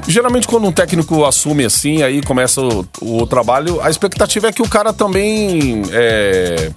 Geralmente, 0.07 0.47
quando 0.47 0.69
um 0.69 0.73
técnico 0.73 1.25
assume 1.25 1.65
assim, 1.65 2.01
aí 2.05 2.23
começa 2.23 2.61
o, 2.61 2.87
o 3.01 3.27
trabalho, 3.27 3.81
a 3.83 3.91
expectativa 3.91 4.47
é 4.47 4.53
que 4.53 4.63
o 4.63 4.69
cara 4.69 4.93
também 4.93 5.83
é, 5.91 6.71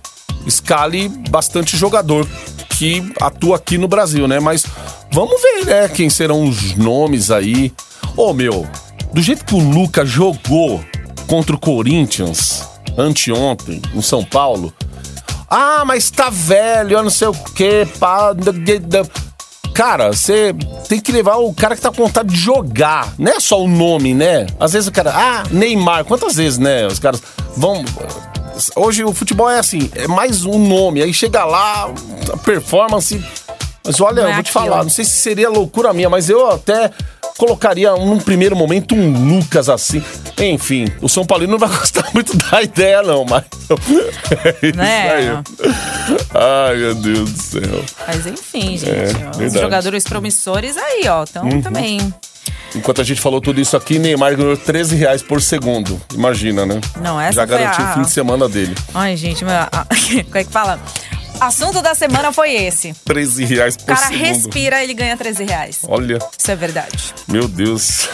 escale 0.48 1.10
bastante 1.30 1.78
jogador 1.78 2.28
que 2.70 3.08
atua 3.22 3.58
aqui 3.58 3.78
no 3.78 3.88
Brasil, 3.88 4.28
né? 4.28 4.40
Mas 4.40 4.66
vamos 5.12 5.40
ver, 5.40 5.66
né, 5.66 5.88
quem 5.90 6.10
serão 6.10 6.50
os 6.50 6.76
nomes 6.76 7.30
aí. 7.30 7.72
Ô, 8.18 8.34
meu, 8.34 8.68
do 9.14 9.22
jeito 9.22 9.46
que 9.46 9.54
o 9.54 9.60
Luca 9.60 10.04
jogou 10.04 10.84
contra 11.28 11.56
o 11.56 11.60
Corinthians 11.60 12.68
anteontem, 12.98 13.82
em 13.94 14.02
São 14.02 14.24
Paulo. 14.24 14.74
Ah, 15.50 15.84
mas 15.86 16.12
tá 16.12 16.30
velho, 16.30 16.98
eu 16.98 17.04
não 17.04 17.10
sei 17.10 17.28
o 17.28 17.34
quê, 17.34 17.88
pá. 18.00 18.32
Cara, 19.74 20.12
você 20.12 20.54
tem 20.88 21.00
que 21.00 21.12
levar 21.12 21.38
o 21.38 21.54
cara 21.54 21.76
que 21.76 21.82
tá 21.82 21.90
com 21.90 22.04
vontade 22.04 22.30
de 22.30 22.36
jogar. 22.36 23.14
Não 23.18 23.32
é 23.32 23.40
só 23.40 23.64
o 23.64 23.68
nome, 23.68 24.14
né? 24.14 24.46
Às 24.60 24.74
vezes 24.74 24.88
o 24.90 24.92
cara. 24.92 25.12
Ah, 25.16 25.44
Neymar. 25.50 26.04
Quantas 26.06 26.36
vezes, 26.36 26.60
né? 26.60 26.86
Os 26.86 27.00
caras 27.00 27.22
vão. 27.56 27.84
Hoje 28.76 29.04
o 29.06 29.14
futebol 29.14 29.50
é 29.50 29.58
assim, 29.58 29.90
é 29.96 30.06
mais 30.08 30.44
um 30.44 30.60
nome. 30.60 31.02
Aí 31.02 31.14
chega 31.14 31.46
lá, 31.46 31.90
a 32.34 32.38
performance. 32.38 33.24
Mas 33.86 34.02
olha, 34.02 34.22
é 34.22 34.30
eu 34.30 34.34
vou 34.34 34.44
te 34.44 34.52
falar, 34.52 34.84
não 34.84 34.90
sei 34.90 35.06
se 35.06 35.12
seria 35.12 35.50
loucura 35.50 35.94
minha, 35.94 36.10
mas 36.10 36.30
eu 36.30 36.48
até 36.52 36.92
colocaria 37.40 37.92
num 37.96 38.20
primeiro 38.20 38.56
momento 38.56 38.94
um 38.94 39.38
Lucas 39.38 39.70
assim. 39.70 40.04
Enfim, 40.38 40.86
o 41.02 41.08
São 41.10 41.26
Paulino 41.26 41.54
não 41.54 41.58
vai 41.60 41.70
gostar 41.76 42.08
muito 42.14 42.36
da 42.38 42.62
ideia, 42.62 43.02
não, 43.02 43.26
mas. 43.26 43.44
É 44.62 44.68
isso 44.68 44.78
Né? 44.78 45.12
aí. 45.12 45.28
Ai, 46.34 46.76
meu 46.78 46.96
Deus 46.96 47.32
do 47.32 47.42
céu. 47.42 47.84
Mas 48.08 48.26
enfim, 48.28 48.78
gente. 48.78 48.90
É, 48.90 49.04
os 49.06 49.12
verdade. 49.38 49.44
Uhum. 49.56 49.62
jogadores 49.62 50.04
promissores 50.04 50.76
aí, 50.78 51.08
ó, 51.08 51.24
estão 51.24 51.62
também. 51.62 52.14
Enquanto 52.76 53.02
a 53.02 53.04
gente 53.04 53.20
falou 53.20 53.42
tudo 53.42 53.60
isso 53.60 53.76
aqui, 53.76 53.98
Neymar 53.98 54.36
ganhou 54.36 54.56
13 54.56 54.96
reais 54.96 55.22
por 55.24 55.42
segundo. 55.42 56.00
Imagina, 56.14 56.66
né? 56.66 56.80
Não, 57.02 57.20
essa 57.20 57.34
Já 57.34 57.46
garantiu 57.46 57.84
a- 57.86 57.92
o 57.92 57.94
fim 57.96 58.02
de 58.02 58.12
semana 58.12 58.48
dele. 58.48 58.76
Ai, 58.94 59.16
gente, 59.18 59.44
a- 59.46 59.86
como 60.26 60.38
é 60.38 60.44
que 60.44 60.52
fala? 60.52 60.80
Assunto 61.40 61.82
da 61.82 61.96
semana 61.96 62.32
foi 62.34 62.54
esse. 62.54 62.94
13 63.06 63.46
reais 63.46 63.76
O 63.76 63.80
por 63.80 63.86
cara 63.96 64.08
segundo. 64.08 64.20
respira, 64.26 64.84
ele 64.84 64.94
ganha 64.94 65.16
13 65.16 65.44
reais. 65.46 65.80
Olha, 65.88 66.20
Isso 66.38 66.52
é 66.52 66.56
verdade. 66.56 67.14
meu 67.28 67.48
Deus. 67.48 68.10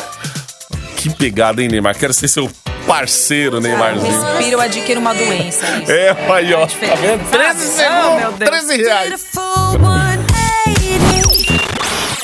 Que 0.98 1.10
pegada, 1.10 1.62
hein, 1.62 1.68
Neymar? 1.68 1.98
Quero 1.98 2.14
ser 2.14 2.28
seu 2.28 2.50
parceiro, 2.88 3.60
Neymarzinho. 3.60 4.12
Respira, 4.22 4.52
eu 4.52 4.62
adquiro 4.62 5.00
uma 5.00 5.14
doença. 5.14 5.66
Isso. 5.82 5.92
É, 5.92 6.10
aí, 6.34 6.54
ó. 6.54 6.62
Tá 6.62 6.66
diferente, 6.68 6.98
vendo? 7.02 7.24
sabe? 7.24 7.38
13 7.38 7.66
Oh, 7.66 7.72
segundos, 7.72 8.40
Deus. 8.40 8.50
13 8.50 8.78
reais. 8.84 9.24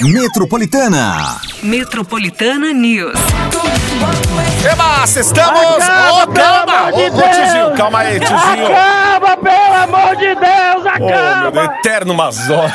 Metropolitana. 0.04 1.40
Metropolitana 1.62 2.74
News. 2.74 3.14
Eba, 4.72 5.04
estamos! 5.06 5.84
Ô, 5.84 6.28
calma! 6.28 6.90
Ô, 6.92 7.06
ô, 7.08 7.22
tiozinho, 7.30 7.72
calma 7.76 8.00
aí, 8.00 8.20
tiozinho. 8.20 8.66
Acaba, 8.66 9.38
pelo 9.38 9.76
amor 9.76 10.16
de 10.16 10.36
Deus, 10.36 10.84
meu 10.84 10.92
acaba! 10.92 11.52
Deus, 11.52 11.70
eterno 11.80 12.14
Mazó. 12.14 12.66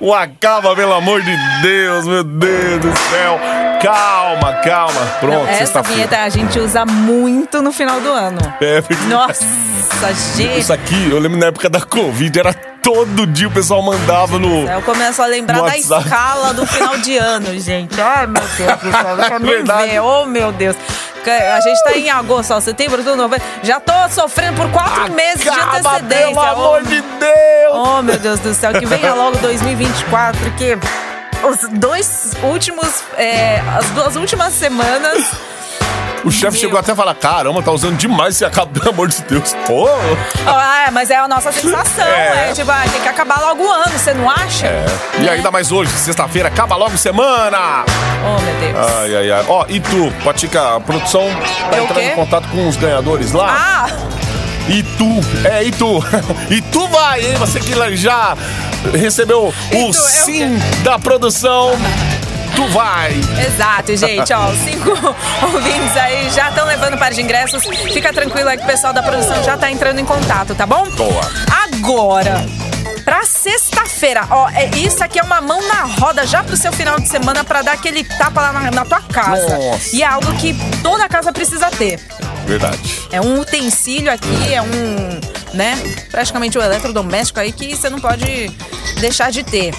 O 0.00 0.14
acaba, 0.14 0.76
pelo 0.76 0.94
amor 0.94 1.20
de 1.22 1.36
Deus, 1.62 2.06
meu 2.06 2.22
Deus 2.22 2.80
do 2.80 2.96
céu. 3.10 3.40
Calma, 3.82 4.52
calma. 4.62 5.00
Pronto, 5.18 5.48
Essa 5.48 5.58
sexta-feira. 5.58 5.94
vinheta 5.96 6.18
a 6.22 6.28
gente 6.28 6.58
usa 6.58 6.86
muito 6.86 7.60
no 7.60 7.72
final 7.72 8.00
do 8.00 8.10
ano. 8.12 8.38
É, 8.60 8.80
porque 8.80 8.94
Nossa, 9.06 9.44
gente. 10.36 10.60
Isso 10.60 10.72
aqui, 10.72 11.10
eu 11.10 11.18
lembro 11.18 11.38
na 11.38 11.46
época 11.46 11.68
da 11.68 11.80
Covid, 11.80 12.38
era 12.38 12.52
todo 12.52 13.26
dia 13.26 13.48
o 13.48 13.50
pessoal 13.50 13.82
mandava 13.82 14.38
no. 14.38 14.66
Eu 14.66 14.82
começo 14.82 15.20
a 15.22 15.26
lembrar 15.26 15.60
da 15.62 15.76
escala 15.76 16.54
do 16.54 16.66
final 16.66 16.96
de 16.98 17.16
ano, 17.16 17.58
gente. 17.58 18.00
Ai, 18.00 18.26
meu 18.26 18.42
Deus 18.42 18.78
do 18.80 18.90
céu. 18.90 19.16
Quero 19.28 19.44
nem 19.44 19.54
Verdade. 19.56 19.90
ver. 19.90 20.00
Oh, 20.00 20.24
meu 20.24 20.52
Deus. 20.52 20.76
A 21.54 21.60
gente 21.60 21.84
tá 21.84 21.92
em 21.92 22.08
agosto, 22.08 22.54
ó, 22.54 22.60
setembro, 22.60 22.98
outubro, 22.98 23.16
novembro. 23.16 23.46
Já 23.62 23.78
tô 23.78 23.92
sofrendo 24.08 24.56
por 24.56 24.70
quatro 24.70 25.12
meses 25.12 25.42
de 25.42 25.48
Acaba, 25.50 25.96
antecedência. 25.96 26.26
pelo 26.28 26.40
amor 26.40 26.80
oh, 26.82 26.88
de 26.88 27.02
Deus! 27.02 27.72
Oh, 27.74 28.02
meu 28.02 28.18
Deus 28.18 28.40
do 28.40 28.54
céu, 28.54 28.72
que 28.72 28.86
venha 28.86 29.12
logo 29.12 29.36
2024, 29.42 30.50
que 30.52 30.78
os 31.46 31.68
dois 31.78 32.32
últimos, 32.42 33.02
é, 33.18 33.60
as 33.76 33.90
duas 33.90 34.16
últimas 34.16 34.54
semanas. 34.54 35.30
O 36.24 36.30
chefe 36.30 36.58
chegou 36.58 36.78
até 36.78 36.92
a 36.92 36.96
falar: 36.96 37.14
caramba, 37.14 37.62
tá 37.62 37.70
usando 37.70 37.96
demais 37.96 38.34
esse 38.34 38.44
acaba, 38.44 38.66
pelo 38.72 38.90
amor 38.90 39.08
de 39.08 39.22
Deus. 39.22 39.54
Pô! 39.66 39.88
Ah, 40.46 40.84
é, 40.88 40.90
mas 40.90 41.10
é 41.10 41.16
a 41.16 41.28
nossa 41.28 41.52
sensação, 41.52 42.04
É. 42.06 42.50
é. 42.50 42.52
Tipo, 42.52 42.70
ah, 42.70 42.82
tem 42.90 43.00
que 43.00 43.08
acabar 43.08 43.40
logo 43.40 43.62
o 43.64 43.70
ano, 43.70 43.98
você 43.98 44.12
não 44.14 44.28
acha? 44.28 44.66
E 45.20 45.28
ainda 45.28 45.50
mais 45.50 45.70
hoje, 45.72 45.90
sexta-feira, 45.92 46.48
acaba 46.48 46.76
logo 46.76 46.96
semana! 46.98 47.84
Oh, 48.24 48.40
meu 48.42 48.54
Deus. 48.56 48.86
Ai, 49.00 49.16
ai, 49.16 49.30
ai. 49.30 49.44
Ó, 49.48 49.64
e 49.68 49.80
tu, 49.80 50.12
Patica, 50.24 50.76
a 50.76 50.80
produção 50.80 51.28
tá 51.70 51.78
entrando 51.78 52.00
em 52.00 52.14
contato 52.14 52.48
com 52.48 52.68
os 52.68 52.76
ganhadores 52.76 53.32
lá? 53.32 53.46
Ah, 53.50 53.86
E 54.68 54.82
tu, 54.82 55.20
é, 55.48 55.64
e 55.64 55.70
tu. 55.70 56.02
E 56.50 56.60
tu 56.60 56.86
vai, 56.88 57.20
hein? 57.24 57.34
Você 57.38 57.58
que 57.60 57.74
já 57.96 58.36
recebeu 58.92 59.54
E 59.72 59.76
o 59.76 59.78
tu, 59.78 59.84
é 59.84 59.88
o 59.88 59.92
sim 59.92 60.58
da 60.82 60.98
produção. 60.98 61.72
Tu 62.58 62.66
vai. 62.70 63.12
exato, 63.46 63.96
gente. 63.96 64.32
Ó, 64.32 64.52
cinco 64.52 64.90
ouvintes 65.54 65.96
aí 65.96 66.28
já 66.30 66.48
estão 66.48 66.66
levando 66.66 66.98
par 66.98 67.12
de 67.12 67.22
ingressos. 67.22 67.64
Fica 67.92 68.12
tranquilo 68.12 68.48
aí 68.48 68.58
que 68.58 68.64
o 68.64 68.66
pessoal 68.66 68.92
da 68.92 69.00
produção 69.00 69.44
já 69.44 69.56
tá 69.56 69.70
entrando 69.70 70.00
em 70.00 70.04
contato, 70.04 70.56
tá 70.56 70.66
bom? 70.66 70.84
Boa. 70.90 71.20
Agora, 71.62 72.44
pra 73.04 73.24
sexta-feira, 73.24 74.26
ó, 74.28 74.48
é, 74.48 74.70
isso 74.74 75.04
aqui 75.04 75.20
é 75.20 75.22
uma 75.22 75.40
mão 75.40 75.60
na 75.68 75.84
roda 75.84 76.26
já 76.26 76.42
pro 76.42 76.56
seu 76.56 76.72
final 76.72 76.98
de 76.98 77.08
semana 77.08 77.44
pra 77.44 77.62
dar 77.62 77.74
aquele 77.74 78.02
tapa 78.02 78.40
lá 78.40 78.52
na, 78.52 78.70
na 78.72 78.84
tua 78.84 79.02
casa. 79.02 79.56
Nossa. 79.56 79.94
E 79.94 80.02
é 80.02 80.06
algo 80.06 80.34
que 80.34 80.52
toda 80.82 81.08
casa 81.08 81.32
precisa 81.32 81.70
ter. 81.70 82.00
Verdade. 82.44 83.06
É 83.12 83.20
um 83.20 83.38
utensílio 83.38 84.10
aqui, 84.12 84.52
é 84.52 84.60
um, 84.60 85.54
né, 85.54 85.78
praticamente 86.10 86.58
um 86.58 86.62
eletrodoméstico 86.62 87.38
aí 87.38 87.52
que 87.52 87.76
você 87.76 87.88
não 87.88 88.00
pode 88.00 88.50
deixar 89.00 89.30
de 89.30 89.44
ter. 89.44 89.72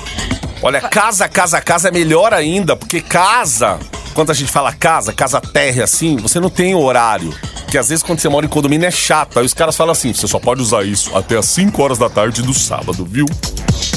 Olha, 0.62 0.82
casa, 0.82 1.30
casa, 1.30 1.62
casa 1.62 1.88
é 1.88 1.92
melhor 1.92 2.34
ainda, 2.34 2.76
porque 2.76 3.00
casa, 3.00 3.80
quando 4.14 4.32
a 4.32 4.34
gente 4.34 4.52
fala 4.52 4.74
casa, 4.74 5.14
casa 5.14 5.40
terra 5.40 5.86
assim, 5.86 6.18
você 6.18 6.38
não 6.38 6.50
tem 6.50 6.76
horário. 6.76 7.34
Porque 7.70 7.78
às 7.78 7.88
vezes 7.90 8.02
quando 8.02 8.18
você 8.20 8.28
mora 8.28 8.48
em 8.48 8.50
condomínio 8.50 8.88
é 8.88 8.90
chato. 8.90 9.38
Aí 9.38 9.46
os 9.46 9.54
caras 9.54 9.78
falam 9.78 9.92
assim: 9.92 10.12
você 10.12 10.28
só 10.28 10.40
pode 10.40 10.60
usar 10.60 10.84
isso 10.84 11.16
até 11.16 11.38
as 11.38 11.46
5 11.46 11.80
horas 11.84 12.00
da 12.00 12.10
tarde 12.10 12.42
do 12.42 12.52
sábado, 12.52 13.06
viu? 13.08 13.28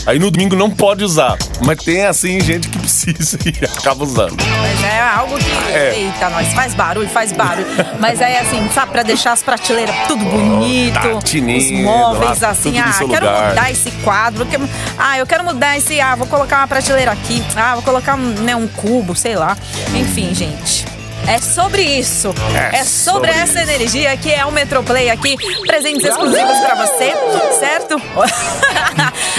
Aí 0.05 0.19
no 0.19 0.31
domingo 0.31 0.55
não 0.55 0.69
pode 0.69 1.03
usar. 1.03 1.39
Mas 1.65 1.79
tem 1.83 2.05
assim 2.05 2.39
gente 2.41 2.69
que 2.69 2.77
precisa 2.79 3.39
e 3.47 3.65
acaba 3.65 4.05
usando. 4.05 4.37
Mas 4.61 4.85
é 4.85 5.01
algo 5.01 5.39
que, 5.39 5.73
É. 5.73 5.95
eita, 6.01 6.29
nós 6.29 6.53
faz 6.53 6.75
barulho, 6.75 7.09
faz 7.09 7.33
barulho. 7.33 7.67
Mas 7.99 8.21
aí 8.21 8.37
assim, 8.37 8.69
sabe, 8.75 8.93
pra 8.93 9.03
deixar 9.03 9.33
as 9.33 9.43
prateleiras 9.43 9.95
tudo 10.07 10.23
bonito, 10.23 10.93
tá 10.93 11.09
os 11.17 11.25
tinindo, 11.25 11.83
móveis 11.85 12.43
assim, 12.43 12.79
ah, 12.79 12.93
quero 12.99 13.07
lugar. 13.27 13.49
mudar 13.49 13.71
esse 13.71 13.91
quadro, 14.05 14.45
que- 14.45 14.59
ah, 14.99 15.17
eu 15.19 15.27
quero 15.27 15.45
mudar 15.45 15.79
esse, 15.79 15.99
ah, 15.99 16.15
vou 16.15 16.27
colocar 16.27 16.59
uma 16.59 16.69
prateleira 16.69 17.11
aqui, 17.13 17.43
ah, 17.57 17.73
vou 17.73 17.83
colocar 17.83 18.19
né, 18.19 18.55
um 18.55 18.69
cubo, 18.69 19.17
sei 19.17 19.35
lá. 19.35 19.57
Enfim, 19.95 20.35
gente. 20.35 20.92
É 21.27 21.39
sobre 21.39 21.83
isso. 21.83 22.35
É 22.73 22.79
É, 22.79 22.85
sobre, 22.85 23.31
sobre 23.31 23.31
essa 23.31 23.63
energia 23.63 24.17
que 24.17 24.33
é 24.33 24.45
o 24.45 24.51
Metroplay 24.53 25.09
aqui. 25.11 25.37
Presentes 25.67 26.05
exclusivos 26.05 26.59
pra 26.59 26.75
você, 26.75 27.13
certo? 27.59 27.97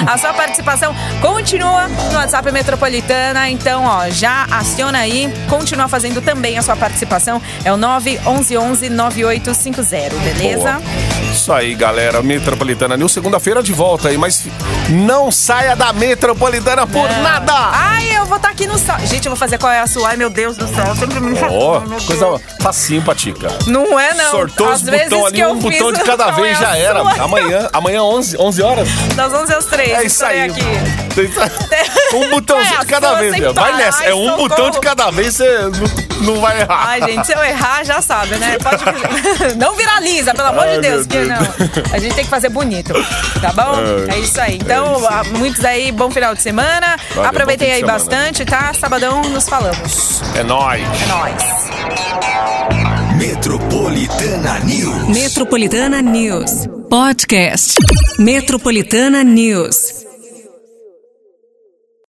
A 0.07 0.17
sua 0.17 0.33
participação 0.33 0.95
continua 1.21 1.87
no 1.87 2.15
WhatsApp 2.15 2.51
Metropolitana. 2.51 3.49
Então, 3.49 3.83
ó, 3.85 4.09
já 4.09 4.45
aciona 4.51 4.99
aí. 4.99 5.31
Continua 5.49 5.87
fazendo 5.87 6.21
também 6.21 6.57
a 6.57 6.61
sua 6.61 6.75
participação. 6.75 7.41
É 7.63 7.71
o 7.71 7.77
911-9850, 7.77 10.13
beleza? 10.23 10.73
Boa. 10.73 10.81
Isso 11.33 11.51
aí, 11.51 11.73
galera. 11.75 12.21
Metropolitana 12.21 12.95
News, 12.95 13.11
segunda-feira 13.11 13.61
de 13.63 13.73
volta 13.73 14.09
aí, 14.09 14.17
mas 14.17 14.45
não 14.89 15.31
saia 15.31 15.75
da 15.75 15.91
Metropolitana 15.91 16.85
por 16.85 17.09
nada! 17.21 17.53
Ai, 17.53 18.15
eu 18.15 18.25
vou 18.25 18.37
estar 18.37 18.49
aqui 18.49 18.67
no. 18.67 18.77
sa- 18.77 18.99
Gente, 18.99 19.25
eu 19.25 19.31
vou 19.31 19.35
fazer 19.37 19.57
qual 19.57 19.71
é 19.71 19.79
a 19.79 19.87
sua. 19.87 20.09
Ai, 20.09 20.15
meu 20.17 20.29
Deus 20.29 20.55
do 20.55 20.67
céu. 20.67 20.95
Sempre 20.95 21.19
me 21.19 21.37
Ai, 21.37 21.87
meu 21.87 22.01
coisa 22.01 22.39
facinho, 22.61 23.01
Patica. 23.01 23.47
Não 23.67 23.99
é, 23.99 24.13
não. 24.13 24.31
Sortou 24.31 24.69
Às 24.69 24.81
os 24.83 24.89
botões 24.89 25.25
ali, 25.25 25.45
um 25.45 25.55
botão 25.59 25.91
de 25.91 26.03
cada 26.03 26.25
qual 26.25 26.35
vez 26.35 26.57
é 26.57 26.61
já 26.61 26.77
era. 26.77 26.99
Amanhã, 27.23 27.69
amanhã 27.73 28.03
11, 28.03 28.37
11 28.39 28.61
horas? 28.61 28.89
Das 29.15 29.33
11 29.33 29.53
às 29.53 29.65
13. 29.65 29.91
É 29.91 30.05
isso 30.05 30.23
aí. 30.25 30.41
aqui. 30.43 30.61
Um 32.13 32.29
botãozinho 32.29 32.75
É, 32.75 32.77
a 32.77 32.79
de 32.81 32.85
cada 32.85 33.13
vez. 33.15 33.31
meu. 33.39 33.53
Vai 33.53 33.65
parar. 33.71 33.77
nessa. 33.77 33.99
Ai, 34.03 34.09
É 34.09 34.15
um 34.15 34.23
socorro. 34.29 34.49
botão 34.49 34.69
de 34.69 34.79
cada 34.79 35.09
vez, 35.11 35.35
você 35.35 35.57
não, 36.21 36.33
não 36.35 36.41
vai 36.41 36.61
errar. 36.61 36.87
Ai, 36.89 37.01
gente, 37.01 37.25
se 37.25 37.33
eu 37.33 37.43
errar, 37.43 37.83
já 37.83 38.01
sabe, 38.01 38.35
né? 38.35 38.57
Pode... 38.61 38.83
não 39.57 39.75
viraliza, 39.75 40.33
pelo 40.33 40.47
amor 40.49 40.63
Ai, 40.67 40.75
de 40.75 40.81
Deus, 40.81 41.07
que 41.07 41.17
Deus. 41.17 41.27
não. 41.27 41.37
A 41.91 41.97
gente 41.99 42.13
tem 42.15 42.23
que 42.23 42.29
fazer 42.29 42.49
bonito, 42.49 42.93
tá 43.41 43.51
bom? 43.53 43.73
Ai, 44.09 44.15
é 44.15 44.19
isso 44.19 44.39
aí. 44.39 44.55
Então, 44.57 44.93
é 44.93 44.97
isso. 44.97 45.07
ah, 45.07 45.23
muitos 45.37 45.65
aí, 45.65 45.91
bom 45.91 46.11
final 46.11 46.35
de 46.35 46.41
semana. 46.41 46.97
Valeu, 47.15 47.29
Aproveitem 47.29 47.71
aí 47.71 47.79
semana. 47.79 47.97
bastante, 47.99 48.45
tá? 48.45 48.71
Sabadão 48.79 49.21
nos 49.23 49.49
falamos. 49.49 50.21
É 50.35 50.43
nóis. 50.43 50.83
É 50.83 51.05
nóis. 51.07 51.43
Metropolitana 53.17 54.59
News. 54.59 55.07
Metropolitana 55.09 56.01
News. 56.01 56.67
Podcast. 56.89 57.79
Metropolitana 58.19 59.23
News. 59.23 60.02